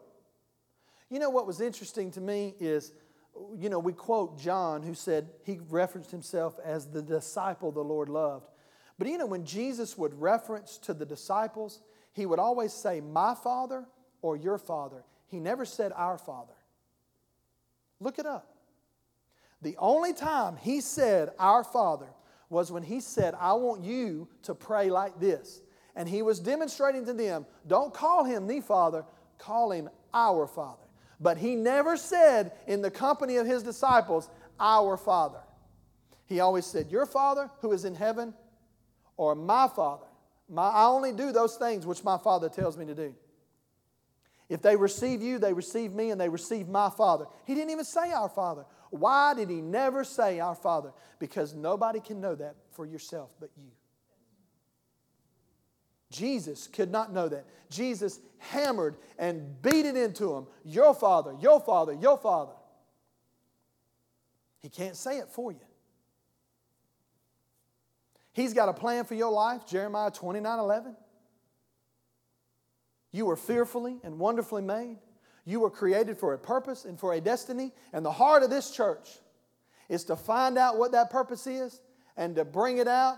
You 1.10 1.20
know 1.20 1.30
what 1.30 1.48
was 1.48 1.60
interesting 1.60 2.12
to 2.12 2.22
me 2.22 2.56
is, 2.60 2.94
you 3.58 3.70
know, 3.70 3.80
we 3.80 3.94
quote 3.94 4.40
John 4.40 4.84
who 4.84 4.94
said 4.94 5.30
he 5.44 5.60
referenced 5.70 6.12
himself 6.12 6.58
as 6.64 6.88
the 6.88 7.02
disciple 7.02 7.72
the 7.72 7.84
Lord 7.84 8.10
loved. 8.10 8.50
But 8.98 9.08
you 9.08 9.18
know, 9.18 9.26
when 9.26 9.46
Jesus 9.46 9.98
would 9.98 10.14
reference 10.20 10.78
to 10.80 10.94
the 10.94 11.06
disciples, 11.06 11.82
he 12.20 12.26
would 12.26 12.40
always 12.40 12.74
say, 12.74 13.00
My 13.00 13.34
Father 13.34 13.86
or 14.22 14.36
your 14.36 14.58
Father. 14.58 15.04
He 15.28 15.40
never 15.40 15.64
said, 15.64 15.94
Our 15.96 16.18
Father. 16.18 16.54
Look 18.02 18.20
it 18.20 18.26
up. 18.26 18.54
The 19.62 19.78
only 19.78 20.12
time 20.14 20.58
he 20.58 20.82
said, 20.82 21.32
Our 21.40 21.64
Father, 21.64 22.08
was 22.50 22.74
when 22.74 22.84
he 22.84 23.00
said, 23.00 23.36
I 23.40 23.54
want 23.54 23.84
you 23.84 24.28
to 24.44 24.54
pray 24.54 24.90
like 24.90 25.20
this. 25.20 25.62
And 25.96 26.10
he 26.10 26.22
was 26.22 26.40
demonstrating 26.40 27.06
to 27.06 27.14
them, 27.14 27.46
don't 27.68 27.94
call 27.94 28.26
him 28.26 28.48
the 28.48 28.60
Father, 28.60 29.06
call 29.38 29.72
him 29.72 29.90
our 30.14 30.46
Father. 30.46 30.84
But 31.22 31.38
he 31.38 31.56
never 31.56 31.96
said 31.96 32.52
in 32.68 32.82
the 32.82 32.92
company 32.92 33.38
of 33.38 33.48
his 33.48 33.64
disciples, 33.64 34.30
Our 34.60 34.98
Father. 34.98 35.40
He 36.26 36.42
always 36.42 36.66
said, 36.66 36.92
Your 36.92 37.06
Father 37.06 37.50
who 37.62 37.72
is 37.72 37.86
in 37.86 37.96
heaven, 37.96 38.34
or 39.16 39.36
my 39.36 39.70
Father 39.70 40.06
my, 40.50 40.68
I 40.68 40.86
only 40.86 41.12
do 41.12 41.32
those 41.32 41.56
things 41.56 41.86
which 41.86 42.04
my 42.04 42.18
Father 42.18 42.50
tells 42.50 42.78
me 42.78 42.86
to 42.86 42.96
do. 42.96 43.16
If 44.50 44.64
they 44.64 44.76
receive 44.76 45.22
you, 45.22 45.38
they 45.38 45.54
receive 45.54 45.94
me, 45.94 46.10
and 46.10 46.20
they 46.20 46.30
receive 46.30 46.68
my 46.68 46.90
Father. 46.90 47.26
He 47.46 47.54
didn't 47.54 47.70
even 47.70 47.86
say 47.86 48.12
our 48.12 48.30
Father. 48.30 48.66
Why 48.90 49.36
did 49.36 49.50
he 49.50 49.62
never 49.62 50.04
say 50.04 50.40
our 50.40 50.56
Father? 50.56 50.92
Because 51.20 51.54
nobody 51.54 52.00
can 52.00 52.20
know 52.20 52.34
that 52.36 52.56
for 52.72 52.86
yourself 52.86 53.30
but 53.40 53.52
you. 53.56 53.70
Jesus 56.12 56.68
could 56.68 56.92
not 56.92 57.14
know 57.14 57.30
that. 57.30 57.46
Jesus 57.70 58.20
hammered 58.40 58.96
and 59.20 59.62
beat 59.62 59.86
it 59.86 59.96
into 59.96 60.34
him 60.34 60.48
Your 60.66 60.96
Father, 60.96 61.36
your 61.40 61.60
Father, 61.60 61.94
your 61.94 62.18
Father. 62.18 62.54
He 64.62 64.70
can't 64.70 64.96
say 64.96 65.20
it 65.20 65.30
for 65.30 65.52
you. 65.52 65.60
He's 68.34 68.54
got 68.54 68.70
a 68.70 68.74
plan 68.74 69.06
for 69.06 69.16
your 69.16 69.32
life, 69.32 69.66
Jeremiah 69.68 70.12
29 70.12 70.60
11. 70.60 70.96
You 73.12 73.26
were 73.26 73.36
fearfully 73.36 73.98
and 74.04 74.20
wonderfully 74.20 74.62
made. 74.62 74.98
You 75.46 75.62
were 75.62 75.72
created 75.72 76.18
for 76.18 76.34
a 76.34 76.38
purpose 76.38 76.86
and 76.86 77.00
for 77.00 77.14
a 77.14 77.22
destiny. 77.22 77.72
And 77.92 78.06
the 78.06 78.12
heart 78.12 78.44
of 78.44 78.50
this 78.50 78.70
church 78.70 79.10
is 79.88 80.04
to 80.06 80.16
find 80.16 80.58
out 80.58 80.78
what 80.78 80.92
that 80.92 81.10
purpose 81.10 81.48
is 81.48 81.82
and 82.18 82.36
to 82.36 82.46
bring 82.46 82.78
it 82.78 82.88
out 82.88 83.18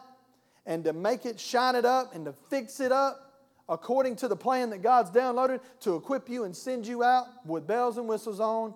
and 0.65 0.83
to 0.85 0.93
make 0.93 1.25
it, 1.25 1.39
shine 1.39 1.75
it 1.75 1.85
up, 1.85 2.15
and 2.15 2.25
to 2.25 2.31
fix 2.31 2.79
it 2.79 2.91
up 2.91 3.31
according 3.67 4.15
to 4.17 4.27
the 4.27 4.35
plan 4.35 4.69
that 4.69 4.81
God's 4.81 5.09
downloaded 5.09 5.59
to 5.81 5.95
equip 5.95 6.29
you 6.29 6.43
and 6.43 6.55
send 6.55 6.85
you 6.85 7.03
out 7.03 7.25
with 7.45 7.67
bells 7.67 7.97
and 7.97 8.07
whistles 8.07 8.39
on, 8.39 8.73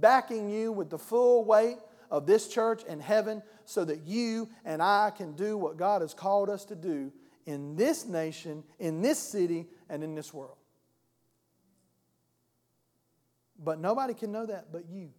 backing 0.00 0.48
you 0.48 0.72
with 0.72 0.88
the 0.90 0.98
full 0.98 1.44
weight 1.44 1.76
of 2.10 2.26
this 2.26 2.48
church 2.48 2.82
and 2.88 3.00
heaven 3.02 3.42
so 3.64 3.84
that 3.84 4.06
you 4.06 4.48
and 4.64 4.82
I 4.82 5.10
can 5.16 5.32
do 5.32 5.56
what 5.56 5.76
God 5.76 6.02
has 6.02 6.14
called 6.14 6.48
us 6.48 6.64
to 6.66 6.74
do 6.74 7.12
in 7.46 7.76
this 7.76 8.06
nation, 8.06 8.64
in 8.78 9.02
this 9.02 9.18
city, 9.18 9.66
and 9.88 10.02
in 10.02 10.14
this 10.14 10.34
world. 10.34 10.56
But 13.58 13.78
nobody 13.80 14.14
can 14.14 14.32
know 14.32 14.46
that 14.46 14.72
but 14.72 14.88
you. 14.88 15.10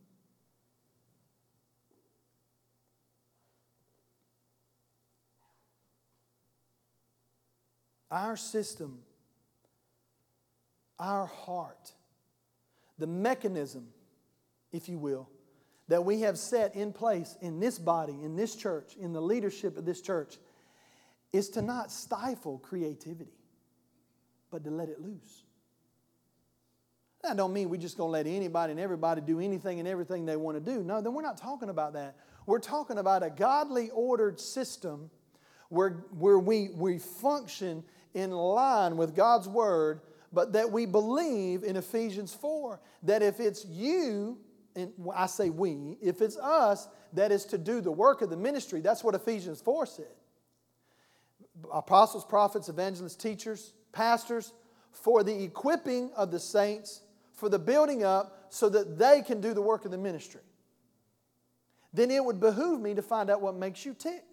Our 8.09 8.37
system, 8.37 8.99
our 10.97 11.25
heart, 11.25 11.91
the 12.97 13.07
mechanism, 13.07 13.87
if 14.71 14.87
you 14.87 14.97
will, 14.97 15.29
that 15.87 16.03
we 16.03 16.21
have 16.21 16.37
set 16.37 16.75
in 16.75 16.91
place 16.91 17.37
in 17.41 17.59
this 17.59 17.79
body, 17.79 18.13
in 18.23 18.35
this 18.35 18.55
church, 18.55 18.95
in 18.97 19.13
the 19.13 19.21
leadership 19.21 19.77
of 19.77 19.85
this 19.85 20.01
church, 20.01 20.37
is 21.33 21.49
to 21.49 21.61
not 21.61 21.91
stifle 21.91 22.57
creativity, 22.59 23.37
but 24.51 24.63
to 24.63 24.69
let 24.69 24.89
it 24.89 25.01
loose. 25.01 25.43
That 27.23 27.37
don't 27.37 27.53
mean 27.53 27.69
we're 27.69 27.77
just 27.77 27.97
going 27.97 28.09
to 28.09 28.11
let 28.11 28.27
anybody 28.27 28.71
and 28.71 28.79
everybody 28.79 29.21
do 29.21 29.39
anything 29.39 29.79
and 29.79 29.87
everything 29.87 30.25
they 30.25 30.35
want 30.35 30.63
to 30.63 30.71
do. 30.71 30.83
No, 30.83 31.01
then 31.01 31.13
we're 31.13 31.23
not 31.23 31.37
talking 31.37 31.69
about 31.69 31.93
that. 31.93 32.15
We're 32.45 32.59
talking 32.59 32.97
about 32.97 33.23
a 33.23 33.29
godly 33.29 33.89
ordered 33.89 34.39
system 34.39 35.09
where, 35.69 36.05
where 36.17 36.39
we, 36.39 36.69
we 36.69 36.99
function 36.99 37.83
in 38.13 38.31
line 38.31 38.97
with 38.97 39.15
God's 39.15 39.47
word, 39.47 40.01
but 40.31 40.53
that 40.53 40.71
we 40.71 40.85
believe 40.85 41.63
in 41.63 41.75
Ephesians 41.75 42.33
4 42.33 42.79
that 43.03 43.21
if 43.21 43.39
it's 43.39 43.65
you, 43.65 44.37
and 44.77 44.93
I 45.15 45.25
say 45.25 45.49
we, 45.49 45.97
if 46.01 46.21
it's 46.21 46.37
us 46.37 46.87
that 47.13 47.31
is 47.31 47.45
to 47.45 47.57
do 47.57 47.81
the 47.81 47.91
work 47.91 48.21
of 48.21 48.29
the 48.29 48.37
ministry, 48.37 48.79
that's 48.79 49.03
what 49.03 49.15
Ephesians 49.15 49.59
4 49.59 49.87
said. 49.87 50.05
Apostles, 51.73 52.23
prophets, 52.23 52.69
evangelists, 52.69 53.15
teachers, 53.15 53.73
pastors, 53.91 54.53
for 54.91 55.23
the 55.23 55.43
equipping 55.43 56.11
of 56.15 56.29
the 56.29 56.39
saints, 56.39 57.01
for 57.33 57.49
the 57.49 57.57
building 57.57 58.03
up, 58.03 58.45
so 58.49 58.69
that 58.69 58.99
they 58.99 59.23
can 59.23 59.41
do 59.41 59.55
the 59.55 59.61
work 59.61 59.83
of 59.83 59.91
the 59.91 59.97
ministry. 59.97 60.41
Then 61.91 62.11
it 62.11 62.23
would 62.23 62.39
behoove 62.39 62.79
me 62.79 62.93
to 62.93 63.01
find 63.01 63.31
out 63.31 63.41
what 63.41 63.55
makes 63.55 63.83
you 63.83 63.95
tick. 63.95 64.23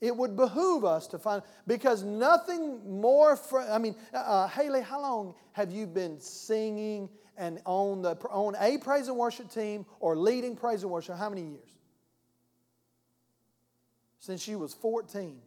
It 0.00 0.16
would 0.16 0.36
behoove 0.36 0.84
us 0.84 1.06
to 1.08 1.18
find, 1.18 1.42
because 1.66 2.02
nothing 2.02 3.00
more, 3.00 3.36
fr- 3.36 3.60
I 3.60 3.78
mean, 3.78 3.94
uh, 4.12 4.18
uh, 4.18 4.48
Haley, 4.48 4.82
how 4.82 5.00
long 5.00 5.34
have 5.52 5.72
you 5.72 5.86
been 5.86 6.20
singing 6.20 7.08
and 7.36 7.60
on, 7.64 8.02
the, 8.02 8.16
on 8.30 8.54
a 8.60 8.78
praise 8.78 9.08
and 9.08 9.16
worship 9.16 9.50
team 9.50 9.86
or 10.00 10.16
leading 10.16 10.56
praise 10.56 10.82
and 10.82 10.90
worship? 10.90 11.16
How 11.16 11.30
many 11.30 11.42
years? 11.42 11.70
Since 14.18 14.48
you 14.48 14.58
was 14.58 14.74
14. 14.74 15.40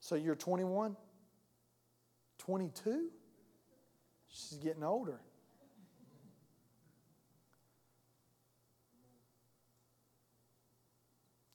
So 0.00 0.16
you're 0.16 0.34
21? 0.34 0.96
22? 2.38 3.08
She's 4.28 4.58
getting 4.58 4.84
older. 4.84 5.20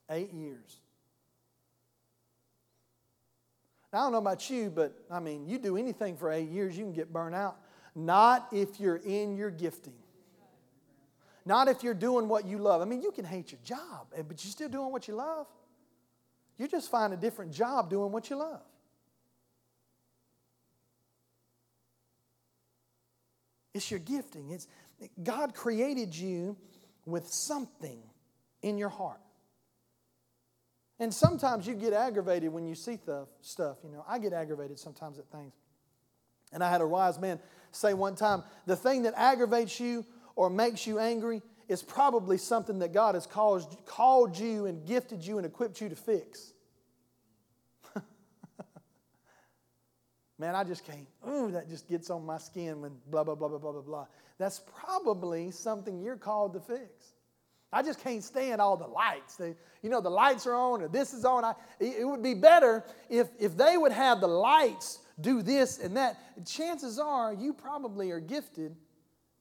Eight 0.09 0.33
years. 0.33 0.79
Now, 3.91 3.99
I 3.99 4.01
don't 4.03 4.11
know 4.11 4.17
about 4.19 4.49
you, 4.49 4.69
but 4.69 4.93
I 5.09 5.19
mean, 5.19 5.47
you 5.47 5.57
do 5.57 5.77
anything 5.77 6.17
for 6.17 6.31
eight 6.31 6.49
years, 6.49 6.77
you 6.77 6.83
can 6.83 6.93
get 6.93 7.11
burnt 7.11 7.35
out. 7.35 7.57
Not 7.95 8.47
if 8.51 8.79
you're 8.79 8.97
in 8.97 9.35
your 9.35 9.49
gifting. 9.49 9.93
Not 11.45 11.67
if 11.67 11.83
you're 11.83 11.95
doing 11.95 12.27
what 12.27 12.45
you 12.45 12.59
love. 12.59 12.81
I 12.81 12.85
mean, 12.85 13.01
you 13.01 13.11
can 13.11 13.25
hate 13.25 13.51
your 13.51 13.61
job, 13.63 14.07
but 14.11 14.43
you're 14.43 14.51
still 14.51 14.69
doing 14.69 14.91
what 14.91 15.07
you 15.07 15.15
love. 15.15 15.47
You 16.57 16.67
just 16.67 16.91
find 16.91 17.13
a 17.13 17.17
different 17.17 17.51
job 17.51 17.89
doing 17.89 18.11
what 18.11 18.29
you 18.29 18.35
love. 18.35 18.61
It's 23.73 23.89
your 23.89 23.99
gifting. 23.99 24.51
It's 24.51 24.67
God 25.23 25.55
created 25.55 26.13
you 26.13 26.57
with 27.05 27.27
something 27.27 28.01
in 28.61 28.77
your 28.77 28.89
heart. 28.89 29.21
And 30.99 31.13
sometimes 31.13 31.65
you 31.65 31.75
get 31.75 31.93
aggravated 31.93 32.51
when 32.51 32.65
you 32.65 32.75
see 32.75 32.97
stuff, 32.97 33.29
stuff. 33.41 33.77
You 33.83 33.91
know, 33.91 34.03
I 34.07 34.19
get 34.19 34.33
aggravated 34.33 34.77
sometimes 34.77 35.17
at 35.17 35.25
things. 35.31 35.53
And 36.51 36.63
I 36.63 36.69
had 36.69 36.81
a 36.81 36.87
wise 36.87 37.19
man 37.19 37.39
say 37.71 37.93
one 37.93 38.15
time 38.15 38.43
the 38.65 38.75
thing 38.75 39.03
that 39.03 39.13
aggravates 39.15 39.79
you 39.79 40.05
or 40.35 40.49
makes 40.49 40.85
you 40.87 40.99
angry 40.99 41.41
is 41.69 41.83
probably 41.83 42.37
something 42.37 42.79
that 42.79 42.91
God 42.93 43.15
has 43.15 43.27
caused, 43.27 43.77
called 43.85 44.37
you 44.37 44.65
and 44.65 44.85
gifted 44.85 45.25
you 45.25 45.37
and 45.37 45.45
equipped 45.45 45.79
you 45.79 45.87
to 45.87 45.95
fix. 45.95 46.53
Man, 50.39 50.55
I 50.55 50.63
just 50.63 50.83
can't. 50.83 51.07
Ooh, 51.29 51.51
that 51.51 51.69
just 51.69 51.87
gets 51.87 52.09
on 52.09 52.25
my 52.25 52.39
skin 52.39 52.81
when 52.81 52.93
blah, 53.11 53.23
blah, 53.23 53.35
blah, 53.35 53.47
blah, 53.47 53.59
blah, 53.59 53.71
blah, 53.71 53.81
blah. 53.81 54.07
That's 54.39 54.61
probably 54.81 55.51
something 55.51 56.01
you're 56.01 56.17
called 56.17 56.53
to 56.53 56.59
fix. 56.59 57.13
I 57.71 57.83
just 57.83 58.03
can't 58.03 58.23
stand 58.23 58.59
all 58.59 58.77
the 58.77 58.87
lights. 58.87 59.39
You 59.83 59.89
know, 59.89 60.01
the 60.01 60.09
lights 60.09 60.47
are 60.47 60.55
on 60.55 60.81
or 60.81 60.87
this 60.87 61.13
is 61.13 61.23
on. 61.23 61.43
I, 61.43 61.53
it 61.79 62.07
would 62.07 62.23
be 62.23 62.33
better 62.33 62.83
if, 63.09 63.27
if 63.39 63.55
they 63.55 63.77
would 63.77 63.91
have 63.91 64.21
the 64.21 64.27
lights 64.27 64.99
do 65.21 65.41
this 65.41 65.79
and 65.79 65.95
that. 65.97 66.17
Chances 66.45 66.97
are 66.97 67.33
you 67.33 67.53
probably 67.53 68.11
are 68.11 68.19
gifted 68.19 68.75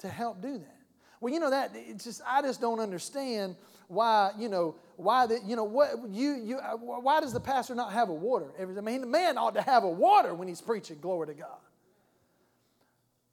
to 0.01 0.09
help 0.09 0.43
do 0.43 0.59
that. 0.59 0.77
Well, 1.21 1.33
you 1.33 1.41
know 1.41 1.51
that 1.51 1.73
it's 1.75 2.05
just 2.05 2.21
I 2.27 2.43
just 2.43 2.61
don't 2.61 2.81
understand 2.81 3.57
why 3.89 4.33
you 4.39 4.49
know 4.49 4.77
why 4.97 5.27
that 5.27 5.45
you 5.45 5.57
know 5.57 5.65
what 5.65 5.91
you 6.11 6.35
you 6.35 6.59
uh, 6.59 6.77
why 6.77 7.21
does 7.21 7.33
the 7.33 7.41
pastor 7.41 7.75
not 7.75 7.93
have 7.93 8.09
a 8.09 8.15
water? 8.15 8.53
I 8.61 8.65
mean, 8.67 9.01
the 9.01 9.07
man 9.07 9.39
ought 9.39 9.55
to 9.55 9.63
have 9.63 9.85
a 9.85 9.91
water 9.91 10.35
when 10.35 10.49
he's 10.49 10.61
preaching. 10.61 10.99
Glory 11.01 11.29
to 11.29 11.35
God. 11.35 11.59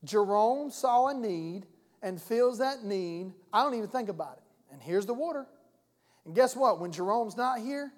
Jerome 0.04 0.72
saw 0.72 1.08
a 1.08 1.14
need 1.14 1.66
and 2.02 2.22
fills 2.22 2.60
that 2.60 2.84
need. 2.84 3.34
I 3.52 3.64
don't 3.64 3.74
even 3.76 3.90
think 3.90 4.10
about 4.10 4.38
it. 4.38 4.45
And 4.76 4.84
here's 4.84 5.06
the 5.06 5.14
water. 5.14 5.46
And 6.26 6.36
guess 6.36 6.54
what? 6.54 6.82
When 6.82 6.92
Jerome's 6.92 7.38
not 7.38 7.60
here, 7.60 7.94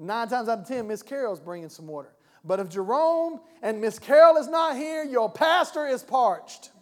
nine 0.00 0.26
times 0.26 0.48
out 0.48 0.58
of 0.58 0.66
ten, 0.66 0.88
Miss 0.88 1.00
Carol's 1.00 1.38
bringing 1.38 1.68
some 1.68 1.86
water. 1.86 2.12
But 2.44 2.58
if 2.58 2.68
Jerome 2.68 3.38
and 3.62 3.80
Miss 3.80 4.00
Carol 4.00 4.36
is 4.36 4.48
not 4.48 4.74
here, 4.74 5.04
your 5.04 5.30
pastor 5.30 5.86
is 5.86 6.02
parched. 6.02 6.72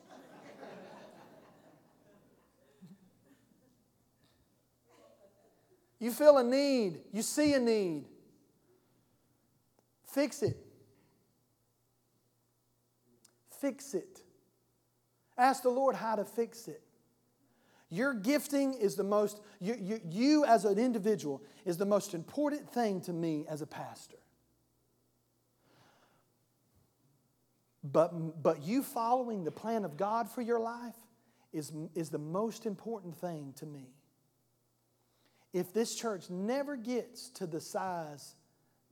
You 5.98 6.10
feel 6.10 6.38
a 6.38 6.42
need, 6.42 7.00
you 7.12 7.20
see 7.20 7.52
a 7.52 7.60
need. 7.60 8.06
Fix 10.06 10.42
it. 10.42 10.56
Fix 13.60 13.92
it. 13.92 14.22
Ask 15.36 15.62
the 15.62 15.68
Lord 15.68 15.94
how 15.94 16.16
to 16.16 16.24
fix 16.24 16.68
it. 16.68 16.80
Your 17.94 18.12
gifting 18.12 18.74
is 18.74 18.96
the 18.96 19.04
most, 19.04 19.40
you, 19.60 19.76
you, 19.80 20.00
you 20.10 20.44
as 20.44 20.64
an 20.64 20.80
individual 20.80 21.40
is 21.64 21.76
the 21.76 21.86
most 21.86 22.12
important 22.12 22.68
thing 22.68 23.00
to 23.02 23.12
me 23.12 23.44
as 23.48 23.62
a 23.62 23.66
pastor. 23.66 24.16
But, 27.84 28.42
but 28.42 28.64
you 28.64 28.82
following 28.82 29.44
the 29.44 29.52
plan 29.52 29.84
of 29.84 29.96
God 29.96 30.28
for 30.28 30.42
your 30.42 30.58
life 30.58 30.96
is, 31.52 31.72
is 31.94 32.10
the 32.10 32.18
most 32.18 32.66
important 32.66 33.16
thing 33.16 33.54
to 33.58 33.66
me 33.66 33.86
if 35.52 35.72
this 35.72 35.94
church 35.94 36.30
never 36.30 36.74
gets 36.74 37.30
to 37.30 37.46
the 37.46 37.60
size 37.60 38.34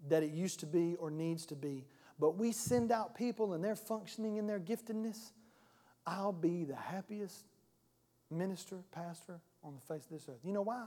that 0.09 0.22
it 0.22 0.30
used 0.30 0.61
to 0.61 0.66
be 0.66 0.94
or 0.94 1.11
needs 1.11 1.44
to 1.46 1.57
be, 1.57 1.84
but 2.20 2.38
we 2.38 2.53
send 2.53 2.92
out 2.92 3.16
people 3.16 3.55
and 3.55 3.64
they're 3.64 3.74
functioning 3.74 4.36
in 4.36 4.46
their 4.46 4.61
giftedness, 4.61 5.32
I'll 6.07 6.32
be 6.32 6.62
the 6.62 6.76
happiest 6.76 7.46
minister, 8.33 8.76
pastor 8.93 9.41
on 9.62 9.74
the 9.74 9.80
face 9.80 10.05
of 10.05 10.11
this 10.11 10.28
earth. 10.28 10.41
You 10.45 10.53
know 10.53 10.62
why? 10.62 10.87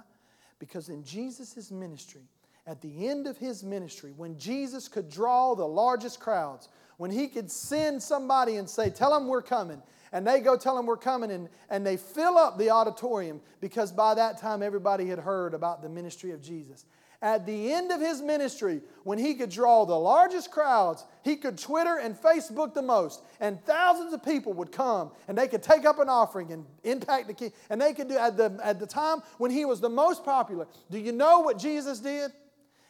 Because 0.59 0.89
in 0.89 1.03
Jesus' 1.03 1.71
ministry, 1.71 2.23
at 2.67 2.81
the 2.81 3.07
end 3.07 3.27
of 3.27 3.37
his 3.37 3.63
ministry, 3.63 4.11
when 4.15 4.37
Jesus 4.39 4.87
could 4.87 5.09
draw 5.09 5.53
the 5.53 5.65
largest 5.65 6.19
crowds, 6.19 6.69
when 6.97 7.11
he 7.11 7.27
could 7.27 7.51
send 7.51 8.01
somebody 8.01 8.55
and 8.55 8.69
say, 8.69 8.89
Tell 8.89 9.11
them 9.11 9.27
we're 9.27 9.41
coming. 9.41 9.81
And 10.11 10.25
they 10.25 10.39
go 10.39 10.55
tell 10.55 10.77
them 10.77 10.85
we're 10.85 10.95
coming, 10.95 11.31
and, 11.31 11.49
and 11.69 11.85
they 11.85 11.97
fill 11.97 12.37
up 12.37 12.57
the 12.57 12.69
auditorium 12.69 13.41
because 13.59 13.91
by 13.91 14.13
that 14.13 14.37
time 14.37 14.63
everybody 14.63 15.07
had 15.07 15.19
heard 15.19 15.53
about 15.53 15.81
the 15.81 15.89
ministry 15.89 16.31
of 16.31 16.41
Jesus. 16.41 16.85
At 17.21 17.45
the 17.45 17.71
end 17.73 17.91
of 17.91 18.01
his 18.01 18.21
ministry, 18.21 18.81
when 19.03 19.17
he 19.17 19.35
could 19.35 19.49
draw 19.49 19.85
the 19.85 19.97
largest 19.97 20.51
crowds, 20.51 21.03
he 21.23 21.35
could 21.35 21.57
Twitter 21.57 21.97
and 21.97 22.15
Facebook 22.15 22.73
the 22.73 22.81
most, 22.81 23.23
and 23.39 23.63
thousands 23.65 24.13
of 24.13 24.23
people 24.23 24.53
would 24.53 24.71
come 24.71 25.11
and 25.27 25.37
they 25.37 25.47
could 25.47 25.63
take 25.63 25.85
up 25.85 25.99
an 25.99 26.09
offering 26.09 26.51
and 26.51 26.65
impact 26.83 27.27
the 27.27 27.33
king. 27.33 27.51
And 27.69 27.81
they 27.81 27.93
could 27.93 28.09
do 28.09 28.17
at 28.17 28.37
the, 28.37 28.59
at 28.63 28.79
the 28.79 28.87
time 28.87 29.19
when 29.37 29.51
he 29.51 29.65
was 29.65 29.79
the 29.79 29.89
most 29.89 30.23
popular. 30.23 30.67
Do 30.91 30.99
you 30.99 31.11
know 31.11 31.39
what 31.39 31.57
Jesus 31.57 31.99
did? 31.99 32.31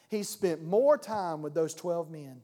He 0.10 0.24
spent 0.24 0.64
more 0.64 0.98
time 0.98 1.42
with 1.42 1.54
those 1.54 1.74
12 1.74 2.10
men 2.12 2.42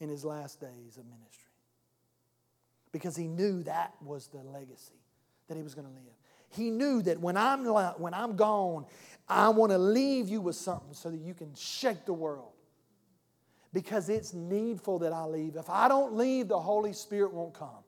in 0.00 0.08
his 0.08 0.24
last 0.24 0.60
days 0.60 0.96
of 0.96 1.04
ministry 1.06 1.52
because 2.92 3.16
he 3.16 3.26
knew 3.26 3.62
that 3.64 3.94
was 4.02 4.28
the 4.28 4.38
legacy 4.38 4.94
that 5.48 5.56
he 5.56 5.62
was 5.62 5.74
going 5.74 5.86
to 5.86 5.92
live. 5.92 6.17
He 6.50 6.70
knew 6.70 7.02
that 7.02 7.20
when 7.20 7.36
I'm, 7.36 7.64
when 7.64 8.14
I'm 8.14 8.36
gone, 8.36 8.86
I 9.28 9.50
want 9.50 9.72
to 9.72 9.78
leave 9.78 10.28
you 10.28 10.40
with 10.40 10.56
something 10.56 10.94
so 10.94 11.10
that 11.10 11.20
you 11.20 11.34
can 11.34 11.54
shake 11.54 12.06
the 12.06 12.12
world. 12.12 12.52
Because 13.72 14.08
it's 14.08 14.32
needful 14.32 15.00
that 15.00 15.12
I 15.12 15.24
leave. 15.24 15.56
If 15.56 15.68
I 15.68 15.88
don't 15.88 16.14
leave, 16.14 16.48
the 16.48 16.58
Holy 16.58 16.94
Spirit 16.94 17.34
won't 17.34 17.52
come. 17.52 17.84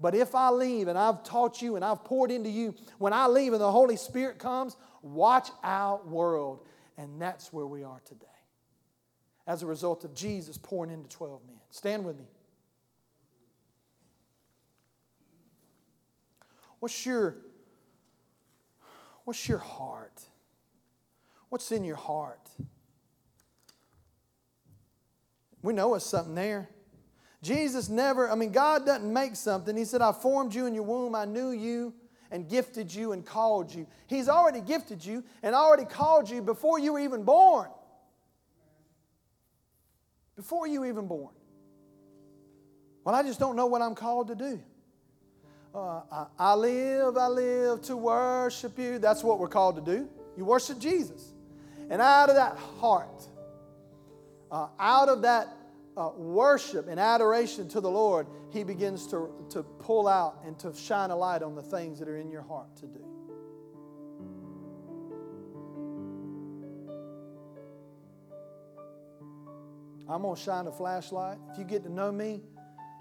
But 0.00 0.14
if 0.14 0.34
I 0.34 0.48
leave 0.48 0.88
and 0.88 0.98
I've 0.98 1.22
taught 1.24 1.60
you 1.60 1.76
and 1.76 1.84
I've 1.84 2.02
poured 2.04 2.30
into 2.30 2.48
you, 2.48 2.74
when 2.96 3.12
I 3.12 3.26
leave 3.26 3.52
and 3.52 3.60
the 3.60 3.70
Holy 3.70 3.96
Spirit 3.96 4.38
comes, 4.38 4.76
watch 5.02 5.50
our 5.62 6.00
world. 6.04 6.64
And 6.96 7.20
that's 7.20 7.52
where 7.52 7.66
we 7.66 7.84
are 7.84 8.00
today. 8.06 8.26
As 9.46 9.62
a 9.62 9.66
result 9.66 10.04
of 10.04 10.14
Jesus 10.14 10.56
pouring 10.56 10.90
into 10.90 11.08
12 11.10 11.42
men. 11.46 11.56
Stand 11.70 12.04
with 12.04 12.18
me. 12.18 12.24
What's 16.78 17.04
your, 17.04 17.36
what's 19.30 19.48
your 19.48 19.58
heart? 19.58 20.24
What's 21.50 21.70
in 21.70 21.84
your 21.84 21.94
heart? 21.94 22.50
We 25.62 25.72
know 25.72 25.94
it's 25.94 26.04
something 26.04 26.34
there. 26.34 26.68
Jesus 27.40 27.88
never, 27.88 28.28
I 28.28 28.34
mean, 28.34 28.50
God 28.50 28.84
doesn't 28.84 29.12
make 29.12 29.36
something. 29.36 29.76
He 29.76 29.84
said, 29.84 30.02
I 30.02 30.10
formed 30.10 30.52
you 30.52 30.66
in 30.66 30.74
your 30.74 30.82
womb, 30.82 31.14
I 31.14 31.26
knew 31.26 31.50
you 31.50 31.94
and 32.32 32.48
gifted 32.48 32.92
you 32.92 33.12
and 33.12 33.24
called 33.24 33.72
you. 33.72 33.86
He's 34.08 34.28
already 34.28 34.60
gifted 34.60 35.04
you 35.04 35.22
and 35.44 35.54
already 35.54 35.84
called 35.84 36.28
you 36.28 36.42
before 36.42 36.80
you 36.80 36.94
were 36.94 37.00
even 37.00 37.22
born. 37.22 37.68
Before 40.34 40.66
you 40.66 40.80
were 40.80 40.86
even 40.86 41.06
born. 41.06 41.34
Well, 43.04 43.14
I 43.14 43.22
just 43.22 43.38
don't 43.38 43.54
know 43.54 43.66
what 43.66 43.80
I'm 43.80 43.94
called 43.94 44.26
to 44.26 44.34
do. 44.34 44.60
Uh, 45.74 46.00
I, 46.10 46.26
I 46.38 46.54
live, 46.54 47.16
I 47.16 47.28
live 47.28 47.82
to 47.82 47.96
worship 47.96 48.78
you. 48.78 48.98
That's 48.98 49.22
what 49.22 49.38
we're 49.38 49.48
called 49.48 49.76
to 49.76 49.82
do. 49.82 50.08
You 50.36 50.44
worship 50.44 50.78
Jesus. 50.78 51.32
And 51.88 52.02
out 52.02 52.28
of 52.28 52.36
that 52.36 52.56
heart, 52.56 53.28
uh, 54.50 54.68
out 54.78 55.08
of 55.08 55.22
that 55.22 55.48
uh, 55.96 56.10
worship 56.16 56.88
and 56.88 56.98
adoration 56.98 57.68
to 57.68 57.80
the 57.80 57.90
Lord, 57.90 58.26
He 58.50 58.64
begins 58.64 59.06
to, 59.08 59.30
to 59.50 59.62
pull 59.62 60.08
out 60.08 60.40
and 60.44 60.58
to 60.60 60.74
shine 60.74 61.10
a 61.10 61.16
light 61.16 61.42
on 61.42 61.54
the 61.54 61.62
things 61.62 61.98
that 62.00 62.08
are 62.08 62.16
in 62.16 62.30
your 62.30 62.42
heart 62.42 62.74
to 62.76 62.86
do. 62.86 63.04
I'm 70.08 70.22
going 70.22 70.34
to 70.34 70.42
shine 70.42 70.66
a 70.66 70.72
flashlight. 70.72 71.38
If 71.52 71.58
you 71.58 71.64
get 71.64 71.84
to 71.84 71.92
know 71.92 72.10
me 72.10 72.40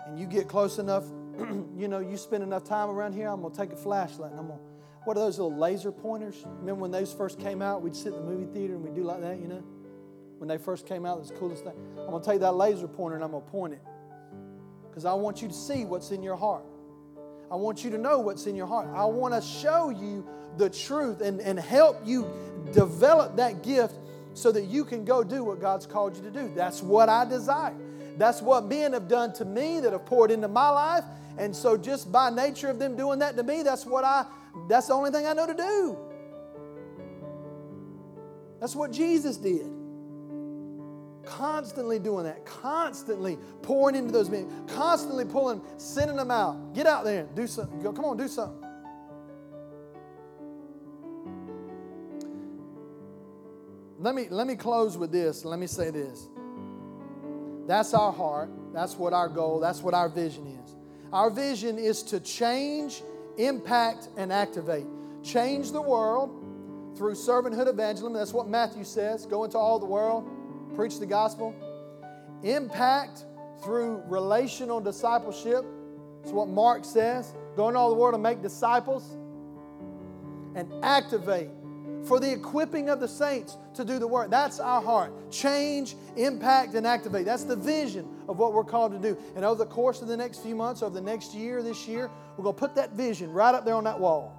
and 0.05 0.19
you 0.19 0.27
get 0.27 0.47
close 0.47 0.77
enough 0.77 1.05
you 1.77 1.87
know, 1.87 1.99
you 1.99 2.17
spend 2.17 2.43
enough 2.43 2.63
time 2.63 2.89
around 2.89 3.13
here, 3.13 3.27
I'm 3.27 3.41
going 3.41 3.53
to 3.53 3.57
take 3.57 3.71
a 3.71 3.75
flashlight 3.75 4.31
and 4.31 4.39
I'm 4.39 4.47
going 4.47 4.59
to, 4.59 4.65
what 5.05 5.17
are 5.17 5.21
those 5.21 5.39
little 5.39 5.57
laser 5.57 5.91
pointers? 5.91 6.43
Remember 6.59 6.81
when 6.81 6.91
those 6.91 7.13
first 7.13 7.39
came 7.39 7.61
out? 7.61 7.81
We'd 7.81 7.95
sit 7.95 8.13
in 8.13 8.19
the 8.19 8.25
movie 8.25 8.51
theater 8.53 8.75
and 8.75 8.83
we'd 8.83 8.95
do 8.95 9.03
like 9.03 9.21
that, 9.21 9.39
you 9.39 9.47
know? 9.47 9.63
When 10.37 10.47
they 10.47 10.57
first 10.57 10.85
came 10.85 11.05
out, 11.05 11.17
it 11.17 11.21
was 11.21 11.29
the 11.29 11.35
coolest 11.35 11.63
thing. 11.63 11.73
I'm 11.97 12.09
going 12.09 12.21
to 12.21 12.29
take 12.29 12.39
that 12.41 12.53
laser 12.53 12.87
pointer 12.87 13.15
and 13.15 13.23
I'm 13.23 13.31
going 13.31 13.43
to 13.43 13.49
point 13.49 13.73
it 13.73 13.81
because 14.89 15.05
I 15.05 15.13
want 15.13 15.41
you 15.41 15.47
to 15.47 15.53
see 15.53 15.85
what's 15.85 16.11
in 16.11 16.23
your 16.23 16.35
heart. 16.35 16.65
I 17.51 17.55
want 17.55 17.83
you 17.83 17.89
to 17.91 17.97
know 17.97 18.19
what's 18.19 18.45
in 18.45 18.55
your 18.55 18.67
heart. 18.67 18.89
I 18.93 19.05
want 19.05 19.33
to 19.33 19.41
show 19.41 19.89
you 19.89 20.27
the 20.57 20.69
truth 20.69 21.21
and, 21.21 21.39
and 21.41 21.59
help 21.59 22.01
you 22.05 22.29
develop 22.73 23.35
that 23.37 23.63
gift 23.63 23.95
so 24.33 24.51
that 24.51 24.65
you 24.65 24.85
can 24.85 25.05
go 25.05 25.23
do 25.23 25.43
what 25.43 25.59
God's 25.59 25.85
called 25.85 26.15
you 26.15 26.23
to 26.23 26.31
do. 26.31 26.51
That's 26.55 26.81
what 26.81 27.09
I 27.09 27.25
desire. 27.25 27.75
That's 28.17 28.41
what 28.41 28.65
men 28.65 28.93
have 28.93 29.07
done 29.07 29.33
to 29.33 29.45
me 29.45 29.79
that 29.79 29.93
have 29.93 30.05
poured 30.05 30.31
into 30.31 30.47
my 30.47 30.69
life. 30.69 31.03
And 31.39 31.55
so 31.55 31.77
just 31.77 32.11
by 32.11 32.29
nature 32.29 32.69
of 32.69 32.77
them 32.77 32.97
doing 32.97 33.19
that 33.19 33.37
to 33.37 33.43
me, 33.43 33.63
that's 33.63 33.85
what 33.85 34.03
I 34.03 34.25
that's 34.67 34.87
the 34.87 34.93
only 34.93 35.09
thing 35.09 35.25
I 35.25 35.33
know 35.33 35.47
to 35.47 35.53
do. 35.53 35.97
That's 38.59 38.75
what 38.75 38.91
Jesus 38.91 39.37
did. 39.37 39.71
Constantly 41.23 41.97
doing 41.97 42.25
that, 42.25 42.45
constantly 42.45 43.37
pouring 43.61 43.95
into 43.95 44.11
those 44.11 44.29
men, 44.29 44.51
constantly 44.67 45.23
pulling, 45.23 45.61
sending 45.77 46.17
them 46.17 46.29
out. 46.29 46.73
Get 46.73 46.85
out 46.85 47.05
there, 47.05 47.27
do 47.35 47.47
something. 47.47 47.79
Go, 47.81 47.93
come 47.93 48.05
on, 48.05 48.17
do 48.17 48.27
something. 48.27 48.65
Let 53.99 54.15
me, 54.15 54.27
let 54.29 54.47
me 54.47 54.55
close 54.55 54.97
with 54.97 55.11
this. 55.11 55.45
Let 55.45 55.59
me 55.59 55.67
say 55.67 55.91
this. 55.91 56.27
That's 57.67 57.93
our 57.93 58.11
heart. 58.11 58.49
That's 58.73 58.95
what 58.95 59.13
our 59.13 59.29
goal, 59.29 59.59
that's 59.59 59.81
what 59.81 59.93
our 59.93 60.09
vision 60.09 60.47
is. 60.47 60.68
Our 61.11 61.29
vision 61.29 61.77
is 61.79 62.03
to 62.03 62.19
change, 62.19 63.01
impact, 63.37 64.09
and 64.17 64.31
activate. 64.31 64.85
Change 65.23 65.71
the 65.71 65.81
world 65.81 66.29
through 66.95 67.13
servanthood 67.13 67.67
evangelism. 67.67 68.13
That's 68.13 68.33
what 68.33 68.47
Matthew 68.47 68.83
says. 68.83 69.25
Go 69.25 69.43
into 69.43 69.57
all 69.57 69.79
the 69.79 69.85
world, 69.85 70.29
preach 70.75 70.99
the 70.99 71.05
gospel. 71.05 71.55
Impact 72.43 73.25
through 73.63 74.03
relational 74.07 74.79
discipleship. 74.79 75.65
That's 76.21 76.33
what 76.33 76.47
Mark 76.47 76.85
says. 76.85 77.33
Go 77.55 77.67
into 77.69 77.79
all 77.79 77.89
the 77.89 77.95
world 77.95 78.13
and 78.13 78.23
make 78.23 78.41
disciples. 78.41 79.17
And 80.55 80.71
activate 80.83 81.49
for 82.05 82.19
the 82.19 82.31
equipping 82.31 82.89
of 82.89 82.99
the 82.99 83.07
saints 83.07 83.57
to 83.75 83.85
do 83.85 83.99
the 83.99 84.07
work. 84.07 84.29
That's 84.29 84.59
our 84.59 84.81
heart. 84.81 85.31
Change, 85.31 85.95
impact, 86.15 86.73
and 86.75 86.85
activate. 86.85 87.25
That's 87.25 87.43
the 87.43 87.55
vision 87.55 88.07
of 88.27 88.37
what 88.37 88.53
we're 88.53 88.63
called 88.63 88.91
to 88.91 88.99
do. 88.99 89.17
And 89.35 89.45
over 89.45 89.63
the 89.63 89.69
course 89.69 90.01
of 90.01 90.07
the 90.07 90.17
next 90.17 90.39
few 90.39 90.55
months, 90.55 90.81
over 90.81 90.93
the 90.93 91.01
next 91.01 91.33
year, 91.33 91.61
this 91.61 91.87
year, 91.87 92.09
we're 92.37 92.43
going 92.43 92.55
to 92.55 92.59
put 92.59 92.75
that 92.75 92.93
vision 92.93 93.31
right 93.31 93.53
up 93.53 93.65
there 93.65 93.75
on 93.75 93.83
that 93.83 93.99
wall. 93.99 94.35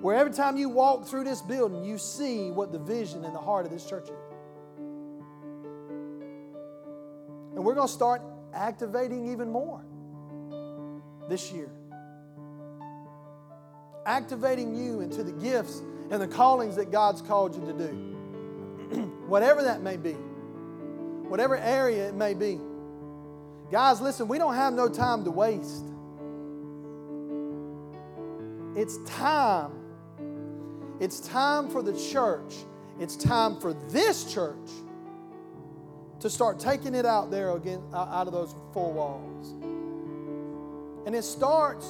Where 0.00 0.16
every 0.16 0.32
time 0.32 0.56
you 0.56 0.68
walk 0.68 1.06
through 1.06 1.24
this 1.24 1.40
building, 1.40 1.82
you 1.84 1.96
see 1.96 2.50
what 2.50 2.72
the 2.72 2.78
vision 2.78 3.24
and 3.24 3.34
the 3.34 3.40
heart 3.40 3.64
of 3.64 3.72
this 3.72 3.86
church 3.86 4.04
is. 4.04 4.34
And 7.54 7.64
we're 7.64 7.74
going 7.74 7.88
to 7.88 7.92
start 7.92 8.20
activating 8.52 9.32
even 9.32 9.50
more 9.50 9.84
this 11.28 11.52
year. 11.52 11.70
Activating 14.06 14.74
you 14.74 15.00
into 15.00 15.22
the 15.22 15.32
gifts 15.32 15.80
and 16.10 16.20
the 16.20 16.28
callings 16.28 16.76
that 16.76 16.90
God's 16.90 17.22
called 17.22 17.54
you 17.54 17.64
to 17.66 17.72
do. 17.72 18.14
whatever 19.26 19.62
that 19.62 19.82
may 19.82 19.96
be, 19.96 20.12
whatever 20.12 21.56
area 21.56 22.08
it 22.08 22.14
may 22.14 22.34
be. 22.34 22.60
Guys, 23.70 24.00
listen, 24.00 24.28
we 24.28 24.38
don't 24.38 24.54
have 24.54 24.72
no 24.72 24.88
time 24.88 25.24
to 25.24 25.30
waste. 25.30 25.84
It's 28.76 28.98
time. 29.06 29.72
It's 31.00 31.20
time 31.20 31.68
for 31.70 31.82
the 31.82 31.92
church. 32.10 32.54
It's 33.00 33.16
time 33.16 33.58
for 33.60 33.72
this 33.72 34.32
church 34.32 34.70
to 36.20 36.30
start 36.30 36.58
taking 36.58 36.94
it 36.94 37.04
out 37.04 37.30
there 37.30 37.50
again 37.56 37.82
out 37.92 38.26
of 38.26 38.32
those 38.32 38.54
four 38.72 38.92
walls. 38.92 39.52
And 41.06 41.14
it 41.14 41.22
starts 41.22 41.86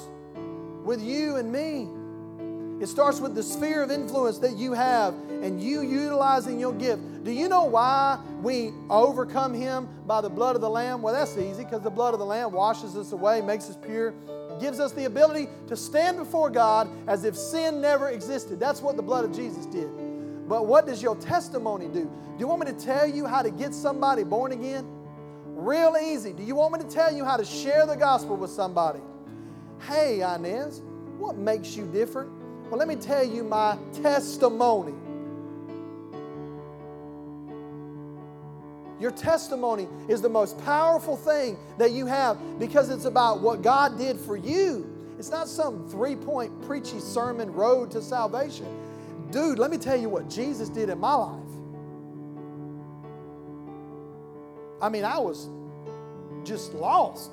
with 0.85 1.03
you 1.03 1.37
and 1.37 1.53
me. 1.53 1.89
It 2.81 2.89
starts 2.89 3.21
with 3.21 3.35
the 3.35 3.43
sphere 3.43 3.83
of 3.83 3.91
influence 3.91 4.39
that 4.39 4.57
you 4.57 4.73
have 4.73 5.15
and 5.43 5.63
you 5.63 5.83
utilizing 5.83 6.59
your 6.59 6.73
gift. 6.73 7.25
Do 7.25 7.31
you 7.31 7.49
know 7.49 7.65
why 7.65 8.19
we 8.43 8.73
overcome 8.91 9.55
him 9.55 9.89
by 10.07 10.21
the 10.21 10.29
blood 10.29 10.57
of 10.57 10.61
the 10.61 10.69
Lamb? 10.69 11.01
Well, 11.01 11.15
that's 11.15 11.39
easy 11.39 11.65
because 11.65 11.83
the 11.83 11.91
blood 11.91 12.15
of 12.15 12.21
the 12.21 12.27
Lamb 12.27 12.53
washes 12.53 12.97
us 12.97 13.13
away, 13.13 13.41
makes 13.41 13.71
us 13.71 13.77
pure, 13.77 14.13
gives 14.61 14.81
us 14.81 14.93
the 14.93 15.05
ability 15.05 15.49
to 15.69 15.77
stand 15.77 16.17
before 16.17 16.51
God 16.51 16.89
as 17.07 17.25
if 17.25 17.37
sin 17.37 17.81
never 17.81 18.11
existed. 18.11 18.59
That's 18.59 18.83
what 18.83 18.97
the 18.97 19.03
blood 19.03 19.25
of 19.25 19.33
Jesus 19.33 19.67
did. 19.67 19.89
But 20.49 20.67
what 20.67 20.87
does 20.87 21.03
your 21.03 21.17
testimony 21.17 21.87
do? 21.87 22.05
Do 22.05 22.37
you 22.39 22.49
want 22.49 22.67
me 22.67 22.73
to 22.73 22.79
tell 22.79 23.07
you 23.07 23.25
how 23.27 23.43
to 23.43 23.51
get 23.51 23.73
somebody 23.73 24.25
born 24.25 24.53
again? 24.53 24.85
Real 25.47 25.97
easy. 25.97 26.33
Do 26.33 26.43
you 26.43 26.57
want 26.57 26.73
me 26.75 26.81
to 26.81 26.89
tell 26.89 27.15
you 27.15 27.25
how 27.25 27.37
to 27.37 27.45
share 27.45 27.87
the 27.87 27.95
gospel 27.95 28.37
with 28.37 28.51
somebody? 28.51 29.01
Hey, 29.81 30.21
Inez, 30.21 30.83
what 31.17 31.37
makes 31.37 31.77
you 31.77 31.87
different? 31.87 32.31
Well, 32.71 32.79
let 32.79 32.89
me 32.89 32.97
tell 32.97 33.25
you 33.25 33.45
my 33.45 33.79
testimony. 34.03 34.95
Your 39.01 39.11
testimony 39.11 39.89
is 40.09 40.23
the 40.23 40.29
most 40.29 40.59
powerful 40.65 41.17
thing 41.17 41.59
that 41.79 41.93
you 41.93 42.07
have 42.07 42.39
because 42.59 42.91
it's 42.91 43.05
about 43.05 43.41
what 43.41 43.63
God 43.63 43.99
did 43.99 44.19
for 44.19 44.37
you. 44.37 44.91
It's 45.19 45.31
not 45.31 45.49
some 45.49 45.89
three 45.89 46.17
point 46.17 46.63
preachy 46.63 47.01
sermon 47.01 47.53
road 47.53 47.91
to 47.93 48.03
salvation. 48.03 48.67
Dude, 49.31 49.59
let 49.59 49.71
me 49.71 49.79
tell 49.79 49.97
you 49.97 50.09
what 50.09 50.31
Jesus 50.31 50.69
did 50.69 50.89
in 50.89 50.99
my 50.99 51.15
life. 51.15 51.41
I 54.81 54.89
mean, 54.89 55.05
I 55.05 55.19
was 55.19 55.49
just 56.45 56.75
lost. 56.75 57.33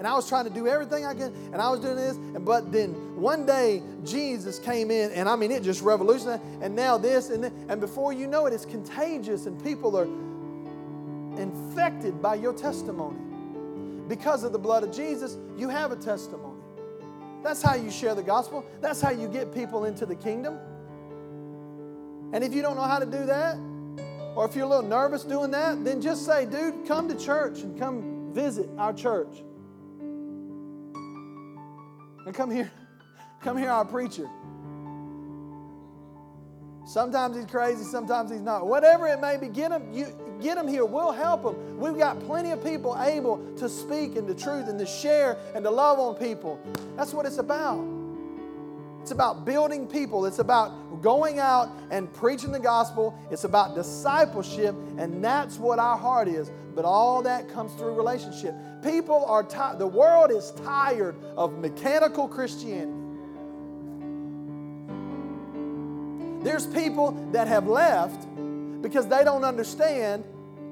And 0.00 0.06
I 0.08 0.14
was 0.14 0.26
trying 0.26 0.44
to 0.44 0.50
do 0.50 0.66
everything 0.66 1.04
I 1.04 1.12
could, 1.12 1.30
and 1.52 1.56
I 1.56 1.68
was 1.68 1.80
doing 1.80 1.96
this. 1.96 2.16
And 2.16 2.42
but 2.42 2.72
then 2.72 2.94
one 3.20 3.44
day 3.44 3.82
Jesus 4.02 4.58
came 4.58 4.90
in, 4.90 5.10
and 5.10 5.28
I 5.28 5.36
mean 5.36 5.50
it 5.50 5.62
just 5.62 5.82
revolutionized. 5.82 6.40
And 6.62 6.74
now 6.74 6.96
this, 6.96 7.28
and 7.28 7.44
then, 7.44 7.52
and 7.68 7.82
before 7.82 8.14
you 8.14 8.26
know 8.26 8.46
it, 8.46 8.54
it's 8.54 8.64
contagious, 8.64 9.44
and 9.44 9.62
people 9.62 9.98
are 9.98 10.08
infected 11.38 12.22
by 12.22 12.36
your 12.36 12.54
testimony. 12.54 13.18
Because 14.08 14.42
of 14.42 14.52
the 14.52 14.58
blood 14.58 14.84
of 14.84 14.90
Jesus, 14.90 15.36
you 15.54 15.68
have 15.68 15.92
a 15.92 15.96
testimony. 15.96 16.62
That's 17.42 17.60
how 17.60 17.74
you 17.74 17.90
share 17.90 18.14
the 18.14 18.22
gospel. 18.22 18.64
That's 18.80 19.02
how 19.02 19.10
you 19.10 19.28
get 19.28 19.52
people 19.52 19.84
into 19.84 20.06
the 20.06 20.16
kingdom. 20.16 20.58
And 22.32 22.42
if 22.42 22.54
you 22.54 22.62
don't 22.62 22.76
know 22.76 22.84
how 22.84 23.00
to 23.00 23.04
do 23.04 23.26
that, 23.26 23.58
or 24.34 24.46
if 24.46 24.56
you're 24.56 24.64
a 24.64 24.68
little 24.68 24.88
nervous 24.88 25.24
doing 25.24 25.50
that, 25.50 25.84
then 25.84 26.00
just 26.00 26.24
say, 26.24 26.46
dude, 26.46 26.86
come 26.86 27.06
to 27.06 27.14
church 27.14 27.60
and 27.60 27.78
come 27.78 28.32
visit 28.32 28.70
our 28.78 28.94
church. 28.94 29.42
And 32.26 32.34
come 32.34 32.50
here, 32.50 32.70
come 33.40 33.56
here, 33.56 33.70
our 33.70 33.84
preacher. 33.84 34.28
Sometimes 36.86 37.36
he's 37.36 37.46
crazy, 37.46 37.84
sometimes 37.84 38.30
he's 38.30 38.40
not. 38.40 38.66
Whatever 38.66 39.06
it 39.06 39.20
may 39.20 39.36
be, 39.36 39.48
get 39.48 39.70
him, 39.70 39.92
you, 39.92 40.06
get 40.40 40.58
him 40.58 40.66
here. 40.66 40.84
We'll 40.84 41.12
help 41.12 41.44
him. 41.44 41.78
We've 41.78 41.96
got 41.96 42.18
plenty 42.20 42.50
of 42.50 42.64
people 42.64 43.00
able 43.00 43.38
to 43.58 43.68
speak 43.68 44.16
in 44.16 44.26
the 44.26 44.34
truth 44.34 44.68
and 44.68 44.78
to 44.78 44.86
share 44.86 45.38
and 45.54 45.62
to 45.64 45.70
love 45.70 45.98
on 45.98 46.16
people. 46.16 46.58
That's 46.96 47.12
what 47.12 47.26
it's 47.26 47.38
about. 47.38 47.99
It's 49.00 49.10
about 49.10 49.44
building 49.44 49.86
people. 49.86 50.26
It's 50.26 50.38
about 50.38 51.02
going 51.02 51.38
out 51.38 51.70
and 51.90 52.12
preaching 52.12 52.52
the 52.52 52.60
gospel. 52.60 53.18
It's 53.30 53.44
about 53.44 53.74
discipleship, 53.74 54.74
and 54.98 55.24
that's 55.24 55.58
what 55.58 55.78
our 55.78 55.96
heart 55.96 56.28
is. 56.28 56.50
But 56.74 56.84
all 56.84 57.22
that 57.22 57.48
comes 57.48 57.72
through 57.74 57.94
relationship. 57.94 58.54
People 58.82 59.24
are 59.26 59.42
tired, 59.42 59.78
the 59.78 59.86
world 59.86 60.30
is 60.30 60.52
tired 60.64 61.16
of 61.36 61.58
mechanical 61.58 62.28
Christianity. 62.28 62.92
There's 66.42 66.66
people 66.66 67.12
that 67.32 67.48
have 67.48 67.66
left 67.66 68.26
because 68.80 69.06
they 69.08 69.24
don't 69.24 69.44
understand 69.44 70.24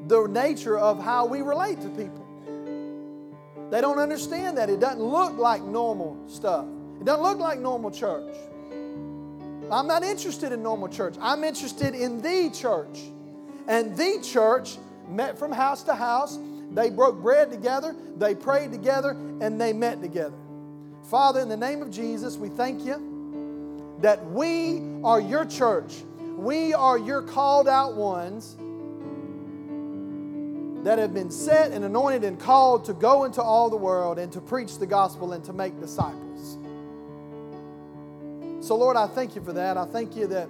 the 0.06 0.26
nature 0.26 0.78
of 0.78 1.02
how 1.02 1.26
we 1.26 1.42
relate 1.42 1.80
to 1.82 1.88
people. 1.90 2.24
They 3.70 3.82
don't 3.82 3.98
understand 3.98 4.56
that. 4.56 4.70
It 4.70 4.80
doesn't 4.80 5.02
look 5.02 5.36
like 5.36 5.62
normal 5.62 6.16
stuff, 6.26 6.64
it 7.00 7.04
doesn't 7.04 7.22
look 7.22 7.38
like 7.38 7.58
normal 7.60 7.90
church. 7.90 8.34
I'm 9.70 9.86
not 9.86 10.02
interested 10.02 10.52
in 10.52 10.62
normal 10.62 10.88
church. 10.88 11.14
I'm 11.20 11.44
interested 11.44 11.94
in 11.94 12.22
the 12.22 12.50
church. 12.50 13.00
And 13.66 13.96
the 13.96 14.20
church 14.22 14.78
met 15.08 15.38
from 15.38 15.52
house 15.52 15.82
to 15.84 15.94
house. 15.94 16.38
They 16.70 16.90
broke 16.90 17.22
bread 17.22 17.50
together, 17.50 17.96
they 18.16 18.34
prayed 18.34 18.72
together, 18.72 19.10
and 19.40 19.60
they 19.60 19.72
met 19.72 20.02
together. 20.02 20.36
Father, 21.04 21.40
in 21.40 21.48
the 21.48 21.56
name 21.56 21.80
of 21.80 21.90
Jesus, 21.90 22.36
we 22.36 22.50
thank 22.50 22.84
you 22.84 23.96
that 24.00 24.24
we 24.26 24.82
are 25.02 25.20
your 25.20 25.46
church. 25.46 26.02
We 26.36 26.74
are 26.74 26.98
your 26.98 27.22
called 27.22 27.68
out 27.68 27.94
ones 27.94 28.56
that 30.84 30.98
have 30.98 31.12
been 31.12 31.30
set 31.30 31.72
and 31.72 31.84
anointed 31.84 32.24
and 32.24 32.38
called 32.38 32.84
to 32.84 32.92
go 32.92 33.24
into 33.24 33.42
all 33.42 33.70
the 33.70 33.76
world 33.76 34.18
and 34.18 34.30
to 34.32 34.40
preach 34.40 34.78
the 34.78 34.86
gospel 34.86 35.32
and 35.32 35.42
to 35.44 35.52
make 35.52 35.80
disciples. 35.80 36.27
So, 38.68 38.76
Lord, 38.76 38.98
I 38.98 39.06
thank 39.06 39.34
you 39.34 39.40
for 39.40 39.54
that. 39.54 39.78
I 39.78 39.86
thank 39.86 40.14
you 40.14 40.26
that 40.26 40.46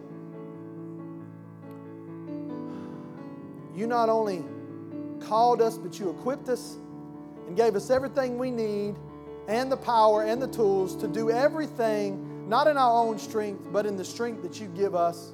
you 3.77 3.87
not 3.87 4.09
only 4.09 4.45
called 5.21 5.63
us, 5.63 5.79
but 5.79 6.01
you 6.01 6.11
equipped 6.11 6.49
us 6.49 6.79
and 7.47 7.57
gave 7.57 7.77
us 7.77 7.91
everything 7.91 8.37
we 8.37 8.51
need 8.51 8.97
and 9.47 9.71
the 9.71 9.77
power 9.77 10.25
and 10.25 10.43
the 10.43 10.49
tools 10.49 10.97
to 10.97 11.07
do 11.07 11.31
everything, 11.31 12.49
not 12.49 12.67
in 12.67 12.77
our 12.77 13.05
own 13.05 13.21
strength, 13.21 13.63
but 13.73 13.87
in 13.87 13.97
the 13.97 14.05
strength 14.05 14.43
that 14.43 14.61
you 14.61 14.67
give 14.67 14.97
us. 14.97 15.33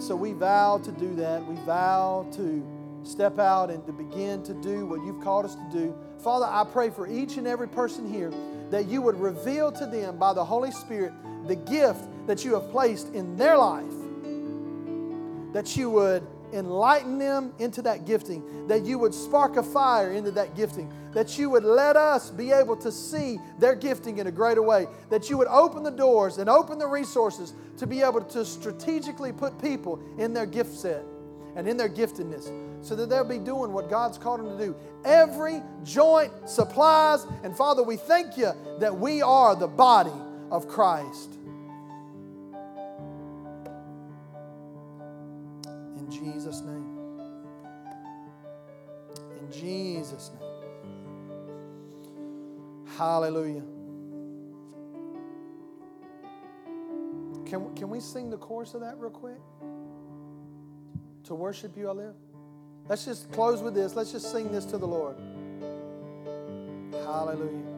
so 0.00 0.16
we 0.16 0.32
vow 0.32 0.78
to 0.78 0.90
do 0.90 1.14
that. 1.14 1.46
We 1.46 1.54
vow 1.64 2.26
to 2.32 2.66
step 3.04 3.38
out 3.38 3.70
and 3.70 3.86
to 3.86 3.92
begin 3.92 4.42
to 4.42 4.52
do 4.54 4.84
what 4.84 5.00
you've 5.04 5.22
called 5.22 5.44
us 5.44 5.54
to 5.54 5.68
do. 5.72 5.94
Father, 6.18 6.46
I 6.46 6.64
pray 6.64 6.90
for 6.90 7.06
each 7.06 7.36
and 7.36 7.46
every 7.46 7.68
person 7.68 8.12
here 8.12 8.32
that 8.72 8.88
you 8.88 9.02
would 9.02 9.20
reveal 9.20 9.70
to 9.70 9.84
them 9.84 10.16
by 10.16 10.32
the 10.32 10.42
Holy 10.42 10.72
Spirit 10.72 11.12
the 11.46 11.54
gift 11.54 12.04
that 12.26 12.42
you 12.42 12.54
have 12.54 12.70
placed 12.70 13.12
in 13.14 13.36
their 13.36 13.56
life, 13.56 13.84
that 15.52 15.76
you 15.76 15.90
would 15.90 16.26
enlighten 16.54 17.18
them 17.18 17.52
into 17.58 17.82
that 17.82 18.06
gifting, 18.06 18.66
that 18.68 18.84
you 18.84 18.98
would 18.98 19.12
spark 19.12 19.58
a 19.58 19.62
fire 19.62 20.12
into 20.12 20.30
that 20.30 20.56
gifting, 20.56 20.90
that 21.12 21.38
you 21.38 21.50
would 21.50 21.64
let 21.64 21.96
us 21.96 22.30
be 22.30 22.50
able 22.50 22.74
to 22.76 22.90
see 22.90 23.38
their 23.58 23.74
gifting 23.74 24.18
in 24.18 24.26
a 24.26 24.30
greater 24.30 24.62
way, 24.62 24.86
that 25.10 25.28
you 25.28 25.36
would 25.36 25.48
open 25.48 25.82
the 25.82 25.90
doors 25.90 26.38
and 26.38 26.48
open 26.48 26.78
the 26.78 26.86
resources 26.86 27.52
to 27.76 27.86
be 27.86 28.00
able 28.00 28.22
to 28.22 28.42
strategically 28.42 29.32
put 29.32 29.60
people 29.60 30.00
in 30.16 30.32
their 30.32 30.46
gift 30.46 30.74
set 30.74 31.04
and 31.56 31.68
in 31.68 31.76
their 31.76 31.90
giftedness 31.90 32.50
so 32.82 32.96
that 32.96 33.08
they'll 33.08 33.24
be 33.24 33.38
doing 33.38 33.72
what 33.72 33.88
God's 33.88 34.18
called 34.18 34.40
them 34.40 34.58
to 34.58 34.64
do. 34.66 34.76
Every 35.04 35.62
joint 35.84 36.32
supplies, 36.48 37.24
and 37.44 37.56
Father, 37.56 37.82
we 37.82 37.96
thank 37.96 38.36
you 38.36 38.52
that 38.80 38.98
we 38.98 39.22
are 39.22 39.54
the 39.54 39.68
body 39.68 40.10
of 40.50 40.68
Christ. 40.68 41.38
In 45.96 46.10
Jesus' 46.10 46.60
name. 46.60 46.98
In 49.40 49.52
Jesus' 49.52 50.30
name. 50.38 50.48
Hallelujah. 52.98 53.62
Can, 57.46 57.74
can 57.74 57.90
we 57.90 58.00
sing 58.00 58.30
the 58.30 58.38
chorus 58.38 58.74
of 58.74 58.80
that 58.80 58.98
real 58.98 59.10
quick? 59.10 59.38
To 61.24 61.34
worship 61.34 61.76
you, 61.76 61.88
I 61.88 61.92
live. 61.92 62.14
Let's 62.88 63.04
just 63.04 63.30
close 63.32 63.62
with 63.62 63.74
this. 63.74 63.96
Let's 63.96 64.12
just 64.12 64.30
sing 64.32 64.52
this 64.52 64.64
to 64.66 64.78
the 64.78 64.86
Lord. 64.86 65.16
Hallelujah. 66.92 67.71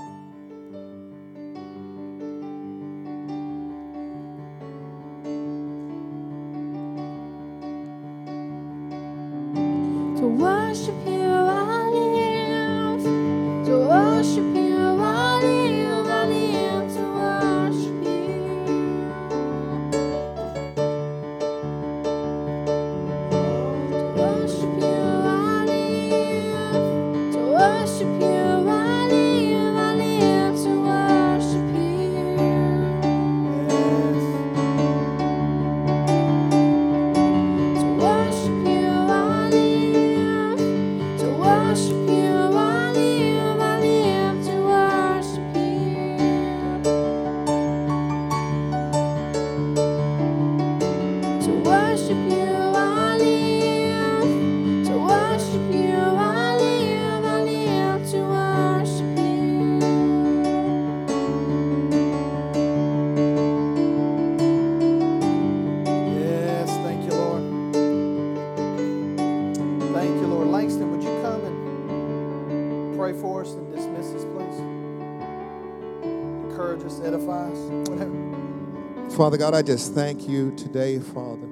Father 79.35 79.51
God, 79.51 79.55
I 79.55 79.63
just 79.63 79.95
thank 79.95 80.29
you 80.29 80.55
today, 80.55 81.01
Father, 81.01 81.49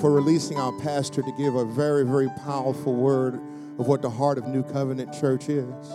for 0.00 0.10
releasing 0.10 0.58
our 0.58 0.72
pastor 0.80 1.20
to 1.20 1.32
give 1.32 1.54
a 1.54 1.66
very, 1.66 2.06
very 2.06 2.30
powerful 2.42 2.94
word 2.94 3.34
of 3.78 3.86
what 3.86 4.00
the 4.00 4.08
heart 4.08 4.38
of 4.38 4.46
New 4.46 4.62
Covenant 4.62 5.12
Church 5.12 5.50
is. 5.50 5.88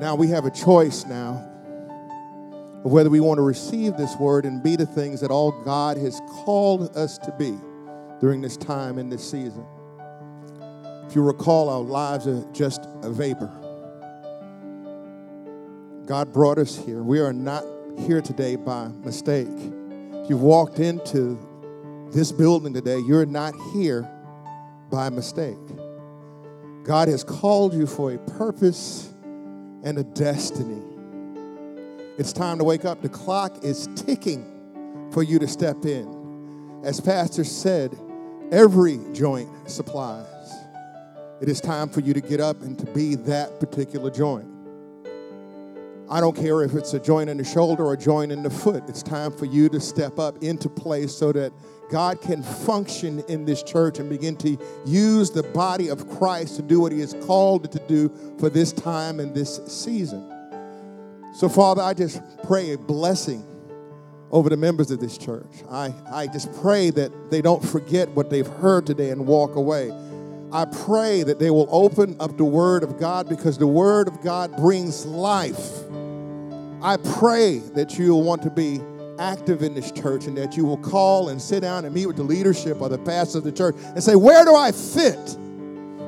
Now 0.00 0.14
we 0.16 0.28
have 0.28 0.44
a 0.44 0.50
choice 0.52 1.04
now 1.06 1.44
of 2.84 2.92
whether 2.92 3.10
we 3.10 3.18
want 3.18 3.38
to 3.38 3.42
receive 3.42 3.96
this 3.96 4.14
word 4.14 4.44
and 4.44 4.62
be 4.62 4.76
the 4.76 4.86
things 4.86 5.20
that 5.20 5.32
all 5.32 5.50
God 5.50 5.96
has 5.96 6.20
called 6.44 6.96
us 6.96 7.18
to 7.18 7.34
be 7.36 7.58
during 8.20 8.40
this 8.40 8.56
time 8.56 8.96
in 8.96 9.08
this 9.08 9.28
season. 9.28 9.66
If 11.08 11.16
you 11.16 11.22
recall, 11.24 11.68
our 11.68 11.80
lives 11.80 12.28
are 12.28 12.46
just 12.52 12.86
a 13.02 13.10
vapor. 13.10 13.50
God 16.06 16.32
brought 16.32 16.58
us 16.58 16.76
here. 16.76 17.02
We 17.02 17.18
are 17.18 17.32
not 17.32 17.64
here 17.98 18.20
today 18.20 18.56
by 18.56 18.88
mistake. 19.04 19.48
If 19.48 20.30
you've 20.30 20.42
walked 20.42 20.78
into 20.78 21.38
this 22.12 22.32
building 22.32 22.74
today, 22.74 22.98
you're 22.98 23.26
not 23.26 23.54
here 23.72 24.08
by 24.90 25.08
mistake. 25.08 25.56
God 26.84 27.08
has 27.08 27.24
called 27.24 27.74
you 27.74 27.86
for 27.86 28.12
a 28.12 28.18
purpose 28.18 29.12
and 29.84 29.98
a 29.98 30.04
destiny. 30.04 30.82
It's 32.18 32.32
time 32.32 32.58
to 32.58 32.64
wake 32.64 32.84
up. 32.84 33.02
The 33.02 33.08
clock 33.08 33.64
is 33.64 33.88
ticking 33.96 35.08
for 35.12 35.22
you 35.22 35.38
to 35.38 35.48
step 35.48 35.84
in. 35.84 36.80
As 36.84 37.00
Pastor 37.00 37.44
said, 37.44 37.96
every 38.50 38.98
joint 39.12 39.48
supplies. 39.70 40.26
It 41.40 41.48
is 41.48 41.60
time 41.60 41.88
for 41.88 42.00
you 42.00 42.12
to 42.14 42.20
get 42.20 42.40
up 42.40 42.60
and 42.62 42.78
to 42.78 42.86
be 42.86 43.14
that 43.14 43.58
particular 43.58 44.10
joint. 44.10 44.51
I 46.12 46.20
don't 46.20 46.36
care 46.36 46.62
if 46.62 46.74
it's 46.74 46.92
a 46.92 47.00
joint 47.00 47.30
in 47.30 47.38
the 47.38 47.44
shoulder 47.44 47.86
or 47.86 47.94
a 47.94 47.96
joint 47.96 48.32
in 48.32 48.42
the 48.42 48.50
foot. 48.50 48.84
It's 48.86 49.02
time 49.02 49.32
for 49.32 49.46
you 49.46 49.70
to 49.70 49.80
step 49.80 50.18
up 50.18 50.42
into 50.42 50.68
place 50.68 51.14
so 51.14 51.32
that 51.32 51.54
God 51.90 52.20
can 52.20 52.42
function 52.42 53.20
in 53.28 53.46
this 53.46 53.62
church 53.62 53.98
and 53.98 54.10
begin 54.10 54.36
to 54.36 54.58
use 54.84 55.30
the 55.30 55.42
body 55.42 55.88
of 55.88 56.06
Christ 56.18 56.56
to 56.56 56.62
do 56.62 56.80
what 56.80 56.92
He 56.92 57.00
has 57.00 57.14
called 57.24 57.72
to 57.72 57.78
do 57.88 58.12
for 58.38 58.50
this 58.50 58.74
time 58.74 59.20
and 59.20 59.34
this 59.34 59.58
season. 59.66 60.30
So, 61.34 61.48
Father, 61.48 61.80
I 61.80 61.94
just 61.94 62.20
pray 62.44 62.74
a 62.74 62.78
blessing 62.78 63.42
over 64.30 64.50
the 64.50 64.56
members 64.58 64.90
of 64.90 65.00
this 65.00 65.16
church. 65.16 65.62
I, 65.70 65.94
I 66.12 66.26
just 66.26 66.52
pray 66.60 66.90
that 66.90 67.30
they 67.30 67.40
don't 67.40 67.64
forget 67.64 68.10
what 68.10 68.28
they've 68.28 68.46
heard 68.46 68.86
today 68.86 69.08
and 69.08 69.26
walk 69.26 69.56
away. 69.56 69.90
I 70.52 70.66
pray 70.66 71.22
that 71.22 71.38
they 71.38 71.48
will 71.48 71.68
open 71.70 72.16
up 72.20 72.36
the 72.36 72.44
Word 72.44 72.82
of 72.82 73.00
God 73.00 73.30
because 73.30 73.56
the 73.56 73.66
Word 73.66 74.08
of 74.08 74.20
God 74.20 74.54
brings 74.58 75.06
life. 75.06 75.88
I 76.82 76.96
pray 76.96 77.58
that 77.74 77.98
you'll 77.98 78.22
want 78.22 78.42
to 78.42 78.50
be 78.50 78.80
active 79.18 79.62
in 79.62 79.74
this 79.74 79.92
church 79.92 80.26
and 80.26 80.36
that 80.36 80.56
you 80.56 80.64
will 80.64 80.78
call 80.78 81.28
and 81.28 81.40
sit 81.40 81.60
down 81.60 81.84
and 81.84 81.94
meet 81.94 82.06
with 82.06 82.16
the 82.16 82.22
leadership 82.22 82.80
or 82.80 82.88
the 82.88 82.98
pastor 82.98 83.38
of 83.38 83.44
the 83.44 83.52
church 83.52 83.76
and 83.78 84.02
say, 84.02 84.16
Where 84.16 84.44
do 84.44 84.54
I 84.54 84.72
fit? 84.72 85.36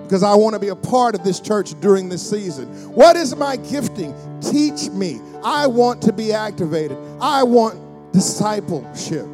because 0.04 0.22
I 0.22 0.34
want 0.34 0.52
to 0.52 0.60
be 0.60 0.68
a 0.68 0.76
part 0.76 1.14
of 1.14 1.24
this 1.24 1.40
church 1.40 1.78
during 1.80 2.10
this 2.10 2.28
season. 2.28 2.68
What 2.92 3.16
is 3.16 3.34
my 3.34 3.56
gifting? 3.56 4.14
Teach 4.40 4.90
me. 4.90 5.18
I 5.42 5.66
want 5.66 6.02
to 6.02 6.12
be 6.12 6.30
activated. 6.32 6.98
I 7.20 7.42
want 7.42 8.12
discipleship. 8.12 9.26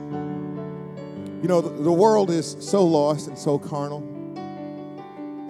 You 1.42 1.48
know, 1.48 1.60
the, 1.60 1.70
the 1.70 1.92
world 1.92 2.30
is 2.30 2.56
so 2.60 2.84
lost 2.84 3.26
and 3.26 3.36
so 3.36 3.58
carnal. 3.58 3.98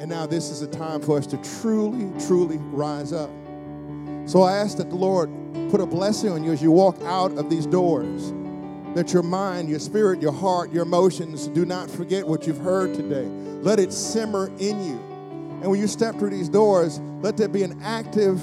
And 0.00 0.08
now 0.08 0.26
this 0.26 0.50
is 0.50 0.62
a 0.62 0.66
time 0.66 1.02
for 1.02 1.18
us 1.18 1.26
to 1.28 1.36
truly, 1.60 2.10
truly 2.26 2.56
rise 2.58 3.12
up. 3.12 3.30
So 4.24 4.40
I 4.40 4.56
ask 4.56 4.78
that 4.78 4.88
the 4.88 4.96
Lord 4.96 5.28
put 5.70 5.80
a 5.80 5.86
blessing 5.86 6.30
on 6.30 6.42
you 6.42 6.52
as 6.52 6.60
you 6.60 6.72
walk 6.72 6.96
out 7.02 7.30
of 7.38 7.48
these 7.48 7.64
doors. 7.64 8.32
That 8.94 9.12
your 9.12 9.22
mind, 9.22 9.68
your 9.68 9.78
spirit, 9.78 10.20
your 10.20 10.32
heart, 10.32 10.72
your 10.72 10.82
emotions 10.82 11.46
do 11.46 11.64
not 11.64 11.88
forget 11.88 12.26
what 12.26 12.46
you've 12.46 12.58
heard 12.58 12.92
today. 12.94 13.24
Let 13.62 13.78
it 13.78 13.92
simmer 13.92 14.48
in 14.58 14.84
you. 14.84 14.98
And 15.60 15.70
when 15.70 15.78
you 15.78 15.86
step 15.86 16.16
through 16.16 16.30
these 16.30 16.48
doors, 16.48 16.98
let 17.20 17.36
there 17.36 17.46
be 17.48 17.62
an 17.62 17.80
active, 17.82 18.38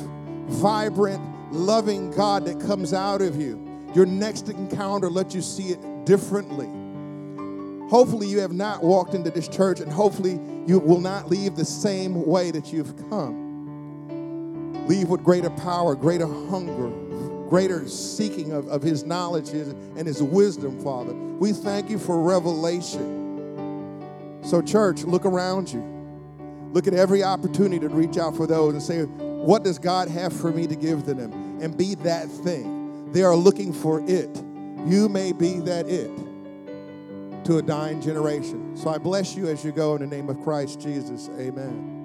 vibrant, 0.48 1.22
loving 1.52 2.12
God 2.12 2.46
that 2.46 2.62
comes 2.62 2.94
out 2.94 3.22
of 3.22 3.36
you. 3.42 3.62
Your 3.94 4.06
next 4.06 4.48
encounter, 4.48 5.10
let 5.10 5.34
you 5.36 5.42
see 5.42 5.70
it 5.70 6.06
differently. 6.06 6.68
Hopefully, 7.90 8.28
you 8.28 8.40
have 8.40 8.54
not 8.54 8.84
walked 8.84 9.14
into 9.14 9.32
this 9.32 9.48
church, 9.48 9.80
and 9.80 9.92
hopefully, 9.92 10.40
you 10.66 10.80
will 10.80 11.00
not 11.00 11.30
leave 11.30 11.56
the 11.56 11.66
same 11.66 12.26
way 12.26 12.52
that 12.52 12.72
you've 12.72 12.96
come. 13.10 13.47
Leave 14.88 15.10
with 15.10 15.24
greater 15.24 15.50
power, 15.50 15.96
greater 15.96 16.26
hunger, 16.26 16.90
greater 17.50 17.88
seeking 17.88 18.54
of, 18.54 18.68
of 18.70 18.82
His 18.82 19.04
knowledge 19.04 19.50
and 19.50 20.08
His 20.08 20.24
wisdom, 20.24 20.82
Father. 20.82 21.14
We 21.14 21.52
thank 21.52 21.90
you 21.90 22.00
for 22.00 22.22
revelation. 22.22 23.26
So, 24.44 24.62
church, 24.62 25.04
look 25.04 25.26
around 25.26 25.72
you. 25.72 25.82
Look 26.72 26.88
at 26.88 26.94
every 26.94 27.24
opportunity 27.24 27.80
to 27.80 27.90
reach 27.90 28.18
out 28.18 28.36
for 28.36 28.48
those 28.48 28.74
and 28.74 28.82
say, 28.82 29.04
What 29.04 29.64
does 29.64 29.78
God 29.78 30.08
have 30.08 30.32
for 30.32 30.52
me 30.52 30.68
to 30.68 30.76
give 30.76 31.04
to 31.06 31.14
them? 31.14 31.60
And 31.62 31.78
be 31.78 31.96
that 31.96 32.30
thing. 32.30 33.12
They 33.12 33.24
are 33.24 33.36
looking 33.36 33.74
for 33.74 34.02
it. 34.08 34.36
You 34.86 35.10
may 35.10 35.34
be 35.34 35.60
that 35.62 35.90
it 35.90 36.12
to 37.46 37.58
a 37.58 37.62
dying 37.62 38.02
generation. 38.02 38.76
So 38.78 38.90
I 38.90 38.98
bless 38.98 39.36
you 39.36 39.48
as 39.48 39.64
you 39.64 39.72
go 39.72 39.96
in 39.96 40.02
the 40.02 40.08
name 40.08 40.30
of 40.30 40.42
Christ 40.42 40.80
Jesus. 40.80 41.30
Amen. 41.40 41.97